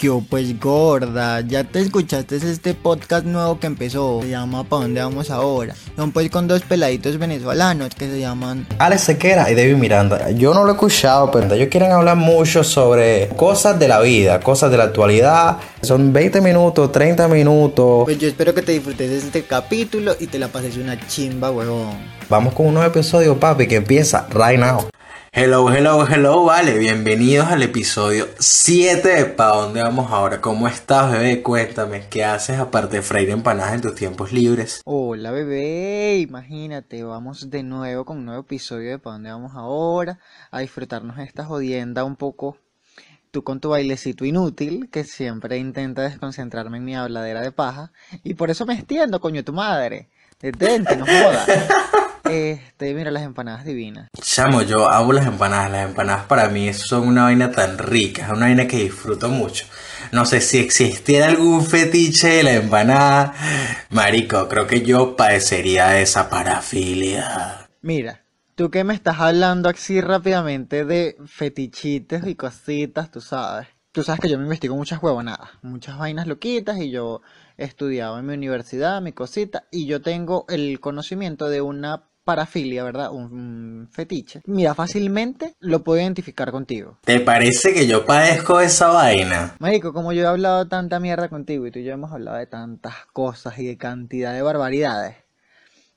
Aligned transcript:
¿Qué 0.00 0.10
pues 0.30 0.58
gorda? 0.58 1.42
Ya 1.42 1.62
te 1.62 1.78
escuchaste 1.80 2.36
este 2.36 2.72
podcast 2.72 3.26
nuevo 3.26 3.60
que 3.60 3.66
empezó. 3.66 4.20
Se 4.22 4.30
llama 4.30 4.64
¿Pa 4.64 4.76
dónde 4.76 5.02
vamos 5.02 5.30
ahora? 5.30 5.74
Son 5.94 6.10
pues 6.10 6.30
con 6.30 6.48
dos 6.48 6.62
peladitos 6.62 7.18
venezolanos 7.18 7.90
que 7.94 8.08
se 8.08 8.18
llaman 8.18 8.66
Alex 8.78 9.02
Sequera 9.02 9.50
y 9.50 9.54
David 9.54 9.76
Miranda. 9.76 10.30
Yo 10.30 10.54
no 10.54 10.64
lo 10.64 10.70
he 10.70 10.72
escuchado, 10.72 11.30
pero 11.30 11.52
ellos 11.52 11.68
quieren 11.70 11.92
hablar 11.92 12.16
mucho 12.16 12.64
sobre 12.64 13.28
cosas 13.36 13.78
de 13.78 13.88
la 13.88 14.00
vida, 14.00 14.40
cosas 14.40 14.70
de 14.70 14.78
la 14.78 14.84
actualidad. 14.84 15.58
Son 15.82 16.14
20 16.14 16.40
minutos, 16.40 16.90
30 16.90 17.28
minutos. 17.28 18.04
Pues 18.04 18.16
yo 18.16 18.26
espero 18.26 18.54
que 18.54 18.62
te 18.62 18.72
disfrutes 18.72 19.10
de 19.10 19.18
este 19.18 19.42
capítulo 19.42 20.16
y 20.18 20.28
te 20.28 20.38
la 20.38 20.48
pases 20.48 20.78
una 20.78 20.98
chimba, 21.08 21.50
huevón. 21.50 21.98
Vamos 22.30 22.54
con 22.54 22.68
un 22.68 22.72
nuevo 22.72 22.88
episodio, 22.88 23.38
papi, 23.38 23.68
que 23.68 23.76
empieza 23.76 24.26
right 24.32 24.58
now. 24.58 24.89
Hello, 25.32 25.70
hello, 25.70 26.04
hello, 26.08 26.44
vale, 26.44 26.76
bienvenidos 26.76 27.46
al 27.46 27.62
episodio 27.62 28.26
7 28.40 29.08
de 29.08 29.24
Pa' 29.26 29.54
dónde 29.54 29.80
vamos 29.80 30.10
ahora. 30.10 30.40
¿Cómo 30.40 30.66
estás, 30.66 31.12
bebé? 31.12 31.40
Cuéntame, 31.40 32.08
¿qué 32.10 32.24
haces 32.24 32.58
aparte 32.58 32.96
de 32.96 33.02
freír 33.02 33.30
empanadas 33.30 33.74
en 33.74 33.80
tus 33.80 33.94
tiempos 33.94 34.32
libres? 34.32 34.82
Hola 34.84 35.30
bebé, 35.30 36.18
imagínate, 36.18 37.04
vamos 37.04 37.48
de 37.48 37.62
nuevo 37.62 38.04
con 38.04 38.18
un 38.18 38.24
nuevo 38.24 38.40
episodio 38.40 38.90
de 38.90 38.98
¿Pa 38.98 39.12
dónde 39.12 39.30
vamos 39.30 39.52
ahora? 39.54 40.18
A 40.50 40.58
disfrutarnos 40.58 41.16
de 41.16 41.22
esta 41.22 41.44
jodienda 41.44 42.02
un 42.02 42.16
poco. 42.16 42.56
Tú 43.30 43.44
con 43.44 43.60
tu 43.60 43.68
bailecito 43.68 44.24
inútil, 44.24 44.90
que 44.90 45.04
siempre 45.04 45.58
intenta 45.58 46.02
desconcentrarme 46.02 46.78
en 46.78 46.84
mi 46.84 46.96
habladera 46.96 47.40
de 47.40 47.52
paja. 47.52 47.92
Y 48.24 48.34
por 48.34 48.50
eso 48.50 48.66
me 48.66 48.74
extiendo, 48.74 49.20
coño, 49.20 49.44
tu 49.44 49.52
madre. 49.52 50.08
Detente, 50.40 50.96
no 50.96 51.06
jodas. 51.06 51.48
Este, 52.30 52.94
mira 52.94 53.10
las 53.10 53.24
empanadas 53.24 53.64
divinas. 53.64 54.08
Chamo, 54.20 54.62
yo 54.62 54.90
amo 54.90 55.12
las 55.12 55.26
empanadas. 55.26 55.70
Las 55.70 55.88
empanadas 55.88 56.26
para 56.26 56.48
mí 56.48 56.72
son 56.72 57.08
una 57.08 57.24
vaina 57.24 57.50
tan 57.50 57.78
rica, 57.78 58.26
es 58.26 58.30
una 58.30 58.46
vaina 58.46 58.66
que 58.66 58.78
disfruto 58.78 59.28
mucho. 59.28 59.66
No 60.12 60.24
sé 60.24 60.40
si 60.40 60.58
existiera 60.58 61.26
algún 61.26 61.64
fetiche 61.64 62.28
de 62.28 62.42
la 62.42 62.52
empanada. 62.54 63.34
Marico, 63.90 64.48
creo 64.48 64.66
que 64.66 64.82
yo 64.82 65.16
padecería 65.16 65.88
de 65.88 66.02
esa 66.02 66.30
parafilia. 66.30 67.68
Mira, 67.82 68.22
tú 68.54 68.70
que 68.70 68.84
me 68.84 68.94
estás 68.94 69.18
hablando 69.20 69.68
así 69.68 70.00
rápidamente 70.00 70.84
de 70.84 71.16
fetichites 71.26 72.26
y 72.26 72.34
cositas, 72.34 73.10
tú 73.10 73.20
sabes. 73.20 73.68
Tú 73.92 74.04
sabes 74.04 74.20
que 74.20 74.28
yo 74.28 74.38
me 74.38 74.44
investigo 74.44 74.76
muchas 74.76 75.02
huevonadas, 75.02 75.50
muchas 75.62 75.98
vainas 75.98 76.28
loquitas 76.28 76.78
y 76.78 76.92
yo 76.92 77.22
he 77.58 77.64
estudiado 77.64 78.20
en 78.20 78.26
mi 78.26 78.34
universidad, 78.34 79.02
mi 79.02 79.12
cosita, 79.12 79.64
y 79.72 79.86
yo 79.86 80.00
tengo 80.00 80.46
el 80.48 80.78
conocimiento 80.78 81.48
de 81.48 81.60
una 81.60 82.04
parafilia, 82.30 82.84
¿verdad? 82.84 83.10
Un 83.10 83.88
fetiche. 83.90 84.40
Mira, 84.46 84.72
fácilmente 84.72 85.56
lo 85.58 85.82
puedo 85.82 86.00
identificar 86.00 86.52
contigo. 86.52 86.98
¿Te 87.04 87.18
parece 87.18 87.74
que 87.74 87.88
yo 87.88 88.06
padezco 88.06 88.60
esa 88.60 88.86
vaina? 88.86 89.56
Marico, 89.58 89.92
como 89.92 90.12
yo 90.12 90.22
he 90.22 90.26
hablado 90.26 90.68
tanta 90.68 91.00
mierda 91.00 91.28
contigo 91.28 91.66
y 91.66 91.72
tú 91.72 91.80
y 91.80 91.84
yo 91.84 91.92
hemos 91.92 92.12
hablado 92.12 92.36
de 92.36 92.46
tantas 92.46 92.94
cosas 93.12 93.58
y 93.58 93.66
de 93.66 93.76
cantidad 93.76 94.32
de 94.32 94.42
barbaridades 94.42 95.16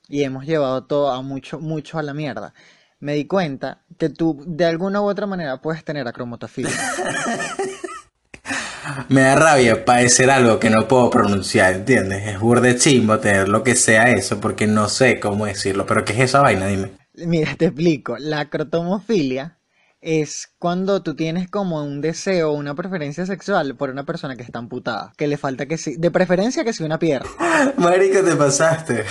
y 0.08 0.24
hemos 0.24 0.44
llevado 0.44 0.82
todo 0.86 1.12
a 1.12 1.22
mucho, 1.22 1.60
mucho 1.60 2.00
a 2.00 2.02
la 2.02 2.14
mierda. 2.14 2.52
Me 2.98 3.14
di 3.14 3.26
cuenta 3.26 3.82
que 3.96 4.08
tú 4.08 4.42
de 4.44 4.64
alguna 4.64 5.00
u 5.00 5.04
otra 5.04 5.26
manera 5.26 5.62
puedes 5.62 5.84
tener 5.84 6.08
acromatofilia. 6.08 6.72
Me 9.08 9.22
da 9.22 9.34
rabia 9.36 9.84
padecer 9.84 10.30
algo 10.30 10.58
que 10.58 10.70
no 10.70 10.88
puedo 10.88 11.10
pronunciar, 11.10 11.74
¿entiendes? 11.74 12.26
Es 12.26 12.40
burde 12.40 12.76
chimbo 12.76 13.18
tener 13.18 13.48
lo 13.48 13.62
que 13.62 13.74
sea 13.74 14.10
eso 14.10 14.40
porque 14.40 14.66
no 14.66 14.88
sé 14.88 15.20
cómo 15.20 15.46
decirlo. 15.46 15.86
¿Pero 15.86 16.04
qué 16.04 16.12
es 16.12 16.20
esa 16.20 16.40
vaina? 16.40 16.66
Dime. 16.66 16.92
Mira, 17.14 17.54
te 17.56 17.66
explico. 17.66 18.16
La 18.18 18.50
crotomofilia 18.50 19.58
es 20.00 20.52
cuando 20.58 21.02
tú 21.02 21.16
tienes 21.16 21.48
como 21.48 21.82
un 21.82 22.00
deseo 22.00 22.50
o 22.50 22.54
una 22.54 22.74
preferencia 22.74 23.24
sexual 23.24 23.74
por 23.76 23.90
una 23.90 24.04
persona 24.04 24.36
que 24.36 24.42
está 24.42 24.58
amputada. 24.58 25.12
Que 25.16 25.28
le 25.28 25.36
falta 25.36 25.66
que 25.66 25.78
sí. 25.78 25.96
De 25.96 26.10
preferencia 26.10 26.64
que 26.64 26.72
sea 26.72 26.86
una 26.86 26.98
pierna. 26.98 27.30
Marico, 27.78 28.22
te 28.22 28.36
pasaste. 28.36 29.04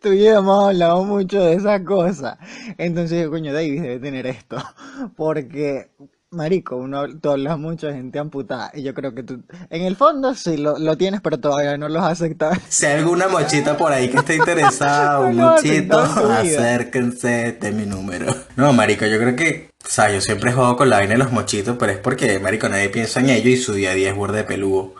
Tú 0.00 0.12
y 0.12 0.24
yo 0.24 0.38
hemos 0.38 0.68
hablado 0.68 1.04
mucho 1.04 1.42
de 1.42 1.54
esa 1.54 1.82
cosa. 1.84 2.38
Entonces 2.78 3.22
yo, 3.22 3.30
coño, 3.30 3.52
David 3.52 3.82
debe 3.82 3.98
tener 3.98 4.26
esto. 4.26 4.56
Porque 5.16 5.90
Marico, 6.32 6.76
uno, 6.76 7.06
tú 7.20 7.30
hablas 7.30 7.58
mucho 7.58 7.86
de 7.88 7.92
gente 7.94 8.18
amputada 8.18 8.70
y 8.74 8.82
yo 8.82 8.94
creo 8.94 9.14
que 9.14 9.22
tú, 9.22 9.42
en 9.68 9.82
el 9.82 9.96
fondo 9.96 10.34
sí 10.34 10.56
lo, 10.56 10.78
lo 10.78 10.96
tienes, 10.96 11.20
pero 11.20 11.38
todavía 11.38 11.76
no 11.76 11.88
lo 11.90 12.00
has 12.00 12.12
aceptado. 12.12 12.54
Si 12.68 12.86
hay 12.86 12.98
alguna 12.98 13.28
mochita 13.28 13.76
por 13.76 13.92
ahí 13.92 14.08
que 14.08 14.16
esté 14.18 14.36
interesada, 14.36 15.20
un 15.28 15.36
No 15.36 15.50
mochito, 15.52 15.98
acérquense, 16.00 17.52
de 17.60 17.70
mi 17.72 17.84
número. 17.84 18.34
No, 18.56 18.72
marico, 18.72 19.04
yo 19.06 19.18
creo 19.18 19.36
que, 19.36 19.70
o 19.84 19.88
sea, 19.88 20.10
yo 20.10 20.22
siempre 20.22 20.52
juego 20.52 20.74
con 20.76 20.88
la 20.88 20.96
vaina 20.96 21.12
de 21.12 21.18
los 21.18 21.32
mochitos, 21.32 21.76
pero 21.78 21.92
es 21.92 21.98
porque, 21.98 22.38
marico, 22.38 22.68
nadie 22.68 22.88
piensa 22.88 23.20
en 23.20 23.28
ello 23.28 23.50
y 23.50 23.56
su 23.58 23.74
día 23.74 23.90
a 23.90 23.94
día 23.94 24.10
es 24.10 24.16
burde 24.16 24.38
de 24.38 24.44
peludo. 24.44 24.94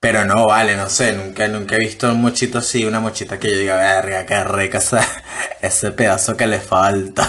Pero 0.00 0.24
no, 0.24 0.46
vale, 0.46 0.76
no 0.76 0.88
sé, 0.90 1.12
nunca, 1.14 1.48
nunca 1.48 1.76
he 1.76 1.80
visto 1.80 2.10
un 2.12 2.20
mochito 2.22 2.58
así, 2.58 2.84
una 2.84 3.00
mochita 3.00 3.38
que 3.38 3.50
yo 3.52 3.58
diga, 3.58 3.76
verga, 3.76 4.26
qué 4.26 4.44
rica 4.44 4.78
esa- 4.78 5.06
ese 5.62 5.92
pedazo 5.92 6.36
que 6.36 6.46
le 6.46 6.60
falta. 6.60 7.28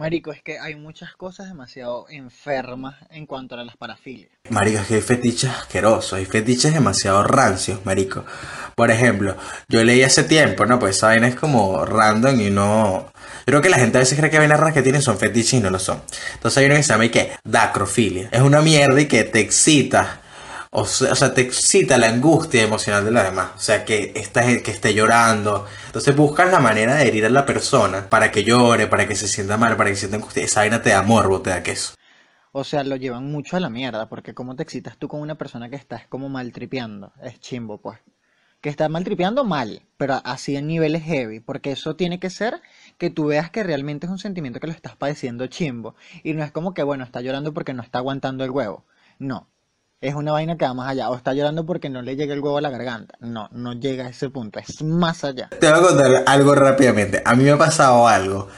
Marico, 0.00 0.32
es 0.32 0.42
que 0.42 0.58
hay 0.58 0.76
muchas 0.76 1.14
cosas 1.14 1.48
demasiado 1.48 2.06
enfermas 2.08 2.96
en 3.10 3.26
cuanto 3.26 3.54
a 3.54 3.62
las 3.62 3.76
parafilias. 3.76 4.30
Marico, 4.48 4.78
es 4.78 4.86
que 4.86 4.94
hay 4.94 5.02
fetiches 5.02 5.50
asquerosos, 5.50 6.14
hay 6.14 6.24
fetiches 6.24 6.72
demasiado 6.72 7.22
rancios, 7.22 7.84
marico. 7.84 8.24
Por 8.74 8.90
ejemplo, 8.90 9.36
yo 9.68 9.84
leí 9.84 10.02
hace 10.02 10.24
tiempo, 10.24 10.64
¿no? 10.64 10.78
Pues 10.78 10.96
esa 10.96 11.08
vaina 11.08 11.28
es 11.28 11.34
como 11.34 11.84
random 11.84 12.40
y 12.40 12.48
no... 12.48 13.12
Creo 13.44 13.60
que 13.60 13.68
la 13.68 13.76
gente 13.76 13.98
a 13.98 14.00
veces 14.00 14.18
cree 14.18 14.30
que 14.30 14.38
vainas 14.38 14.58
raras 14.58 14.72
que 14.72 14.80
tienen 14.80 15.02
son 15.02 15.18
fetiches 15.18 15.52
y 15.52 15.60
no 15.60 15.68
lo 15.68 15.78
son. 15.78 16.00
Entonces 16.32 16.56
hay 16.56 16.64
uno 16.64 16.76
que 16.76 16.82
se 16.82 16.92
llama 16.94 17.04
y 17.04 17.10
que 17.10 17.32
dacrofilia. 17.44 18.30
Es 18.32 18.40
una 18.40 18.62
mierda 18.62 18.98
y 19.02 19.06
que 19.06 19.24
te 19.24 19.40
excita. 19.40 20.19
O 20.72 20.84
sea, 20.84 21.34
te 21.34 21.40
excita 21.40 21.98
la 21.98 22.08
angustia 22.08 22.62
emocional 22.62 23.04
de 23.04 23.10
la 23.10 23.24
demás. 23.24 23.50
O 23.56 23.58
sea, 23.58 23.84
que, 23.84 24.12
esta, 24.14 24.42
que 24.62 24.70
esté 24.70 24.94
llorando. 24.94 25.66
Entonces 25.86 26.14
buscas 26.14 26.50
la 26.50 26.60
manera 26.60 26.94
de 26.94 27.08
herir 27.08 27.26
a 27.26 27.30
la 27.30 27.44
persona 27.44 28.08
para 28.08 28.30
que 28.30 28.44
llore, 28.44 28.86
para 28.86 29.08
que 29.08 29.16
se 29.16 29.26
sienta 29.26 29.56
mal, 29.56 29.76
para 29.76 29.90
que 29.90 29.96
se 29.96 30.00
sienta 30.02 30.18
angustia. 30.18 30.44
Esa 30.44 30.60
vaina 30.60 30.80
te 30.80 30.90
da 30.90 31.02
morbo, 31.02 31.40
te 31.42 31.50
da 31.50 31.62
queso. 31.64 31.94
O 32.52 32.62
sea, 32.62 32.84
lo 32.84 32.96
llevan 32.96 33.30
mucho 33.30 33.56
a 33.56 33.60
la 33.60 33.68
mierda, 33.68 34.08
porque 34.08 34.34
cómo 34.34 34.54
te 34.56 34.62
excitas 34.62 34.96
tú 34.96 35.08
con 35.08 35.20
una 35.20 35.36
persona 35.36 35.70
que 35.70 35.76
estás 35.76 36.06
como 36.06 36.28
maltripeando. 36.28 37.12
Es 37.22 37.40
chimbo, 37.40 37.78
pues. 37.78 37.98
Que 38.60 38.68
está 38.68 38.88
maltripeando 38.88 39.44
mal, 39.44 39.82
pero 39.96 40.20
así 40.24 40.54
en 40.54 40.66
niveles 40.68 41.02
heavy, 41.02 41.40
porque 41.40 41.72
eso 41.72 41.96
tiene 41.96 42.20
que 42.20 42.30
ser 42.30 42.60
que 42.98 43.10
tú 43.10 43.26
veas 43.26 43.50
que 43.50 43.62
realmente 43.62 44.06
es 44.06 44.12
un 44.12 44.18
sentimiento 44.18 44.60
que 44.60 44.66
lo 44.66 44.72
estás 44.72 44.94
padeciendo 44.96 45.46
chimbo. 45.48 45.96
Y 46.22 46.34
no 46.34 46.44
es 46.44 46.52
como 46.52 46.74
que, 46.74 46.82
bueno, 46.84 47.02
está 47.02 47.20
llorando 47.20 47.54
porque 47.54 47.74
no 47.74 47.82
está 47.82 47.98
aguantando 47.98 48.44
el 48.44 48.50
huevo. 48.50 48.84
No. 49.18 49.48
Es 50.02 50.14
una 50.14 50.32
vaina 50.32 50.56
que 50.56 50.64
va 50.64 50.72
más 50.72 50.88
allá. 50.88 51.10
O 51.10 51.16
está 51.16 51.34
llorando 51.34 51.66
porque 51.66 51.90
no 51.90 52.00
le 52.00 52.16
llega 52.16 52.32
el 52.32 52.40
huevo 52.40 52.56
a 52.56 52.62
la 52.62 52.70
garganta. 52.70 53.16
No, 53.20 53.50
no 53.52 53.74
llega 53.74 54.06
a 54.06 54.08
ese 54.08 54.30
punto. 54.30 54.58
Es 54.58 54.82
más 54.82 55.24
allá. 55.24 55.50
Te 55.60 55.70
voy 55.70 55.78
a 55.78 55.82
contar 55.82 56.24
algo 56.26 56.54
rápidamente. 56.54 57.20
A 57.22 57.34
mí 57.34 57.44
me 57.44 57.50
ha 57.50 57.58
pasado 57.58 58.08
algo 58.08 58.48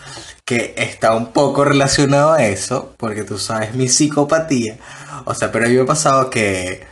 que 0.44 0.74
está 0.76 1.16
un 1.16 1.32
poco 1.32 1.64
relacionado 1.64 2.32
a 2.32 2.44
eso, 2.44 2.94
porque 2.96 3.24
tú 3.24 3.38
sabes 3.38 3.74
mi 3.74 3.88
psicopatía. 3.88 4.76
O 5.24 5.34
sea, 5.34 5.50
pero 5.50 5.66
a 5.66 5.68
mí 5.68 5.74
me 5.74 5.82
ha 5.82 5.86
pasado 5.86 6.30
que... 6.30 6.86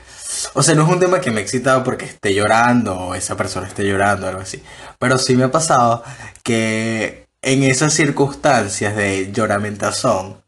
O 0.55 0.65
sea, 0.65 0.75
no 0.75 0.83
es 0.83 0.89
un 0.89 0.99
tema 0.99 1.21
que 1.21 1.31
me 1.31 1.41
excitado 1.41 1.85
porque 1.85 2.07
esté 2.07 2.35
llorando 2.35 2.97
o 2.99 3.15
esa 3.15 3.37
persona 3.37 3.69
esté 3.69 3.85
llorando 3.85 4.27
o 4.27 4.31
algo 4.31 4.43
así. 4.43 4.61
Pero 4.99 5.17
sí 5.19 5.37
me 5.37 5.45
ha 5.45 5.53
pasado 5.53 6.03
que 6.43 7.29
en 7.43 7.63
esas 7.63 7.93
circunstancias 7.95 8.97
de 8.97 9.31
lloramentazón, 9.33 10.43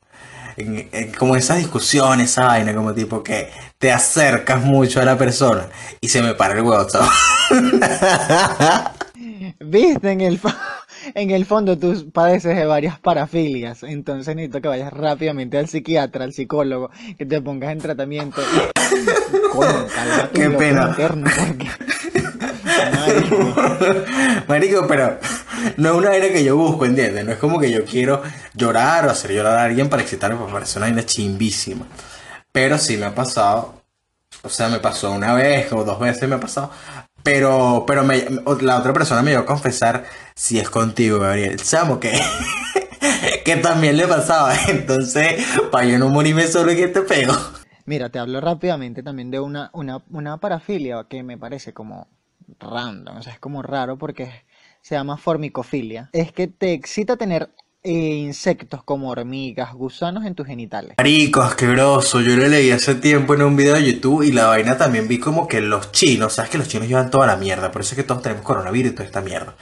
en, 0.57 0.89
en 0.93 1.13
como 1.13 1.37
esas 1.37 1.59
discusiones, 1.59 2.31
esa 2.31 2.45
vaina, 2.47 2.75
como 2.75 2.93
tipo 2.95 3.23
que 3.23 3.51
te 3.79 3.91
acercas 3.93 4.63
mucho 4.63 5.01
a 5.01 5.05
la 5.05 5.17
persona 5.19 5.67
y 6.01 6.09
se 6.09 6.23
me 6.23 6.35
para 6.35 6.55
el 6.55 6.61
huevo. 6.63 6.87
Viste, 9.61 10.11
en 10.11 10.21
el, 10.21 10.41
en 11.15 11.31
el 11.31 11.45
fondo 11.47 11.79
tú 11.79 12.11
padeces 12.13 12.57
de 12.57 12.65
varias 12.67 12.99
parafilias, 12.99 13.83
entonces 13.83 14.35
necesito 14.35 14.61
que 14.61 14.69
vayas 14.69 14.93
rápidamente 14.93 15.59
al 15.59 15.69
psiquiatra, 15.69 16.25
al 16.25 16.33
psicólogo, 16.33 16.91
que 17.19 17.27
te 17.27 17.41
pongas 17.41 17.73
en 17.73 17.79
tratamiento. 17.79 18.41
Y... 18.43 18.73
Coño, 19.53 19.87
cálmate, 19.95 20.41
Qué 20.41 20.51
pena. 20.51 20.89
interno, 20.91 21.31
porque- 21.49 21.71
Marico, 23.03 23.55
Marico, 24.49 24.87
pero 24.87 25.19
no 25.77 25.91
es 25.91 25.95
una 25.97 26.11
vaina 26.11 26.29
que 26.29 26.45
yo 26.45 26.57
busco, 26.57 26.85
¿entiendes? 26.85 27.25
No 27.25 27.33
es 27.33 27.39
como 27.39 27.59
que 27.59 27.71
yo 27.71 27.85
quiero 27.85 28.23
llorar 28.55 29.07
o 29.07 29.11
hacer 29.11 29.33
llorar 29.33 29.59
a 29.59 29.65
alguien 29.65 29.89
para 29.89 30.03
excitarme, 30.03 30.37
porque 30.37 30.53
parece 30.53 30.79
una 30.79 30.87
vaina 30.87 31.05
chimbísima. 31.05 31.87
Pero 32.51 32.79
sí 32.79 32.97
me 32.97 33.07
ha 33.07 33.15
pasado, 33.15 33.83
o 34.43 34.49
sea, 34.49 34.69
me 34.69 34.79
pasó 34.79 35.13
una 35.13 35.35
vez 35.35 35.73
o 35.73 35.85
dos 35.85 35.99
veces 35.99 36.29
me 36.29 36.37
ha 36.37 36.41
pasado. 36.41 36.71
Pero, 37.23 37.85
pero 37.87 38.05
la 38.61 38.79
otra 38.79 38.93
persona 38.93 39.23
me 39.23 39.31
dio 39.31 39.41
a 39.41 39.47
confesar 39.47 40.05
si 40.35 40.59
es 40.59 40.69
contigo, 40.69 41.21
Gabriel. 41.21 41.57
Chamo, 41.63 42.01
que, 42.01 42.13
que 43.45 43.57
también 43.57 43.97
le 43.97 44.07
pasaba. 44.07 44.55
Entonces, 44.69 45.45
para 45.71 45.87
yo 45.87 45.99
no 45.99 46.09
morirme 46.09 46.47
solo 46.47 46.73
en 46.73 46.79
este 46.79 47.03
pego. 47.03 47.35
Mira, 47.85 48.11
te 48.11 48.19
hablo 48.19 48.41
rápidamente 48.41 49.03
también 49.03 49.31
de 49.31 49.41
una, 49.41 49.71
una, 49.73 50.03
una 50.11 50.39
parafilia 50.39 51.05
que 51.09 51.23
me 51.23 51.39
parece 51.39 51.73
como 51.73 52.09
random, 52.59 53.17
o 53.17 53.23
sea, 53.23 53.33
es 53.33 53.41
como 53.41 53.63
raro 53.63 53.97
porque 53.97 54.45
se 54.83 54.97
llama 54.97 55.17
formicofilia. 55.17 56.11
Es 56.13 56.33
que 56.33 56.49
te 56.49 56.73
excita 56.73 57.17
tener 57.17 57.51
eh, 57.85 57.91
insectos 57.91 58.83
como 58.85 59.11
hormigas, 59.11 59.73
gusanos 59.75 60.25
en 60.25 60.35
tus 60.35 60.47
genitales. 60.47 60.95
Marico, 60.99 61.41
asqueroso. 61.41 62.21
Yo 62.21 62.37
lo 62.37 62.47
leí 62.47 62.71
hace 62.71 62.97
tiempo 62.97 63.35
en 63.35 63.43
un 63.43 63.57
video 63.57 63.75
de 63.75 63.93
YouTube 63.93 64.23
y 64.23 64.33
la 64.33 64.47
vaina 64.47 64.77
también 64.77 65.09
vi 65.09 65.19
como 65.19 65.49
que 65.49 65.61
los 65.61 65.91
chinos, 65.93 66.35
sabes 66.35 66.51
que 66.51 66.59
los 66.59 66.69
chinos 66.69 66.89
llevan 66.89 67.11
toda 67.11 67.27
la 67.27 67.37
mierda, 67.37 67.73
por 67.73 67.83
eso 67.83 67.95
es 67.95 67.97
que 67.97 68.05
todos 68.05 68.23
tenemos 68.23 68.45
coronavirus 68.45 68.93
y 68.93 68.95
toda 68.95 69.07
esta 69.07 69.21
mierda. 69.21 69.57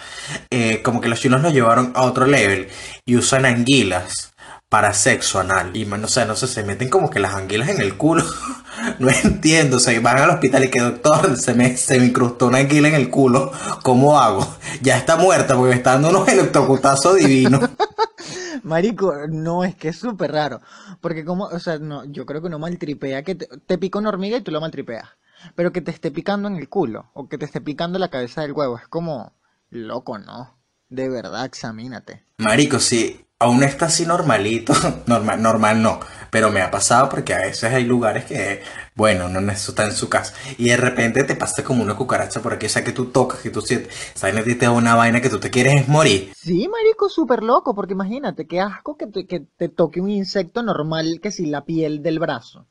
Eh, 0.50 0.82
como 0.82 1.00
que 1.00 1.08
los 1.08 1.20
chinos 1.20 1.40
lo 1.42 1.50
llevaron 1.50 1.92
a 1.94 2.02
otro 2.02 2.26
level 2.26 2.68
y 3.06 3.16
usan 3.16 3.46
anguilas 3.46 4.32
para 4.70 4.94
sexo 4.94 5.40
anal. 5.40 5.76
Y 5.76 5.84
no 5.84 6.08
sé, 6.08 6.24
no 6.24 6.36
sé, 6.36 6.46
se 6.46 6.62
meten 6.62 6.88
como 6.88 7.10
que 7.10 7.18
las 7.18 7.34
anguilas 7.34 7.68
en 7.68 7.80
el 7.80 7.96
culo. 7.96 8.24
no 9.00 9.10
entiendo, 9.10 9.76
o 9.76 9.80
sea, 9.80 10.00
van 10.00 10.18
al 10.18 10.30
hospital 10.30 10.64
y 10.64 10.70
que 10.70 10.80
doctor, 10.80 11.36
se 11.36 11.52
me, 11.54 11.76
se 11.76 11.98
me 11.98 12.06
incrustó 12.06 12.46
una 12.46 12.58
anguila 12.58 12.88
en 12.88 12.94
el 12.94 13.10
culo. 13.10 13.52
¿Cómo 13.82 14.18
hago? 14.18 14.46
Ya 14.80 14.96
está 14.96 15.16
muerta 15.16 15.56
porque 15.56 15.70
me 15.70 15.76
está 15.76 15.94
dando 15.94 16.10
unos 16.10 16.28
electrocutazos 16.28 17.16
divinos. 17.16 17.68
Marico, 18.62 19.12
no, 19.28 19.64
es 19.64 19.74
que 19.74 19.88
es 19.88 19.98
súper 19.98 20.32
raro. 20.32 20.60
Porque 21.00 21.24
como, 21.24 21.46
o 21.46 21.58
sea, 21.58 21.78
no, 21.78 22.04
yo 22.04 22.24
creo 22.24 22.40
que 22.40 22.46
uno 22.46 22.60
maltripea, 22.60 23.24
que 23.24 23.34
te, 23.34 23.46
te 23.46 23.76
pica 23.76 23.98
una 23.98 24.10
hormiga 24.10 24.36
y 24.36 24.42
tú 24.42 24.52
lo 24.52 24.60
maltripeas. 24.60 25.08
Pero 25.56 25.72
que 25.72 25.80
te 25.80 25.90
esté 25.90 26.12
picando 26.12 26.46
en 26.46 26.56
el 26.56 26.68
culo, 26.68 27.10
o 27.14 27.28
que 27.28 27.38
te 27.38 27.44
esté 27.44 27.60
picando 27.60 27.98
la 27.98 28.08
cabeza 28.08 28.42
del 28.42 28.52
huevo, 28.52 28.78
es 28.78 28.86
como, 28.86 29.32
loco, 29.70 30.18
¿no? 30.18 30.58
De 30.90 31.08
verdad, 31.08 31.44
examínate. 31.44 32.24
Marico, 32.36 32.78
sí, 32.78 33.24
aún 33.40 33.62
está 33.62 33.86
así 33.86 34.04
normalito, 34.04 34.74
normal, 35.06 35.42
normal 35.42 35.82
no, 35.82 35.98
pero 36.30 36.50
me 36.50 36.60
ha 36.60 36.70
pasado 36.70 37.08
porque 37.08 37.32
a 37.32 37.38
veces 37.38 37.72
hay 37.72 37.84
lugares 37.84 38.26
que, 38.26 38.62
bueno, 38.94 39.30
no 39.30 39.50
está 39.50 39.86
en 39.86 39.92
su 39.92 40.10
casa 40.10 40.34
y 40.58 40.68
de 40.68 40.76
repente 40.76 41.24
te 41.24 41.34
pasa 41.36 41.64
como 41.64 41.82
una 41.82 41.96
cucaracha 41.96 42.40
por 42.40 42.52
aquí, 42.52 42.66
o 42.66 42.68
sea, 42.68 42.84
que 42.84 42.92
tú 42.92 43.06
tocas, 43.06 43.40
que 43.40 43.48
tú 43.48 43.62
sientes, 43.62 43.94
sabes, 44.14 44.44
te 44.44 44.66
da 44.66 44.72
una 44.72 44.94
vaina 44.94 45.22
que 45.22 45.30
tú 45.30 45.40
te 45.40 45.50
quieres 45.50 45.88
morir. 45.88 46.32
Sí, 46.36 46.68
marico, 46.68 47.08
súper 47.08 47.42
loco, 47.42 47.74
porque 47.74 47.94
imagínate, 47.94 48.46
qué 48.46 48.60
asco 48.60 48.98
que 48.98 49.06
te, 49.06 49.26
que 49.26 49.40
te 49.40 49.70
toque 49.70 50.02
un 50.02 50.10
insecto 50.10 50.62
normal 50.62 51.20
que 51.22 51.32
si 51.32 51.46
la 51.46 51.64
piel 51.64 52.02
del 52.02 52.18
brazo. 52.18 52.66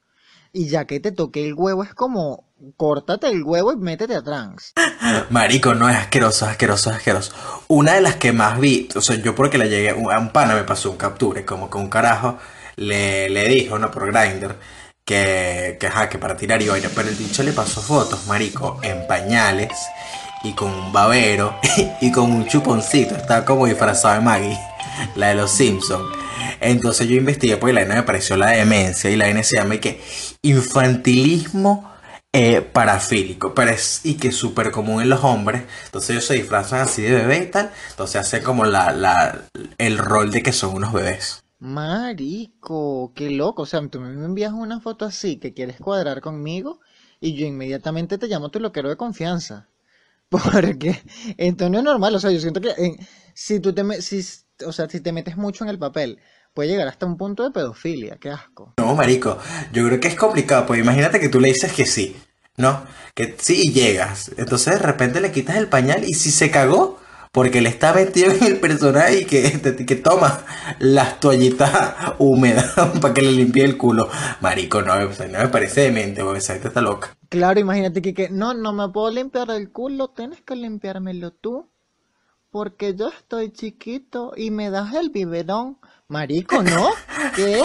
Y 0.52 0.68
ya 0.70 0.86
que 0.86 1.00
te 1.00 1.12
toque 1.12 1.46
el 1.46 1.54
huevo 1.54 1.84
es 1.84 1.94
como, 1.94 2.46
córtate 2.76 3.28
el 3.28 3.44
huevo 3.44 3.72
y 3.72 3.78
métete 3.78 4.16
a 4.16 4.24
trans. 4.24 4.74
Marico, 5.30 5.76
no 5.76 5.90
es 5.90 5.96
asqueroso, 5.96 6.46
asqueroso, 6.46 6.90
asqueroso. 6.90 7.34
Una 7.68 7.94
de 7.94 8.02
las 8.02 8.16
que 8.16 8.32
más 8.32 8.60
vi, 8.60 8.90
o 8.96 9.02
sea, 9.02 9.16
yo 9.18 9.36
porque 9.36 9.58
le 9.58 9.70
llegué 9.70 9.90
a 9.90 10.20
un 10.20 10.30
pana 10.30 10.56
me 10.56 10.64
pasó 10.64 10.92
un 10.92 10.98
capture, 10.98 11.46
como 11.46 11.70
que 11.70 11.78
un 11.78 11.90
carajo 11.90 12.38
le, 12.76 13.30
le 13.30 13.48
dijo, 13.48 13.78
no, 13.78 13.92
por 13.92 14.12
Grindr, 14.12 14.56
que, 15.06 15.78
que, 15.80 15.88
ajá, 15.88 16.10
que 16.10 16.18
para 16.18 16.36
tirar 16.36 16.62
y 16.62 16.70
vaina, 16.70 16.90
pero 16.96 17.10
el 17.10 17.16
bicho 17.16 17.44
le 17.44 17.52
pasó 17.52 17.82
fotos, 17.82 18.28
marico, 18.28 18.80
en 18.84 19.06
pañales 19.08 19.72
y 20.44 20.54
con 20.54 20.72
un 20.72 20.92
babero 20.92 21.60
y 22.02 22.12
con 22.12 22.32
un 22.32 22.48
chuponcito, 22.48 23.16
estaba 23.16 23.46
como 23.46 23.66
disfrazado 23.66 24.16
de 24.16 24.22
Maggie, 24.22 24.60
la 25.16 25.30
de 25.30 25.36
los 25.36 25.52
Simpsons. 25.52 26.16
Entonces 26.62 27.08
yo 27.08 27.16
investigué 27.16 27.58
porque 27.58 27.74
la 27.74 27.82
vaina 27.82 27.96
me 27.96 28.04
pareció 28.04 28.36
la 28.36 28.50
demencia 28.50 29.10
y 29.10 29.16
la 29.16 29.26
vaina 29.26 29.44
se 29.44 29.56
llama 29.58 29.76
y 29.76 29.80
que 29.80 30.02
infantilismo 30.42 31.92
eh, 32.34 32.62
parafílico, 32.62 33.54
pero 33.56 33.72
es 33.72 34.02
y 34.06 34.16
que 34.18 34.30
es 34.30 34.36
súper 34.36 34.72
común 34.72 35.02
en 35.02 35.10
los 35.10 35.24
hombres. 35.24 35.64
Entonces 35.86 36.12
ellos 36.12 36.26
se 36.26 36.36
disfrazan 36.36 36.82
así 36.82 37.02
de 37.02 37.14
bebé 37.14 37.38
y 37.40 37.52
tal. 37.52 37.72
Entonces 37.92 38.22
hacen 38.22 38.44
como 38.44 38.66
la, 38.66 38.92
la, 38.92 39.46
el 39.78 39.98
rol 39.98 40.32
de 40.32 40.44
que 40.44 40.54
son 40.54 40.76
unos 40.76 40.94
bebés. 40.94 41.44
Marico, 41.60 43.14
qué 43.16 43.30
loco. 43.30 43.64
O 43.64 43.66
sea, 43.66 43.86
tú 43.90 44.00
me 44.00 44.10
envías 44.26 44.54
una 44.54 44.80
foto 44.80 45.06
así 45.06 45.38
que 45.40 45.54
quieres 45.54 45.80
cuadrar 45.80 46.22
conmigo 46.22 46.80
y 47.20 47.36
yo 47.36 47.46
inmediatamente 47.46 48.18
te 48.18 48.28
llamo 48.28 48.50
tu 48.50 48.60
loquero 48.60 48.90
de 48.90 48.98
confianza. 48.98 49.70
Porque 50.30 51.02
entonces 51.38 51.72
no 51.72 51.80
es 51.80 51.84
normal. 51.86 52.16
O 52.16 52.20
sea, 52.20 52.32
yo 52.32 52.40
siento 52.40 52.62
que 52.62 52.74
si 53.34 53.60
tú 53.60 53.74
te, 53.74 54.02
si, 54.02 54.22
o 54.66 54.72
sea, 54.72 54.90
si 54.90 55.02
te 55.02 55.12
metes 55.12 55.38
mucho 55.38 55.64
en 55.64 55.70
el 55.72 55.80
papel 55.80 56.20
puede 56.54 56.70
llegar 56.70 56.88
hasta 56.88 57.06
un 57.06 57.18
punto 57.18 57.44
de 57.44 57.52
pedofilia, 57.52 58.18
qué 58.20 58.30
asco. 58.30 58.74
No, 58.78 58.96
marico, 58.96 59.38
yo 59.72 59.86
creo 59.88 60.00
que 60.00 60.08
es 60.08 60.16
complicado, 60.16 60.66
pues 60.66 60.80
imagínate 60.80 61.20
que 61.20 61.30
tú 61.30 61.40
le 61.40 61.50
dices 61.50 61.74
que 61.74 61.86
sí, 61.86 62.16
¿no? 62.58 62.84
Que 63.14 63.36
sí 63.40 63.62
y 63.68 63.72
llegas, 63.72 64.32
entonces 64.38 64.74
de 64.76 64.80
repente 64.80 65.22
le 65.22 65.32
quitas 65.32 65.58
el 65.58 65.68
pañal 65.68 66.04
y 66.04 66.14
si 66.14 66.32
se 66.32 66.52
cagó, 66.52 67.00
porque 67.32 67.62
le 67.62 67.70
está 67.70 67.94
metido 67.94 68.32
en 68.32 68.44
el 68.44 68.60
personaje 68.60 69.22
y 69.22 69.26
que, 69.26 69.86
que 69.86 69.96
toma 69.96 70.44
las 70.80 71.20
toallitas 71.20 71.96
húmedas 72.18 72.74
para 73.02 73.14
que 73.14 73.22
le 73.22 73.32
limpie 73.32 73.64
el 73.64 73.78
culo. 73.78 74.10
Marico, 74.42 74.82
no, 74.82 75.00
no 75.00 75.10
me 75.10 75.48
parece 75.50 75.82
demente, 75.82 76.24
porque 76.24 76.40
esa 76.40 76.54
gente 76.54 76.70
está 76.70 76.82
loca. 76.82 77.16
Claro, 77.30 77.60
imagínate 77.60 78.02
que, 78.02 78.14
que 78.14 78.30
no, 78.30 78.54
no 78.54 78.74
me 78.74 78.90
puedo 78.90 79.12
limpiar 79.12 79.52
el 79.52 79.72
culo, 79.72 80.10
tienes 80.10 80.42
que 80.42 80.56
limpiármelo 80.56 81.32
tú. 81.32 81.70
Porque 82.52 82.96
yo 82.96 83.10
estoy 83.10 83.52
chiquito 83.52 84.34
y 84.36 84.50
me 84.50 84.72
das 84.72 84.96
el 84.96 85.12
biberón. 85.12 85.78
Marico, 86.10 86.64
¿no? 86.64 86.90
¿Qué? 87.36 87.62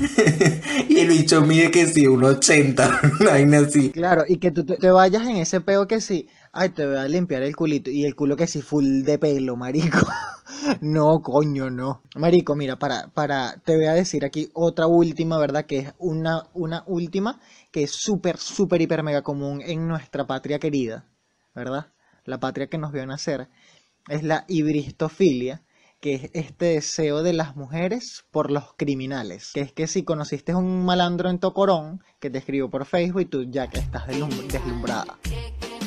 y 0.88 1.00
el 1.00 1.08
bicho 1.08 1.42
mide 1.42 1.70
que 1.70 1.84
sí, 1.86 2.06
un 2.06 2.24
80, 2.24 3.00
vaina 3.26 3.58
así. 3.58 3.90
Claro, 3.90 4.24
y 4.26 4.38
que 4.38 4.50
tú 4.50 4.64
te, 4.64 4.90
vayas 4.90 5.28
en 5.28 5.36
ese 5.36 5.60
peo 5.60 5.86
que 5.86 6.00
sí, 6.00 6.26
ay, 6.52 6.70
te 6.70 6.86
voy 6.86 6.96
a 6.96 7.06
limpiar 7.06 7.42
el 7.42 7.54
culito, 7.54 7.90
y 7.90 8.06
el 8.06 8.14
culo 8.16 8.34
que 8.34 8.46
sí, 8.46 8.62
full 8.62 9.02
de 9.02 9.18
pelo, 9.18 9.56
marico. 9.56 9.98
no, 10.80 11.20
coño, 11.20 11.68
no. 11.68 12.00
Marico, 12.16 12.56
mira, 12.56 12.78
para, 12.78 13.08
para, 13.08 13.56
te 13.62 13.76
voy 13.76 13.84
a 13.84 13.92
decir 13.92 14.24
aquí 14.24 14.48
otra 14.54 14.86
última, 14.86 15.36
¿verdad? 15.36 15.66
Que 15.66 15.80
es 15.80 15.94
una, 15.98 16.44
una 16.54 16.84
última 16.86 17.40
que 17.70 17.82
es 17.82 17.90
súper, 17.90 18.38
súper, 18.38 18.80
hiper, 18.80 19.02
mega 19.02 19.20
común 19.20 19.60
en 19.60 19.86
nuestra 19.86 20.26
patria 20.26 20.58
querida, 20.58 21.04
¿verdad? 21.54 21.92
La 22.24 22.40
patria 22.40 22.68
que 22.68 22.78
nos 22.78 22.90
vio 22.90 23.04
nacer, 23.04 23.48
es 24.08 24.22
la 24.22 24.46
hibristofilia 24.48 25.60
que 26.02 26.14
es 26.16 26.30
este 26.34 26.66
deseo 26.66 27.22
de 27.22 27.32
las 27.32 27.54
mujeres 27.54 28.24
por 28.32 28.50
los 28.50 28.74
criminales. 28.76 29.52
Que 29.54 29.60
es 29.60 29.72
que 29.72 29.86
si 29.86 30.02
conociste 30.02 30.50
a 30.50 30.56
un 30.56 30.84
malandro 30.84 31.30
en 31.30 31.38
Tocorón 31.38 32.02
que 32.18 32.28
te 32.28 32.38
escribió 32.38 32.68
por 32.68 32.86
Facebook 32.86 33.20
y 33.20 33.24
tú 33.26 33.44
ya 33.48 33.68
que 33.68 33.78
estás 33.78 34.08
deslumbrada. 34.08 35.16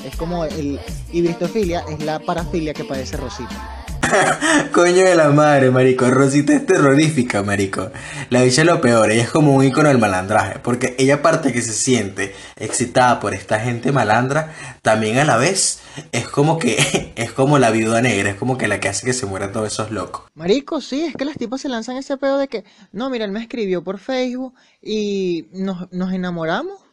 Es 0.06 0.16
como 0.16 0.46
el 0.46 0.80
hibristofilia, 1.12 1.84
es 1.90 2.02
la 2.06 2.20
parafilia 2.20 2.74
que 2.74 2.86
padece 2.86 3.18
Rosita. 3.18 3.86
Coño 4.72 5.04
de 5.04 5.16
la 5.16 5.32
madre, 5.32 5.70
marico. 5.70 6.10
Rosita 6.10 6.54
es 6.54 6.66
terrorífica, 6.66 7.44
marico. 7.44 7.92
La 8.30 8.44
bicha 8.44 8.62
es 8.62 8.68
lo 8.68 8.80
peor. 8.80 9.12
Ella 9.12 9.24
es 9.24 9.32
como 9.32 9.54
un 9.54 9.66
icono 9.66 9.90
del 9.90 9.98
malandraje. 9.98 10.60
Porque 10.60 10.96
ella, 10.98 11.16
aparte 11.16 11.52
que 11.52 11.62
se 11.62 11.74
siente 11.74 12.34
excitada 12.56 13.20
por 13.20 13.34
esta 13.34 13.60
gente 13.60 13.92
malandra, 13.92 14.54
también 14.82 15.18
a 15.18 15.26
la 15.26 15.36
vez 15.36 15.80
es 16.12 16.28
como 16.28 16.60
que 16.60 17.14
es 17.16 17.32
como 17.32 17.60
la 17.60 17.72
viuda 17.72 18.02
negra. 18.02 18.32
Es 18.32 18.36
como 18.36 18.58
que 18.58 18.68
la 18.68 18.80
que 18.80 18.90
hace 18.90 19.06
que 19.06 19.14
se 19.14 19.26
mueran 19.26 19.52
todos 19.52 19.72
esos 19.72 19.92
locos. 19.92 20.26
Marico, 20.34 20.82
sí, 20.82 21.04
es 21.04 21.16
que 21.16 21.26
las 21.26 21.38
tipas 21.38 21.62
se 21.62 21.70
lanzan 21.70 21.98
ese 21.98 22.18
pedo 22.18 22.38
de 22.38 22.48
que, 22.48 22.64
no, 22.92 23.10
mira, 23.10 23.26
él 23.26 23.32
me 23.32 23.42
escribió 23.42 23.84
por 23.84 24.00
Facebook 24.00 24.54
y 24.82 25.48
nos, 25.52 25.92
nos 25.92 26.14
enamoramos. 26.14 26.86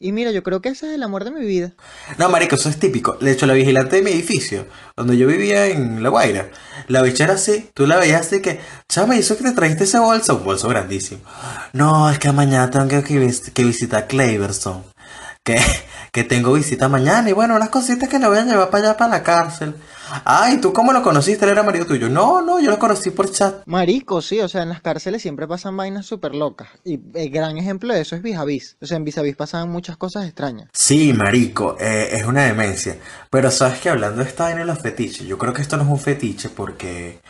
Y 0.00 0.12
mira, 0.12 0.30
yo 0.30 0.44
creo 0.44 0.60
que 0.60 0.68
ese 0.68 0.86
es 0.86 0.94
el 0.94 1.02
amor 1.02 1.24
de 1.24 1.32
mi 1.32 1.44
vida. 1.44 1.74
No, 2.18 2.28
marico, 2.28 2.54
eso 2.54 2.68
es 2.68 2.78
típico. 2.78 3.14
De 3.14 3.32
hecho, 3.32 3.46
la 3.46 3.54
vigilante 3.54 3.96
de 3.96 4.02
mi 4.02 4.12
edificio, 4.12 4.66
donde 4.96 5.16
yo 5.16 5.26
vivía 5.26 5.66
en 5.66 6.04
La 6.04 6.08
Guaira, 6.08 6.50
la 6.86 7.02
bicha 7.02 7.24
era 7.24 7.34
así. 7.34 7.68
Tú 7.74 7.84
la 7.84 7.96
veías 7.96 8.20
así 8.20 8.40
que, 8.40 8.60
chama, 8.88 9.16
¿y 9.16 9.20
eso 9.20 9.36
que 9.36 9.42
te 9.42 9.52
trajiste 9.52 9.84
ese 9.84 9.98
bolso? 9.98 10.36
Un 10.36 10.44
bolso 10.44 10.68
grandísimo. 10.68 11.22
No, 11.72 12.08
es 12.10 12.20
que 12.20 12.30
mañana 12.30 12.70
tengo 12.70 12.86
que, 12.86 13.32
que 13.52 13.64
visitar 13.64 14.06
Cleverson. 14.06 14.84
Que, 15.44 15.56
que 16.12 16.24
tengo 16.24 16.52
visita 16.52 16.88
mañana 16.88 17.28
y 17.30 17.32
bueno, 17.32 17.56
unas 17.56 17.68
cositas 17.68 18.08
que 18.08 18.18
le 18.18 18.28
voy 18.28 18.38
a 18.38 18.44
llevar 18.44 18.70
para 18.70 18.88
allá, 18.88 18.96
para 18.96 19.10
la 19.10 19.22
cárcel. 19.22 19.74
Ay, 20.24 20.58
¿tú 20.58 20.72
cómo 20.72 20.92
lo 20.92 21.02
conociste? 21.02 21.44
¿Él 21.44 21.52
era 21.52 21.62
marido 21.62 21.86
tuyo? 21.86 22.08
No, 22.08 22.40
no, 22.40 22.60
yo 22.60 22.70
lo 22.70 22.78
conocí 22.78 23.10
por 23.10 23.30
chat. 23.30 23.62
Marico, 23.66 24.22
sí, 24.22 24.40
o 24.40 24.48
sea, 24.48 24.62
en 24.62 24.70
las 24.70 24.80
cárceles 24.80 25.22
siempre 25.22 25.46
pasan 25.46 25.76
vainas 25.76 26.06
súper 26.06 26.34
locas. 26.34 26.68
Y 26.84 27.00
el 27.14 27.30
gran 27.30 27.58
ejemplo 27.58 27.92
de 27.92 28.00
eso 28.00 28.16
es 28.16 28.22
Vis 28.22 28.76
O 28.80 28.86
sea, 28.86 28.96
en 28.96 29.04
Vis 29.04 29.16
pasan 29.36 29.68
muchas 29.68 29.96
cosas 29.96 30.24
extrañas. 30.24 30.68
Sí, 30.72 31.12
marico, 31.12 31.76
eh, 31.78 32.08
es 32.12 32.24
una 32.24 32.44
demencia. 32.44 32.96
Pero 33.30 33.50
sabes 33.50 33.80
que 33.80 33.90
hablando 33.90 34.22
de 34.22 34.28
esta 34.28 34.44
vaina 34.44 34.60
de 34.60 34.66
los 34.66 34.78
fetiches, 34.78 35.26
yo 35.26 35.36
creo 35.36 35.52
que 35.52 35.62
esto 35.62 35.76
no 35.76 35.82
es 35.84 35.88
un 35.90 36.00
fetiche 36.00 36.48
porque... 36.48 37.20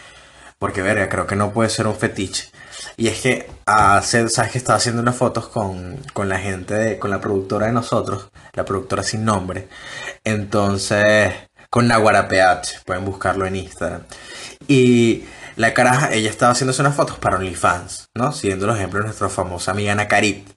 Porque, 0.58 0.82
verga, 0.82 1.08
creo 1.08 1.26
que 1.26 1.36
no 1.36 1.52
puede 1.52 1.70
ser 1.70 1.86
un 1.86 1.94
fetiche. 1.94 2.50
Y 2.96 3.08
es 3.08 3.20
que, 3.20 3.50
hace, 3.66 4.28
sabes 4.28 4.52
que 4.52 4.58
estaba 4.58 4.76
haciendo 4.76 5.02
unas 5.02 5.16
fotos 5.16 5.48
con, 5.48 5.96
con 6.12 6.28
la 6.28 6.38
gente, 6.38 6.74
de, 6.74 6.98
con 6.98 7.10
la 7.10 7.20
productora 7.20 7.66
de 7.66 7.72
nosotros, 7.72 8.30
la 8.54 8.64
productora 8.64 9.02
sin 9.02 9.24
nombre. 9.24 9.68
Entonces, 10.24 11.32
con 11.70 11.88
Naguara 11.88 12.28
PH, 12.28 12.82
pueden 12.84 13.04
buscarlo 13.04 13.46
en 13.46 13.56
Instagram. 13.56 14.02
Y 14.66 15.24
la 15.56 15.74
caraja, 15.74 16.12
ella 16.12 16.30
estaba 16.30 16.52
haciéndose 16.52 16.82
unas 16.82 16.94
fotos 16.94 17.18
para 17.18 17.36
OnlyFans, 17.36 18.10
¿no? 18.14 18.32
Siguiendo 18.32 18.66
el 18.66 18.76
ejemplo 18.76 19.00
de 19.00 19.06
nuestra 19.06 19.28
famosa 19.28 19.72
amiga 19.72 19.92
Ana 19.92 20.08
Carit. 20.08 20.48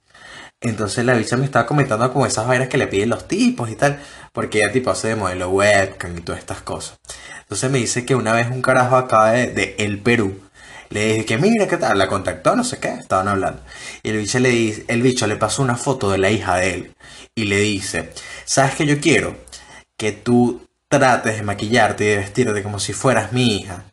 Entonces 0.62 1.04
la 1.04 1.16
bicha 1.16 1.38
me 1.38 1.46
estaba 1.46 1.66
comentando 1.66 2.13
como 2.13 2.28
esas 2.28 2.48
vainas 2.48 2.70
que 2.70 2.78
le 2.78 2.86
piden 2.86 3.10
los 3.10 3.28
tipos 3.28 3.70
y 3.72 3.75
tal, 3.75 4.00
porque 4.32 4.60
ella 4.60 4.72
tipo 4.72 4.92
hace 4.92 5.08
de 5.08 5.16
modelo 5.16 5.50
webcam 5.50 6.16
y 6.16 6.22
todas 6.22 6.40
estas 6.40 6.62
cosas. 6.62 7.00
Entonces 7.42 7.72
me 7.72 7.80
dice 7.80 8.06
que 8.06 8.13
una 8.13 8.34
vez 8.34 8.48
un 8.51 8.62
carajo 8.62 8.96
acá 8.96 9.32
de, 9.32 9.75
El 9.80 10.00
Perú 10.00 10.40
le 10.91 11.05
dije 11.05 11.25
que 11.25 11.38
mira 11.38 11.67
qué 11.67 11.77
tal, 11.77 11.98
la 11.98 12.07
contactó, 12.07 12.55
no 12.55 12.63
sé 12.63 12.77
qué, 12.77 12.89
estaban 12.89 13.29
hablando. 13.29 13.62
Y 14.03 14.10
el 14.10 14.17
bicho 14.17 14.39
le 14.39 14.50
dice, 14.50 14.86
el 14.88 15.01
bicho 15.01 15.25
le 15.25 15.38
pasó 15.38 15.63
una 15.63 15.75
foto 15.77 16.12
de 16.12 16.17
la 16.17 16.29
hija 16.29 16.57
de 16.57 16.74
él 16.74 16.95
y 17.33 17.45
le 17.45 17.57
dice, 17.60 18.12
¿sabes 18.45 18.75
qué 18.75 18.86
yo 18.86 19.00
quiero? 19.00 19.38
Que 19.98 20.12
tú 20.12 20.67
trates 20.89 21.38
de 21.38 21.43
maquillarte 21.43 22.03
y 22.03 22.07
de 22.07 22.17
vestirte 22.17 22.62
como 22.62 22.79
si 22.79 22.91
fueras 22.91 23.31
mi 23.31 23.55
hija 23.55 23.86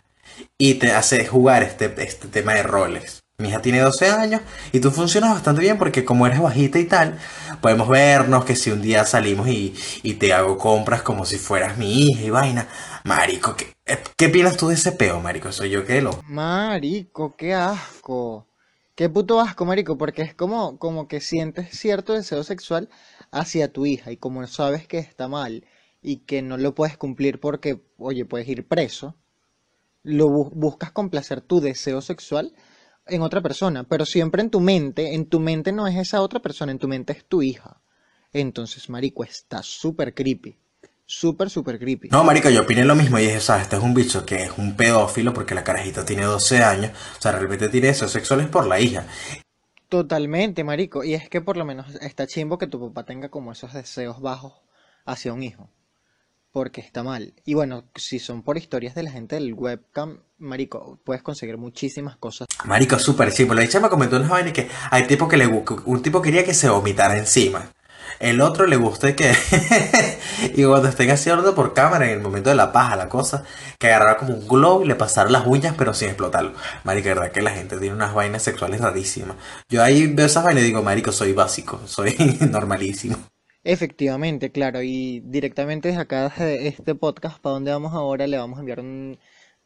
y 0.58 0.74
te 0.74 0.90
hace 0.90 1.24
jugar 1.24 1.62
este, 1.62 1.94
este 2.02 2.26
tema 2.28 2.54
de 2.54 2.64
roles. 2.64 3.22
Mi 3.38 3.50
hija 3.50 3.62
tiene 3.62 3.78
12 3.78 4.10
años 4.10 4.40
y 4.72 4.80
tú 4.80 4.90
funcionas 4.90 5.30
bastante 5.30 5.60
bien 5.60 5.78
porque 5.78 6.04
como 6.04 6.26
eres 6.26 6.40
bajita 6.40 6.80
y 6.80 6.86
tal, 6.86 7.16
podemos 7.60 7.88
vernos 7.88 8.44
que 8.44 8.56
si 8.56 8.72
un 8.72 8.82
día 8.82 9.04
salimos 9.04 9.46
y, 9.46 9.76
y 10.02 10.14
te 10.14 10.32
hago 10.32 10.58
compras 10.58 11.02
como 11.02 11.24
si 11.24 11.38
fueras 11.38 11.78
mi 11.78 12.08
hija 12.08 12.22
y 12.22 12.30
vaina. 12.30 12.66
Marico, 13.04 13.54
¿qué, 13.54 13.77
qué 14.16 14.26
opinas 14.26 14.56
tú 14.56 14.68
de 14.68 14.74
ese 14.74 14.92
peo, 14.92 15.20
marico? 15.20 15.52
Soy 15.52 15.70
yo 15.70 15.84
que 15.84 16.00
lo... 16.00 16.10
Marico, 16.28 17.36
qué 17.36 17.54
asco. 17.54 18.46
Qué 18.94 19.08
puto 19.08 19.40
asco, 19.40 19.64
marico, 19.64 19.96
porque 19.96 20.22
es 20.22 20.34
como, 20.34 20.78
como 20.78 21.06
que 21.08 21.20
sientes 21.20 21.70
cierto 21.78 22.12
deseo 22.14 22.42
sexual 22.44 22.88
hacia 23.30 23.72
tu 23.72 23.86
hija 23.86 24.10
y 24.12 24.16
como 24.16 24.46
sabes 24.46 24.86
que 24.88 24.98
está 24.98 25.28
mal 25.28 25.66
y 26.02 26.18
que 26.18 26.42
no 26.42 26.56
lo 26.56 26.74
puedes 26.74 26.96
cumplir 26.96 27.40
porque, 27.40 27.80
oye, 27.98 28.24
puedes 28.24 28.48
ir 28.48 28.66
preso, 28.66 29.16
lo 30.02 30.28
bu- 30.28 30.52
buscas 30.54 30.92
complacer 30.92 31.40
tu 31.42 31.60
deseo 31.60 32.00
sexual 32.02 32.54
en 33.06 33.22
otra 33.22 33.42
persona, 33.42 33.84
pero 33.84 34.04
siempre 34.06 34.42
en 34.42 34.50
tu 34.50 34.60
mente, 34.60 35.14
en 35.14 35.28
tu 35.28 35.40
mente 35.40 35.72
no 35.72 35.86
es 35.88 35.96
esa 35.96 36.22
otra 36.22 36.40
persona, 36.40 36.72
en 36.72 36.78
tu 36.80 36.88
mente 36.88 37.12
es 37.14 37.24
tu 37.26 37.42
hija. 37.42 37.82
Entonces, 38.32 38.88
marico, 38.90 39.24
está 39.24 39.62
súper 39.62 40.14
creepy. 40.14 40.58
Súper, 41.10 41.48
súper 41.48 41.78
creepy. 41.78 42.10
No, 42.10 42.22
marico, 42.22 42.50
yo 42.50 42.60
opiné 42.60 42.84
lo 42.84 42.94
mismo 42.94 43.18
y 43.18 43.22
dije, 43.22 43.40
¿sabes? 43.40 43.62
Este 43.62 43.76
es 43.76 43.82
un 43.82 43.94
bicho 43.94 44.26
que 44.26 44.42
es 44.42 44.52
un 44.58 44.76
pedófilo 44.76 45.32
porque 45.32 45.54
la 45.54 45.64
carajita 45.64 46.04
tiene 46.04 46.24
12 46.24 46.62
años. 46.62 46.92
O 47.18 47.22
sea, 47.22 47.32
realmente 47.32 47.70
tiene 47.70 47.86
deseos 47.86 48.12
sexuales 48.12 48.46
por 48.48 48.66
la 48.66 48.78
hija. 48.78 49.06
Totalmente, 49.88 50.64
marico. 50.64 51.02
Y 51.04 51.14
es 51.14 51.30
que 51.30 51.40
por 51.40 51.56
lo 51.56 51.64
menos 51.64 51.94
está 52.02 52.26
chimbo 52.26 52.58
que 52.58 52.66
tu 52.66 52.78
papá 52.78 53.06
tenga 53.06 53.30
como 53.30 53.52
esos 53.52 53.72
deseos 53.72 54.20
bajos 54.20 54.60
hacia 55.06 55.32
un 55.32 55.42
hijo. 55.42 55.70
Porque 56.52 56.82
está 56.82 57.02
mal. 57.02 57.32
Y 57.46 57.54
bueno, 57.54 57.84
si 57.94 58.18
son 58.18 58.42
por 58.42 58.58
historias 58.58 58.94
de 58.94 59.04
la 59.04 59.10
gente 59.10 59.36
del 59.36 59.54
webcam, 59.54 60.20
marico, 60.36 61.00
puedes 61.04 61.22
conseguir 61.22 61.56
muchísimas 61.56 62.18
cosas. 62.18 62.48
Marico, 62.66 62.98
súper 62.98 63.32
simple. 63.32 63.56
La 63.56 63.62
dicha 63.62 63.80
me 63.80 63.88
comentó 63.88 64.16
unas 64.16 64.28
vainas 64.28 64.52
que 64.52 64.68
hay 64.90 65.06
tipo 65.06 65.26
que 65.26 65.38
le 65.38 65.46
un 65.46 66.02
tipo 66.02 66.20
quería 66.20 66.44
que 66.44 66.52
se 66.52 66.68
vomitara 66.68 67.16
encima. 67.16 67.72
El 68.20 68.40
otro 68.40 68.66
le 68.66 68.76
gusta 68.76 69.14
que 69.14 69.32
y 70.54 70.64
cuando 70.64 70.88
estén 70.88 71.10
haciendo 71.10 71.54
por 71.54 71.72
cámara 71.74 72.06
en 72.06 72.12
el 72.12 72.20
momento 72.20 72.50
de 72.50 72.56
la 72.56 72.72
paja, 72.72 72.96
la 72.96 73.08
cosa, 73.08 73.44
que 73.78 73.88
agarrara 73.88 74.16
como 74.16 74.34
un 74.34 74.48
globo 74.48 74.82
y 74.82 74.88
le 74.88 74.94
pasara 74.94 75.30
las 75.30 75.46
uñas 75.46 75.74
pero 75.78 75.94
sin 75.94 76.08
explotarlo. 76.08 76.52
Marico, 76.84 77.08
de 77.08 77.14
verdad 77.14 77.32
que 77.32 77.42
la 77.42 77.50
gente 77.50 77.78
tiene 77.78 77.94
unas 77.94 78.14
vainas 78.14 78.42
sexuales 78.42 78.80
rarísimas. 78.80 79.36
Yo 79.68 79.82
ahí 79.82 80.06
veo 80.06 80.26
esas 80.26 80.44
vainas 80.44 80.64
y 80.64 80.66
digo, 80.66 80.82
marico, 80.82 81.12
soy 81.12 81.32
básico, 81.32 81.80
soy 81.86 82.16
normalísimo. 82.50 83.16
Efectivamente, 83.64 84.50
claro. 84.50 84.82
Y 84.82 85.20
directamente 85.20 85.88
desde 85.88 86.00
acá, 86.00 86.22
desde 86.24 86.68
este 86.68 86.94
podcast, 86.94 87.38
para 87.38 87.54
donde 87.54 87.70
vamos 87.70 87.92
ahora, 87.92 88.26
le 88.26 88.38
vamos 88.38 88.58
a 88.58 88.60
enviar 88.60 88.80
un 88.80 89.18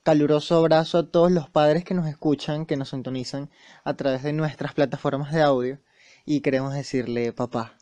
caluroso 0.03 0.57
abrazo 0.57 0.99
a 0.99 1.11
todos 1.11 1.31
los 1.31 1.49
padres 1.49 1.85
que 1.85 1.95
nos 1.95 2.07
escuchan, 2.09 2.67
que 2.67 2.77
nos 2.77 2.91
sintonizan 2.91 3.51
a 3.85 3.95
través 3.95 4.23
de 4.23 4.33
nuestras 4.33 4.75
plataformas 4.75 5.33
de 5.33 5.43
audio. 5.43 5.79
Y 6.25 6.41
queremos 6.41 6.75
decirle, 6.75 7.33
papá, 7.33 7.77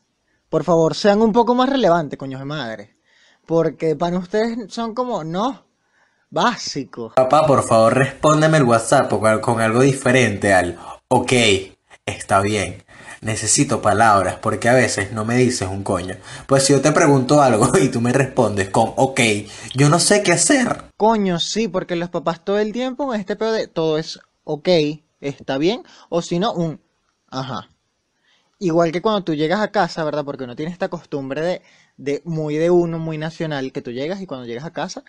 por 0.51 0.65
favor, 0.65 0.95
sean 0.95 1.23
un 1.23 1.33
poco 1.33 1.55
más 1.55 1.69
relevantes, 1.71 2.19
coños 2.19 2.41
de 2.41 2.47
madre. 2.47 2.97
Porque 3.47 3.97
para 3.97 4.19
ustedes 4.19 4.73
son 4.73 4.95
como, 4.95 5.25
no, 5.25 5.65
básicos. 6.31 7.13
Papá, 7.15 7.47
por 7.47 7.63
favor, 7.63 7.95
respóndeme 7.97 8.59
el 8.59 8.65
WhatsApp 8.65 9.09
con, 9.11 9.27
al- 9.27 9.41
con 9.41 9.61
algo 9.61 9.81
diferente 9.83 10.53
al 10.53 10.79
ok, 11.09 11.33
está 12.07 12.41
bien. 12.41 12.85
Necesito 13.21 13.83
palabras 13.83 14.37
porque 14.41 14.69
a 14.69 14.75
veces 14.75 15.13
no 15.13 15.25
me 15.25 15.37
dices 15.37 15.69
un 15.69 15.83
coño. 15.83 16.17
Pues 16.47 16.65
si 16.65 16.73
yo 16.73 16.81
te 16.81 16.93
pregunto 16.93 17.43
algo 17.43 17.77
y 17.83 17.89
tú 17.89 18.01
me 18.01 18.13
respondes 18.13 18.71
con 18.71 18.93
ok, 18.97 19.21
yo 19.75 19.89
no 19.89 19.99
sé 19.99 20.23
qué 20.23 20.33
hacer. 20.33 20.85
Coño, 20.97 21.41
sí, 21.41 21.69
porque 21.69 21.97
los 21.97 22.11
papás 22.11 22.45
todo 22.45 22.59
el 22.59 22.73
tiempo 22.73 23.07
con 23.07 23.19
este 23.19 23.37
pedo 23.37 23.53
de 23.53 23.67
todo 23.69 23.99
es 23.99 24.21
ok, 24.45 24.69
está 25.21 25.59
bien, 25.59 25.83
o 26.09 26.23
si 26.23 26.39
no, 26.39 26.53
un 26.53 26.81
ajá. 27.29 27.70
Igual 28.63 28.93
que 28.93 29.01
cuando 29.01 29.25
tú 29.25 29.35
llegas 29.35 29.61
a 29.61 29.69
casa, 29.73 30.05
¿verdad? 30.05 30.23
Porque 30.25 30.45
uno 30.45 30.55
tiene 30.55 30.71
esta 30.71 30.89
costumbre 30.89 31.41
de, 31.41 31.63
de 31.97 32.21
muy 32.27 32.57
de 32.57 32.69
uno, 32.69 32.99
muy 32.99 33.17
nacional, 33.17 33.73
que 33.73 33.81
tú 33.81 33.91
llegas 33.91 34.21
y 34.21 34.27
cuando 34.27 34.47
llegas 34.47 34.65
a 34.67 34.71
casa 34.73 35.03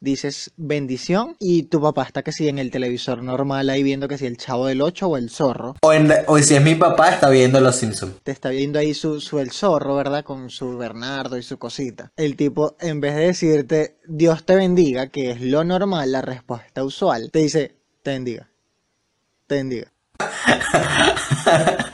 dices 0.00 0.52
bendición 0.58 1.36
y 1.38 1.62
tu 1.64 1.80
papá 1.80 2.02
está 2.02 2.22
que 2.22 2.32
sí 2.32 2.48
en 2.48 2.58
el 2.58 2.70
televisor 2.70 3.22
normal 3.22 3.70
ahí 3.70 3.82
viendo 3.82 4.06
que 4.08 4.18
si 4.18 4.26
el 4.26 4.36
chavo 4.36 4.66
del 4.66 4.82
8 4.82 5.06
o 5.08 5.16
el 5.18 5.30
zorro. 5.30 5.76
O, 5.82 5.92
en- 5.92 6.12
o 6.26 6.38
si 6.38 6.54
es 6.54 6.62
mi 6.62 6.74
papá, 6.74 7.10
está 7.10 7.28
viendo 7.30 7.60
Los 7.60 7.76
Simpsons. 7.76 8.14
Te 8.22 8.32
está 8.32 8.48
viendo 8.50 8.78
ahí 8.78 8.92
su, 8.94 9.20
su 9.20 9.38
el 9.38 9.50
zorro, 9.50 9.96
¿verdad? 9.96 10.22
Con 10.24 10.48
su 10.50 10.76
Bernardo 10.76 11.38
y 11.38 11.42
su 11.42 11.58
cosita. 11.58 12.10
El 12.16 12.36
tipo, 12.36 12.76
en 12.80 13.00
vez 13.00 13.14
de 13.16 13.26
decirte 13.26 13.96
Dios 14.06 14.44
te 14.44 14.56
bendiga, 14.56 15.08
que 15.08 15.30
es 15.30 15.40
lo 15.42 15.62
normal, 15.64 16.10
la 16.12 16.20
respuesta 16.22 16.84
usual, 16.84 17.30
te 17.30 17.38
dice 17.40 17.76
te 18.02 18.10
bendiga. 18.12 18.48
Te 19.46 19.54
bendiga. 19.56 19.90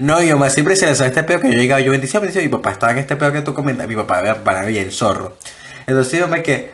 No, 0.00 0.22
yo 0.22 0.38
más 0.38 0.54
siempre 0.54 0.76
se 0.76 0.94
sabe 0.94 1.10
este 1.10 1.22
peo 1.24 1.40
que 1.40 1.52
yo 1.52 1.58
llegaba, 1.58 1.78
yo 1.82 1.90
bendición, 1.90 2.22
bendición, 2.22 2.42
y 2.42 2.48
mi 2.48 2.52
papá 2.52 2.70
estaba 2.70 2.92
en 2.92 2.98
este 2.98 3.16
peo 3.16 3.30
que 3.32 3.42
tú 3.42 3.52
comentas, 3.52 3.86
mi 3.86 3.94
papá 3.94 4.42
para 4.42 4.66
el 4.66 4.92
zorro. 4.92 5.36
Entonces 5.86 6.18
yo 6.18 6.26
me 6.26 6.42
que, 6.42 6.70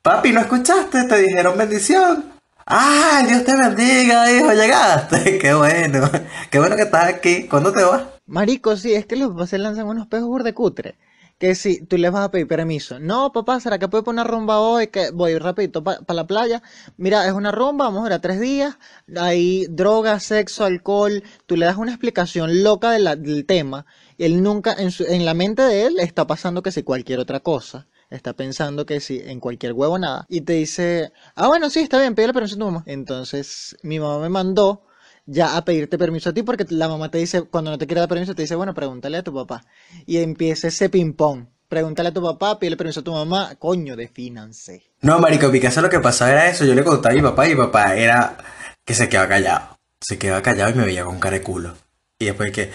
papi, 0.00 0.30
¿no 0.30 0.40
escuchaste? 0.40 1.02
Te 1.02 1.16
dijeron 1.22 1.58
bendición. 1.58 2.32
Ah, 2.64 3.24
Dios 3.26 3.44
te 3.44 3.56
bendiga, 3.56 4.30
hijo, 4.30 4.52
llegaste. 4.52 5.38
Qué 5.40 5.52
bueno, 5.54 6.08
qué 6.50 6.60
bueno 6.60 6.76
que 6.76 6.82
estás 6.82 7.06
aquí. 7.06 7.48
¿Cuándo 7.48 7.72
te 7.72 7.82
vas? 7.82 8.04
Marico, 8.26 8.76
sí, 8.76 8.94
es 8.94 9.06
que 9.06 9.16
los 9.16 9.32
papás 9.32 9.50
se 9.50 9.58
lanzan 9.58 9.88
unos 9.88 10.06
pejos 10.06 10.28
burdecutre. 10.28 10.94
Que 11.42 11.56
si 11.56 11.84
tú 11.84 11.96
les 11.98 12.12
vas 12.12 12.24
a 12.26 12.30
pedir 12.30 12.46
permiso. 12.46 13.00
No, 13.00 13.32
papá, 13.32 13.58
¿será 13.58 13.76
que 13.80 13.88
puedo 13.88 14.04
poner 14.04 14.24
una 14.24 14.30
rumba 14.32 14.60
hoy? 14.60 14.86
Que 14.94 15.10
voy 15.10 15.36
rapidito 15.38 15.82
para 15.82 15.98
la 16.14 16.24
playa. 16.26 16.62
Mira, 16.96 17.26
es 17.26 17.32
una 17.32 17.50
rumba, 17.50 17.86
vamos 17.86 18.04
a 18.04 18.06
ir 18.06 18.12
a 18.12 18.20
tres 18.20 18.38
días. 18.40 18.78
Hay 19.16 19.66
droga, 19.68 20.20
sexo, 20.20 20.64
alcohol. 20.64 21.24
Tú 21.46 21.56
le 21.56 21.66
das 21.66 21.78
una 21.78 21.90
explicación 21.90 22.62
loca 22.62 22.92
de 22.92 23.00
la- 23.00 23.16
del 23.16 23.44
tema. 23.44 23.86
Y 24.18 24.24
él 24.24 24.40
nunca, 24.40 24.72
en, 24.78 24.92
su- 24.92 25.04
en 25.04 25.24
la 25.24 25.34
mente 25.34 25.62
de 25.62 25.86
él, 25.86 25.98
está 25.98 26.28
pasando 26.28 26.62
que 26.62 26.70
si 26.70 26.84
cualquier 26.84 27.18
otra 27.18 27.40
cosa. 27.40 27.88
Está 28.08 28.34
pensando 28.34 28.86
que 28.86 29.00
si 29.00 29.18
en 29.18 29.40
cualquier 29.40 29.72
huevo 29.72 29.98
nada. 29.98 30.26
Y 30.28 30.42
te 30.42 30.52
dice, 30.52 31.12
ah, 31.34 31.48
bueno, 31.48 31.70
sí, 31.70 31.80
está 31.80 31.98
bien, 32.00 32.14
pídele 32.14 32.34
permiso 32.34 32.54
a 32.54 32.58
tu 32.60 32.64
mamá. 32.66 32.84
Entonces, 32.86 33.76
mi 33.82 33.98
mamá 33.98 34.20
me 34.20 34.28
mandó 34.28 34.84
ya 35.26 35.56
a 35.56 35.64
pedirte 35.64 35.98
permiso 35.98 36.30
a 36.30 36.32
ti 36.32 36.42
porque 36.42 36.66
la 36.70 36.88
mamá 36.88 37.10
te 37.10 37.18
dice, 37.18 37.42
cuando 37.42 37.70
no 37.70 37.78
te 37.78 37.86
quiere 37.86 38.00
dar 38.00 38.08
permiso, 38.08 38.34
te 38.34 38.42
dice, 38.42 38.54
bueno, 38.54 38.74
pregúntale 38.74 39.18
a 39.18 39.22
tu 39.22 39.32
papá. 39.32 39.64
Y 40.06 40.18
empieza 40.18 40.68
ese 40.68 40.88
ping-pong. 40.88 41.46
Pregúntale 41.68 42.10
a 42.10 42.12
tu 42.12 42.22
papá, 42.22 42.58
pídele 42.58 42.76
permiso 42.76 43.00
a 43.00 43.04
tu 43.04 43.12
mamá. 43.12 43.54
Coño, 43.58 43.96
defínanse. 43.96 44.82
No, 45.00 45.18
marico, 45.18 45.50
casa 45.60 45.80
lo 45.80 45.88
que 45.88 46.00
pasaba 46.00 46.32
era 46.32 46.48
eso. 46.48 46.64
Yo 46.64 46.74
le 46.74 46.84
contaba 46.84 47.12
a 47.12 47.16
mi 47.16 47.22
papá 47.22 47.46
y 47.46 47.50
mi 47.50 47.56
papá 47.56 47.96
era 47.96 48.36
que 48.84 48.94
se 48.94 49.08
quedaba 49.08 49.28
callado. 49.28 49.78
Se 50.00 50.18
quedaba 50.18 50.42
callado 50.42 50.70
y 50.70 50.74
me 50.74 50.84
veía 50.84 51.04
con 51.04 51.18
cara 51.18 51.38
de 51.38 51.42
culo. 51.42 51.74
Y 52.18 52.26
después 52.26 52.52
que, 52.52 52.70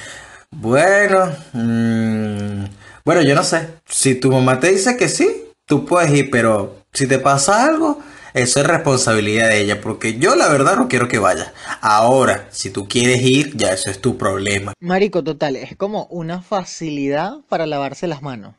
bueno, 0.50 1.32
mm, 1.54 2.66
bueno, 3.06 3.22
yo 3.22 3.36
no 3.36 3.44
sé. 3.44 3.70
Si 3.86 4.16
tu 4.16 4.32
mamá 4.32 4.60
te 4.60 4.72
dice 4.72 4.98
que 4.98 5.10
sí, 5.10 5.51
tú 5.66 5.86
puedes 5.86 6.12
ir, 6.12 6.32
pero 6.32 6.77
si 6.92 7.06
te 7.06 7.20
pasa 7.20 7.66
algo, 7.66 8.00
eso 8.38 8.60
es 8.60 8.67
responsabilidad 8.67 9.50
de 9.50 9.62
ella, 9.62 9.82
porque 9.82 10.20
yo 10.20 10.36
la 10.36 10.48
verdad 10.50 10.77
no 10.77 10.88
quiero 10.88 11.08
que 11.08 11.17
vayas. 11.17 11.51
Ahora, 11.82 12.48
si 12.51 12.70
tú 12.70 12.88
quieres 12.88 13.22
ir, 13.24 13.58
ya 13.58 13.74
eso 13.74 13.89
es 13.89 14.00
tu 14.00 14.17
problema. 14.17 14.74
Marico, 14.79 15.24
total, 15.24 15.56
es 15.56 15.75
como 15.75 16.06
una 16.06 16.41
facilidad 16.41 17.41
para 17.50 17.65
lavarse 17.65 18.08
las 18.08 18.22
manos. 18.22 18.56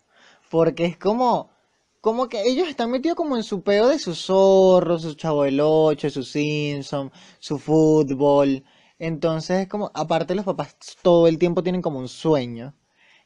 Porque 0.50 0.84
es 0.84 0.96
como, 0.96 1.50
como 2.00 2.28
que 2.28 2.42
ellos 2.42 2.68
están 2.68 2.90
metidos 2.90 3.16
como 3.16 3.36
en 3.36 3.44
su 3.44 3.62
peo 3.62 3.88
de 3.88 3.98
su 3.98 4.14
zorro, 4.14 4.98
su 4.98 5.14
chavo 5.14 5.44
del 5.44 5.60
8, 5.60 6.10
su 6.10 6.24
Simpson, 6.24 7.12
su 7.38 7.58
fútbol. 7.58 8.64
Entonces 8.98 9.60
es 9.62 9.68
como, 9.68 9.90
aparte 9.94 10.34
los 10.34 10.44
papás 10.44 10.76
todo 11.02 11.28
el 11.28 11.38
tiempo 11.38 11.62
tienen 11.62 11.82
como 11.82 12.00
un 12.00 12.08
sueño, 12.08 12.74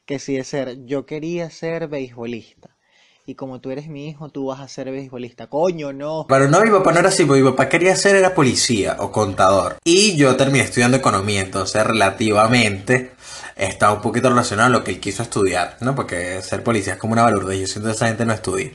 que 0.05 0.19
sí 0.19 0.37
es 0.37 0.49
ser, 0.49 0.85
yo 0.85 1.07
quería 1.07 1.49
ser 1.51 1.89
beisbolista. 1.89 2.77
Y 3.25 3.37
como 3.37 3.61
tú 3.61 3.71
eres 3.71 3.87
mi 3.89 4.09
hijo, 4.09 4.31
tú 4.31 4.47
vas 4.47 4.61
a 4.61 4.67
ser 4.67 4.91
beisbolista. 4.91 5.47
Coño, 5.47 5.93
no. 5.93 6.27
Pero 6.29 6.49
no, 6.49 6.61
mi 6.63 6.71
papá 6.71 6.93
no 6.93 6.99
era 6.99 7.09
así, 7.09 7.25
porque 7.25 7.43
mi 7.43 7.51
papá 7.51 7.69
quería 7.69 7.95
ser 7.95 8.17
era 8.17 8.35
policía 8.35 8.97
o 8.99 9.13
contador. 9.13 9.77
Y 9.85 10.17
yo 10.17 10.35
terminé 10.37 10.65
estudiando 10.65 10.97
economía, 10.97 11.41
entonces 11.41 11.87
relativamente 11.87 13.13
está 13.55 13.93
un 13.93 14.01
poquito 14.01 14.29
relacionado 14.29 14.69
a 14.69 14.79
lo 14.79 14.83
que 14.83 14.91
él 14.91 15.01
quiso 15.01 15.23
estudiar, 15.23 15.77
¿no? 15.81 15.95
Porque 15.95 16.43
ser 16.43 16.65
policía 16.65 16.95
es 16.95 16.99
como 16.99 17.13
una 17.13 17.23
balurda 17.23 17.55
yo 17.55 17.67
siento 17.67 17.89
que 17.89 17.95
esa 17.95 18.09
gente 18.09 18.25
no 18.25 18.33
estudia. 18.33 18.73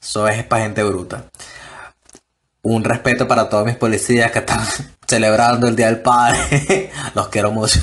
Eso 0.00 0.28
es 0.28 0.44
para 0.44 0.62
gente 0.62 0.82
bruta. 0.82 1.26
Un 2.62 2.84
respeto 2.84 3.28
para 3.28 3.50
todos 3.50 3.66
mis 3.66 3.76
policías 3.76 4.32
que 4.32 4.38
están 4.38 4.60
celebrando 5.06 5.68
el 5.68 5.76
Día 5.76 5.86
del 5.86 6.00
Padre. 6.00 6.90
Los 7.14 7.28
quiero 7.28 7.52
mucho. 7.52 7.80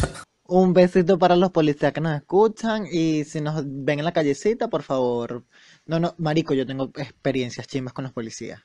Un 0.48 0.74
besito 0.74 1.18
para 1.18 1.38
los 1.38 1.52
policías 1.52 1.94
que 1.94 2.02
nos 2.02 2.14
escuchan 2.14 2.86
y 2.92 3.24
si 3.24 3.40
nos 3.40 3.64
ven 3.66 4.00
en 4.00 4.06
la 4.06 4.12
callecita, 4.12 4.68
por 4.68 4.84
favor. 4.84 5.46
No, 5.86 6.00
no, 6.00 6.16
marico, 6.18 6.54
yo 6.54 6.66
tengo 6.66 6.92
experiencias 6.96 7.68
chimbas 7.68 7.94
con 7.94 8.04
los 8.04 8.14
policías. 8.14 8.62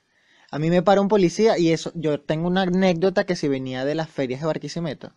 A 0.50 0.58
mí 0.58 0.70
me 0.70 0.82
para 0.82 1.00
un 1.00 1.08
policía 1.08 1.58
y 1.58 1.72
eso, 1.72 1.92
yo 1.94 2.20
tengo 2.20 2.46
una 2.46 2.62
anécdota 2.62 3.24
que 3.24 3.36
si 3.36 3.48
venía 3.48 3.84
de 3.84 3.94
las 3.94 4.08
ferias 4.08 4.40
de 4.40 4.46
Barquisimeto 4.46 5.12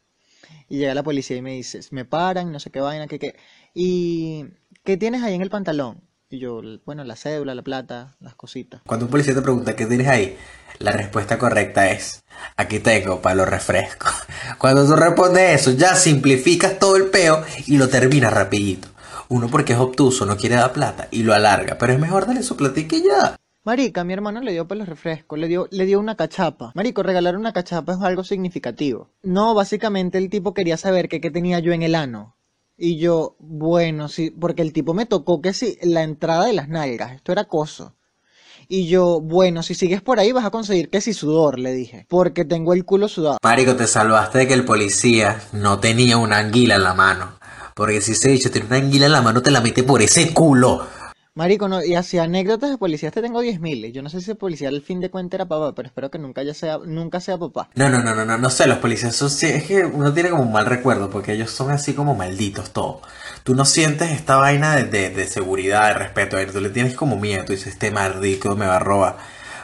y 0.70 0.78
llega 0.78 0.94
la 0.94 1.04
policía 1.04 1.38
y 1.38 1.42
me 1.42 1.54
dice, 1.54 1.82
me 1.92 2.06
paran, 2.06 2.52
no 2.52 2.60
sé 2.60 2.70
qué 2.72 2.80
vaina, 2.80 3.08
qué 3.08 3.20
qué. 3.20 3.36
¿Y 3.74 4.46
qué 4.84 4.98
tienes 4.98 5.24
ahí 5.24 5.34
en 5.34 5.42
el 5.42 5.50
pantalón? 5.50 6.02
Y 6.30 6.40
yo, 6.40 6.62
bueno, 6.86 7.04
la 7.04 7.16
cédula, 7.16 7.56
la 7.56 7.64
plata, 7.64 8.16
las 8.20 8.36
cositas. 8.36 8.82
Cuando 8.86 9.08
un 9.08 9.12
policía 9.12 9.34
te 9.34 9.42
pregunta 9.42 9.76
qué 9.76 9.88
tienes 9.88 10.08
ahí, 10.08 10.38
la 10.78 10.92
respuesta 10.92 11.40
correcta 11.40 11.90
es, 11.90 12.24
aquí 12.56 12.80
tengo 12.80 13.20
para 13.20 13.36
los 13.36 13.50
refrescos. 13.50 14.14
Cuando 14.60 14.86
tú 14.86 14.96
respondes 14.96 15.62
eso, 15.62 15.72
ya 15.72 15.96
simplificas 15.96 16.78
todo 16.78 16.98
el 16.98 17.06
peo 17.06 17.44
y 17.66 17.78
lo 17.78 17.90
terminas 17.90 18.32
rapidito. 18.32 18.90
Uno 19.30 19.48
porque 19.48 19.74
es 19.74 19.80
obtuso, 19.80 20.26
no 20.26 20.38
quiere 20.38 20.56
dar 20.56 20.74
plata 20.74 21.08
y 21.12 21.22
lo 21.22 21.36
alarga, 21.36 21.78
pero 21.78 21.94
es 21.94 22.00
mejor 22.00 22.26
darle 22.26 22.42
su 22.42 22.58
platica 22.58 22.96
y 22.96 23.04
ya. 23.04 23.36
Marica, 23.64 24.04
mi 24.04 24.14
hermano 24.14 24.42
le 24.42 24.54
dio 24.54 24.68
para 24.68 24.80
los 24.80 24.90
refrescos, 24.90 25.38
le 25.38 25.48
dio, 25.48 25.68
le 25.70 25.86
dio 25.86 26.00
una 26.00 26.16
cachapa. 26.16 26.72
Marico, 26.74 27.04
regalar 27.04 27.38
una 27.38 27.54
cachapa 27.54 27.94
es 27.94 28.02
algo 28.02 28.24
significativo. 28.24 29.12
No, 29.22 29.54
básicamente 29.54 30.18
el 30.18 30.32
tipo 30.32 30.56
quería 30.56 30.78
saber 30.78 31.08
que 31.08 31.22
qué 31.22 31.30
tenía 31.30 31.60
yo 31.60 31.74
en 31.74 31.84
el 31.84 31.94
ano. 31.94 32.36
Y 32.76 32.98
yo, 32.98 33.36
bueno, 33.38 34.08
sí, 34.08 34.32
porque 34.32 34.64
el 34.64 34.74
tipo 34.74 34.96
me 34.96 35.06
tocó 35.06 35.42
que 35.42 35.54
sí, 35.54 35.78
la 35.84 36.02
entrada 36.02 36.46
de 36.46 36.54
las 36.54 36.68
nalgas, 36.68 37.12
esto 37.12 37.32
era 37.32 37.42
acoso. 37.42 37.94
Y 38.68 38.88
yo, 38.88 39.20
bueno, 39.20 39.64
si 39.64 39.76
sigues 39.76 40.02
por 40.02 40.20
ahí 40.20 40.32
vas 40.32 40.46
a 40.46 40.52
conseguir 40.52 40.90
que 40.90 41.02
si 41.02 41.14
sudor, 41.14 41.58
le 41.60 41.74
dije, 41.74 42.06
porque 42.08 42.46
tengo 42.46 42.74
el 42.74 42.86
culo 42.86 43.08
sudado. 43.08 43.38
Marico, 43.44 43.76
te 43.76 43.88
salvaste 43.88 44.40
de 44.40 44.48
que 44.48 44.54
el 44.54 44.64
policía 44.64 45.42
no 45.54 45.80
tenía 45.80 46.18
una 46.18 46.38
anguila 46.38 46.76
en 46.76 46.84
la 46.84 46.94
mano. 46.94 47.39
Porque 47.80 48.02
si 48.02 48.14
se 48.14 48.30
dicho 48.30 48.52
tiene 48.52 48.68
una 48.68 48.76
anguila 48.76 49.06
en 49.06 49.14
la 49.14 49.22
mano, 49.22 49.42
te 49.42 49.52
la 49.52 49.62
mete 49.62 49.84
por 49.84 50.02
ese 50.02 50.34
culo. 50.34 50.86
Marico, 51.34 51.70
no, 51.70 51.82
y 51.82 51.96
hacia 51.96 52.24
anécdotas 52.24 52.70
de 52.70 52.78
policías 52.78 53.14
te 53.14 53.22
tengo 53.22 53.42
10.000. 53.42 53.94
Yo 53.94 54.02
no 54.02 54.10
sé 54.10 54.20
si 54.20 54.32
el 54.32 54.36
policía 54.36 54.68
al 54.68 54.82
fin 54.82 55.00
de 55.00 55.10
cuentas 55.10 55.38
era 55.38 55.48
papá, 55.48 55.74
pero 55.74 55.88
espero 55.88 56.12
que 56.12 56.20
nunca 56.20 56.44
ya 56.44 56.54
sea, 56.54 56.80
nunca 56.80 57.22
sea 57.22 57.38
papá. 57.38 57.70
No, 57.76 57.88
no, 57.88 58.04
no, 58.04 58.14
no, 58.14 58.26
no, 58.26 58.38
no 58.38 58.50
sé, 58.50 58.68
los 58.68 58.80
policías 58.80 59.16
son, 59.16 59.30
es 59.30 59.64
que 59.64 59.86
uno 59.86 60.12
tiene 60.12 60.32
como 60.32 60.44
un 60.44 60.52
mal 60.52 60.66
recuerdo, 60.66 61.10
porque 61.10 61.32
ellos 61.32 61.52
son 61.52 61.72
así 61.72 61.94
como 61.94 62.16
malditos 62.16 62.74
todos. 62.74 62.98
Tú 63.46 63.56
no 63.56 63.64
sientes 63.64 64.12
esta 64.12 64.36
vaina 64.36 64.76
de, 64.76 64.84
de, 64.84 65.12
de 65.12 65.26
seguridad, 65.26 65.88
de 65.88 65.94
respeto, 65.94 66.36
a 66.36 66.42
él, 66.42 66.52
tú 66.52 66.60
le 66.60 66.72
tienes 66.72 66.94
como 66.96 67.16
miedo, 67.16 67.46
tú 67.46 67.54
dices, 67.54 67.68
este 67.68 67.92
maldito 67.92 68.58
me 68.58 68.68
va 68.68 68.76
a 68.76 68.80
robar. 68.80 69.16